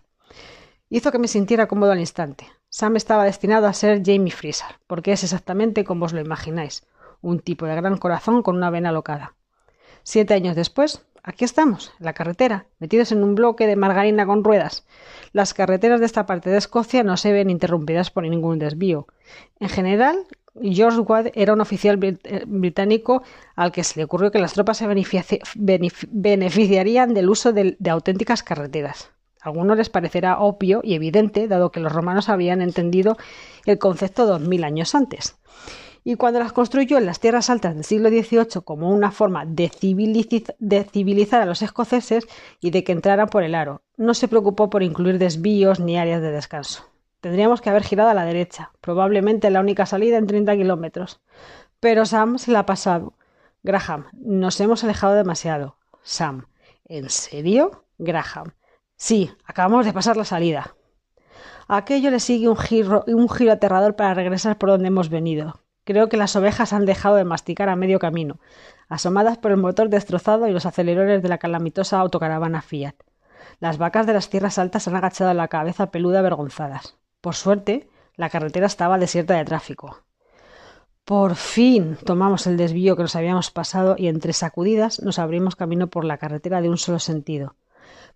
hizo 0.89 1.11
que 1.11 1.19
me 1.19 1.27
sintiera 1.27 1.67
cómodo 1.67 1.91
al 1.91 1.99
instante. 1.99 2.47
Sam 2.69 2.95
estaba 2.95 3.25
destinado 3.25 3.67
a 3.67 3.73
ser 3.73 4.01
Jamie 4.05 4.31
Freezer, 4.31 4.79
porque 4.87 5.11
es 5.11 5.23
exactamente 5.23 5.83
como 5.83 6.05
os 6.05 6.13
lo 6.13 6.21
imagináis, 6.21 6.85
un 7.21 7.39
tipo 7.39 7.65
de 7.65 7.75
gran 7.75 7.97
corazón 7.97 8.43
con 8.43 8.55
una 8.55 8.69
vena 8.69 8.91
locada. 8.91 9.35
Siete 10.03 10.33
años 10.33 10.55
después, 10.55 11.05
aquí 11.23 11.45
estamos, 11.45 11.93
en 11.99 12.05
la 12.05 12.13
carretera, 12.13 12.65
metidos 12.79 13.11
en 13.11 13.23
un 13.23 13.35
bloque 13.35 13.67
de 13.67 13.75
margarina 13.75 14.25
con 14.25 14.43
ruedas. 14.43 14.85
Las 15.31 15.53
carreteras 15.53 15.99
de 15.99 16.05
esta 16.05 16.25
parte 16.25 16.49
de 16.49 16.57
Escocia 16.57 17.03
no 17.03 17.17
se 17.17 17.31
ven 17.31 17.49
interrumpidas 17.49 18.11
por 18.11 18.23
ningún 18.23 18.59
desvío. 18.59 19.07
En 19.59 19.69
general, 19.69 20.27
George 20.61 20.99
Watt 20.99 21.27
era 21.33 21.53
un 21.53 21.61
oficial 21.61 21.99
eh, 22.03 22.43
británico 22.45 23.23
al 23.55 23.71
que 23.71 23.83
se 23.83 23.99
le 23.99 24.03
ocurrió 24.05 24.31
que 24.31 24.39
las 24.39 24.53
tropas 24.53 24.77
se 24.77 24.87
beneficiarían 25.55 27.13
del 27.13 27.29
uso 27.29 27.53
de, 27.53 27.75
auténticas 27.89 28.43
carreteras. 28.43 29.09
A 29.41 29.49
algunos 29.49 29.77
les 29.77 29.89
parecerá 29.89 30.39
obvio 30.39 30.81
y 30.83 30.93
evidente, 30.93 31.47
dado 31.47 31.71
que 31.71 31.79
los 31.79 31.91
romanos 31.91 32.29
habían 32.29 32.61
entendido 32.61 33.17
el 33.65 33.79
concepto 33.79 34.25
dos 34.25 34.41
mil 34.41 34.63
años 34.63 34.95
antes. 34.95 35.35
Y 36.05 36.15
cuando 36.15 36.39
las 36.39 36.53
construyó 36.53 36.97
en 36.97 37.05
las 37.05 37.19
tierras 37.19 37.49
altas 37.49 37.75
del 37.75 37.83
siglo 37.83 38.09
XVIII 38.09 38.61
como 38.63 38.89
una 38.91 39.11
forma 39.11 39.45
de, 39.45 39.71
de 40.59 40.83
civilizar 40.83 41.41
a 41.41 41.45
los 41.45 41.61
escoceses 41.61 42.27
y 42.59 42.71
de 42.71 42.83
que 42.83 42.91
entraran 42.91 43.27
por 43.27 43.43
el 43.43 43.55
aro, 43.55 43.81
no 43.97 44.13
se 44.13 44.27
preocupó 44.27 44.69
por 44.69 44.83
incluir 44.83 45.17
desvíos 45.17 45.79
ni 45.79 45.97
áreas 45.97 46.21
de 46.21 46.31
descanso. 46.31 46.92
Tendríamos 47.23 47.61
que 47.61 47.69
haber 47.69 47.85
girado 47.85 48.09
a 48.09 48.13
la 48.13 48.25
derecha, 48.25 48.73
probablemente 48.81 49.49
la 49.49 49.61
única 49.61 49.85
salida 49.85 50.17
en 50.17 50.27
30 50.27 50.57
kilómetros. 50.57 51.21
Pero 51.79 52.05
Sam 52.05 52.37
se 52.37 52.51
la 52.51 52.59
ha 52.59 52.65
pasado. 52.65 53.13
Graham, 53.63 54.07
nos 54.11 54.59
hemos 54.59 54.83
alejado 54.83 55.13
demasiado. 55.13 55.77
Sam, 56.01 56.47
¿en 56.83 57.09
serio? 57.09 57.85
Graham. 57.97 58.51
Sí, 58.97 59.31
acabamos 59.45 59.85
de 59.85 59.93
pasar 59.93 60.17
la 60.17 60.25
salida. 60.25 60.75
A 61.69 61.77
aquello 61.77 62.11
le 62.11 62.19
sigue 62.19 62.49
un 62.49 62.57
giro, 62.57 63.05
un 63.07 63.29
giro 63.29 63.53
aterrador 63.53 63.95
para 63.95 64.13
regresar 64.13 64.57
por 64.57 64.71
donde 64.71 64.89
hemos 64.89 65.07
venido. 65.07 65.63
Creo 65.85 66.09
que 66.09 66.17
las 66.17 66.35
ovejas 66.35 66.73
han 66.73 66.85
dejado 66.85 67.15
de 67.15 67.23
masticar 67.23 67.69
a 67.69 67.77
medio 67.77 67.99
camino, 67.99 68.41
asomadas 68.89 69.37
por 69.37 69.51
el 69.51 69.57
motor 69.57 69.87
destrozado 69.87 70.49
y 70.49 70.51
los 70.51 70.65
aceleradores 70.65 71.23
de 71.23 71.29
la 71.29 71.37
calamitosa 71.37 72.01
autocaravana 72.01 72.61
Fiat. 72.61 72.95
Las 73.61 73.77
vacas 73.77 74.07
de 74.07 74.13
las 74.13 74.29
tierras 74.29 74.57
altas 74.59 74.89
han 74.89 74.97
agachado 74.97 75.33
la 75.33 75.47
cabeza 75.47 75.89
peluda 75.89 76.19
avergonzadas. 76.19 76.97
Por 77.23 77.35
suerte, 77.35 77.87
la 78.17 78.29
carretera 78.29 78.65
estaba 78.65 78.97
desierta 78.97 79.35
de 79.35 79.45
tráfico. 79.45 79.99
Por 81.05 81.35
fin 81.35 81.97
tomamos 82.03 82.47
el 82.47 82.57
desvío 82.57 82.97
que 82.97 83.03
nos 83.03 83.15
habíamos 83.15 83.49
pasado 83.49 83.95
y 83.97 84.09
entre 84.09 84.33
sacudidas 84.33 85.01
nos 85.01 85.19
abrimos 85.19 85.55
camino 85.55 85.87
por 85.87 86.03
la 86.03 86.17
carretera 86.17 86.59
de 86.59 86.67
un 86.67 86.77
solo 86.77 86.99
sentido. 86.99 87.55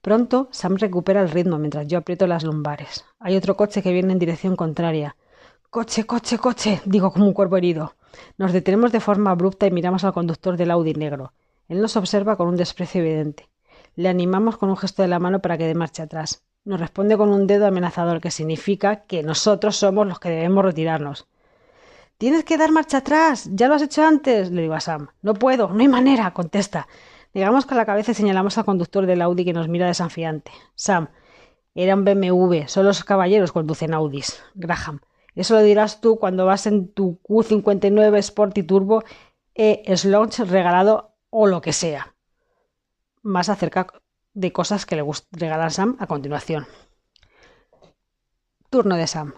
Pronto 0.02 0.50
Sam 0.52 0.76
recupera 0.76 1.22
el 1.22 1.30
ritmo 1.30 1.58
mientras 1.58 1.88
yo 1.88 2.00
aprieto 2.00 2.28
las 2.28 2.44
lumbares. 2.44 3.06
Hay 3.18 3.38
otro 3.38 3.56
coche 3.56 3.82
que 3.82 3.94
viene 3.94 4.12
en 4.12 4.20
dirección 4.20 4.58
contraria. 4.58 5.16
Coche, 5.70 6.06
coche, 6.06 6.38
coche, 6.38 6.82
digo 6.84 7.14
como 7.14 7.28
un 7.28 7.34
cuerpo 7.34 7.56
herido. 7.56 7.94
Nos 8.38 8.52
detenemos 8.52 8.92
de 8.92 9.00
forma 9.00 9.32
abrupta 9.32 9.68
y 9.68 9.72
miramos 9.72 10.04
al 10.04 10.12
conductor 10.12 10.58
del 10.58 10.72
Audi 10.72 10.96
negro. 10.96 11.32
Él 11.70 11.82
nos 11.82 11.96
observa 11.96 12.36
con 12.36 12.50
un 12.50 12.58
desprecio 12.58 13.00
evidente. 13.00 13.48
Le 13.96 14.10
animamos 14.10 14.58
con 14.58 14.70
un 14.70 14.76
gesto 14.76 15.02
de 15.02 15.08
la 15.08 15.20
mano 15.20 15.40
para 15.40 15.58
que 15.58 15.66
dé 15.66 15.76
marcha 15.76 16.04
atrás 16.04 16.44
nos 16.68 16.82
responde 16.82 17.18
con 17.18 17.30
un 17.30 17.48
dedo 17.48 17.66
amenazador 17.66 18.20
que 18.20 18.30
significa 18.30 19.06
que 19.06 19.24
nosotros 19.24 19.78
somos 19.78 20.06
los 20.06 20.20
que 20.20 20.30
debemos 20.30 20.66
retirarnos. 20.66 21.28
Tienes 22.18 22.44
que 22.44 22.58
dar 22.58 22.72
marcha 22.72 22.98
atrás. 22.98 23.50
Ya 23.54 23.68
lo 23.68 23.76
has 23.76 23.82
hecho 23.82 24.04
antes, 24.04 24.52
le 24.52 24.64
digo 24.64 24.74
a 24.74 24.82
Sam. 24.82 25.08
No 25.22 25.34
puedo, 25.34 25.70
no 25.70 25.80
hay 25.80 25.88
manera, 25.88 26.34
contesta. 26.34 26.88
Llegamos 27.34 27.66
con 27.66 27.78
la 27.78 27.86
cabeza 27.86 28.12
y 28.12 28.16
señalamos 28.16 28.58
al 28.58 28.66
conductor 28.66 29.06
del 29.06 29.22
Audi 29.22 29.46
que 29.46 29.54
nos 29.54 29.70
mira 29.70 29.88
desafiante. 29.88 30.52
Sam, 30.76 31.08
era 31.74 31.96
un 31.96 32.04
BMW, 32.04 32.66
solo 32.68 32.90
los 32.90 33.04
caballeros 33.04 33.54
conducen 33.54 33.94
Audis. 33.94 34.44
Graham, 34.56 35.00
eso 35.36 35.54
lo 35.54 35.62
dirás 35.62 36.02
tú 36.02 36.18
cuando 36.18 36.46
vas 36.46 36.68
en 36.68 36.92
tu 36.92 37.20
Q59 37.24 38.18
Sport 38.18 38.58
y 38.58 38.64
Turbo 38.64 39.04
e 39.56 39.84
Slaunch 39.96 40.40
regalado 40.40 41.14
o 41.30 41.48
lo 41.48 41.62
que 41.62 41.72
sea. 41.72 42.16
Más 43.22 43.48
acerca 43.48 43.88
de 44.38 44.54
cosas 44.54 44.86
que 44.86 44.96
le 44.96 45.04
regalar 45.32 45.72
Sam 45.72 45.98
a 46.00 46.06
continuación. 46.06 46.68
Turno 48.70 48.96
de 48.96 49.08
Sam. 49.08 49.34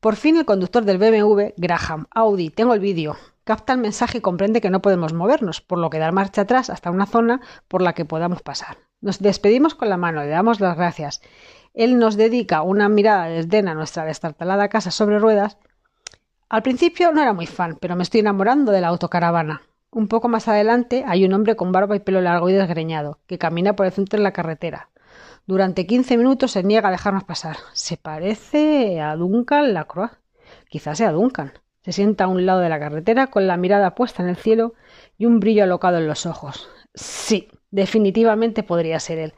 Por 0.00 0.16
fin 0.16 0.38
el 0.38 0.46
conductor 0.46 0.86
del 0.86 0.96
BMW, 0.96 1.52
Graham, 1.58 2.06
Audi, 2.10 2.48
tengo 2.48 2.72
el 2.72 2.80
vídeo, 2.80 3.16
capta 3.44 3.74
el 3.74 3.78
mensaje 3.78 4.18
y 4.18 4.20
comprende 4.22 4.62
que 4.62 4.70
no 4.70 4.80
podemos 4.80 5.12
movernos, 5.12 5.60
por 5.60 5.78
lo 5.78 5.90
que 5.90 5.98
dar 5.98 6.12
marcha 6.12 6.42
atrás 6.42 6.70
hasta 6.70 6.90
una 6.90 7.04
zona 7.04 7.42
por 7.68 7.82
la 7.82 7.92
que 7.92 8.06
podamos 8.06 8.40
pasar. 8.40 8.78
Nos 9.02 9.18
despedimos 9.18 9.74
con 9.74 9.90
la 9.90 9.98
mano, 9.98 10.22
le 10.22 10.28
damos 10.28 10.60
las 10.60 10.78
gracias. 10.78 11.20
Él 11.74 11.98
nos 11.98 12.16
dedica 12.16 12.62
una 12.62 12.88
mirada 12.88 13.26
de 13.26 13.34
desdén 13.34 13.68
a 13.68 13.74
nuestra 13.74 14.06
destartalada 14.06 14.70
casa 14.70 14.90
sobre 14.90 15.18
ruedas. 15.18 15.58
Al 16.48 16.62
principio 16.62 17.12
no 17.12 17.20
era 17.20 17.34
muy 17.34 17.46
fan, 17.46 17.76
pero 17.78 17.96
me 17.96 18.02
estoy 18.02 18.20
enamorando 18.20 18.72
de 18.72 18.80
la 18.80 18.88
autocaravana. 18.88 19.60
Un 19.94 20.08
poco 20.08 20.28
más 20.28 20.48
adelante 20.48 21.04
hay 21.06 21.26
un 21.26 21.34
hombre 21.34 21.54
con 21.54 21.70
barba 21.70 21.94
y 21.94 22.00
pelo 22.00 22.22
largo 22.22 22.48
y 22.48 22.54
desgreñado, 22.54 23.20
que 23.26 23.36
camina 23.36 23.76
por 23.76 23.84
el 23.84 23.92
centro 23.92 24.16
de 24.16 24.22
la 24.22 24.32
carretera. 24.32 24.88
Durante 25.46 25.86
quince 25.86 26.16
minutos 26.16 26.52
se 26.52 26.62
niega 26.62 26.88
a 26.88 26.92
dejarnos 26.92 27.24
pasar. 27.24 27.58
Se 27.74 27.98
parece 27.98 29.02
a 29.02 29.14
Duncan 29.16 29.74
Lacroix. 29.74 30.12
Quizás 30.70 30.96
sea 30.96 31.12
Duncan. 31.12 31.52
Se 31.82 31.92
sienta 31.92 32.24
a 32.24 32.28
un 32.28 32.46
lado 32.46 32.60
de 32.60 32.70
la 32.70 32.78
carretera 32.78 33.26
con 33.26 33.46
la 33.46 33.58
mirada 33.58 33.94
puesta 33.94 34.22
en 34.22 34.30
el 34.30 34.36
cielo 34.36 34.72
y 35.18 35.26
un 35.26 35.40
brillo 35.40 35.64
alocado 35.64 35.98
en 35.98 36.06
los 36.06 36.24
ojos. 36.24 36.70
Sí, 36.94 37.48
definitivamente 37.70 38.62
podría 38.62 38.98
ser 38.98 39.18
él. 39.18 39.34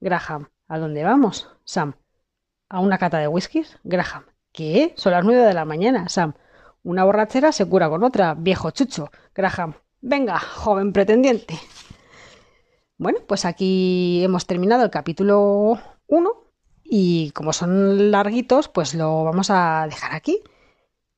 Graham, 0.00 0.48
¿a 0.68 0.78
dónde 0.78 1.02
vamos? 1.02 1.50
Sam. 1.64 1.94
¿A 2.68 2.78
una 2.78 2.98
cata 2.98 3.18
de 3.18 3.26
whiskies? 3.26 3.78
Graham. 3.82 4.26
¿Qué? 4.52 4.92
Son 4.96 5.10
las 5.10 5.24
nueve 5.24 5.42
de 5.42 5.54
la 5.54 5.64
mañana, 5.64 6.08
Sam. 6.08 6.34
Una 6.84 7.02
borrachera 7.02 7.50
se 7.50 7.68
cura 7.68 7.88
con 7.88 8.04
otra, 8.04 8.34
viejo 8.34 8.70
chucho. 8.70 9.10
Graham. 9.34 9.74
Venga, 10.00 10.38
joven 10.38 10.92
pretendiente. 10.92 11.58
Bueno, 12.98 13.18
pues 13.26 13.44
aquí 13.44 14.22
hemos 14.24 14.46
terminado 14.46 14.84
el 14.84 14.90
capítulo 14.90 15.78
1 16.06 16.30
y 16.84 17.30
como 17.32 17.52
son 17.52 18.10
larguitos, 18.10 18.68
pues 18.68 18.94
lo 18.94 19.24
vamos 19.24 19.50
a 19.50 19.86
dejar 19.88 20.14
aquí. 20.14 20.40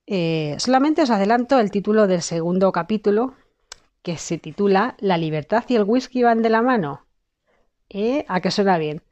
Eh, 0.06 0.56
solamente 0.58 1.02
os 1.02 1.10
adelanto 1.10 1.58
el 1.60 1.70
título 1.70 2.06
del 2.06 2.22
segundo 2.22 2.72
capítulo, 2.72 3.34
que 4.02 4.16
se 4.16 4.38
titula 4.38 4.96
La 4.98 5.18
libertad 5.18 5.64
y 5.68 5.76
el 5.76 5.84
whisky 5.84 6.22
van 6.22 6.42
de 6.42 6.50
la 6.50 6.62
mano. 6.62 7.06
¿Eh? 7.88 8.24
¿A 8.28 8.40
qué 8.40 8.50
suena 8.50 8.78
bien? 8.78 9.02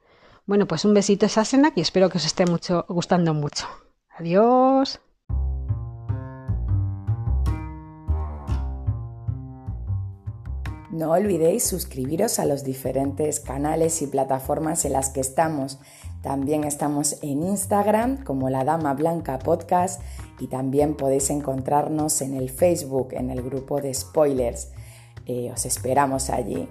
Bueno, 0.47 0.67
pues 0.67 0.85
un 0.85 0.95
besito 0.95 1.27
a 1.27 1.29
Sasena 1.29 1.73
y 1.77 1.83
espero 1.83 2.09
que 2.09 2.19
os 2.19 2.25
esté 2.25 2.45
gustando 2.89 3.35
mucho. 3.35 3.67
Adiós. 4.09 5.01
No 10.99 11.13
olvidéis 11.13 11.63
suscribiros 11.63 12.41
a 12.41 12.45
los 12.45 12.65
diferentes 12.65 13.39
canales 13.39 14.03
y 14.03 14.09
plataformas 14.09 14.85
en 14.85 14.95
las 14.95 15.11
que 15.11 15.21
estamos. 15.21 15.79
También 16.23 16.65
estamos 16.65 17.23
en 17.23 17.45
Instagram 17.45 18.25
como 18.25 18.51
La 18.51 18.65
Dama 18.65 18.95
Blanca 18.95 19.39
Podcast 19.39 20.03
y 20.41 20.49
también 20.49 20.97
podéis 20.97 21.31
encontrarnos 21.31 22.21
en 22.21 22.35
el 22.35 22.51
Facebook, 22.51 23.11
en 23.13 23.31
el 23.31 23.43
grupo 23.43 23.81
de 23.81 23.95
spoilers. 23.95 24.73
Eh, 25.27 25.53
os 25.53 25.67
esperamos 25.67 26.31
allí. 26.31 26.69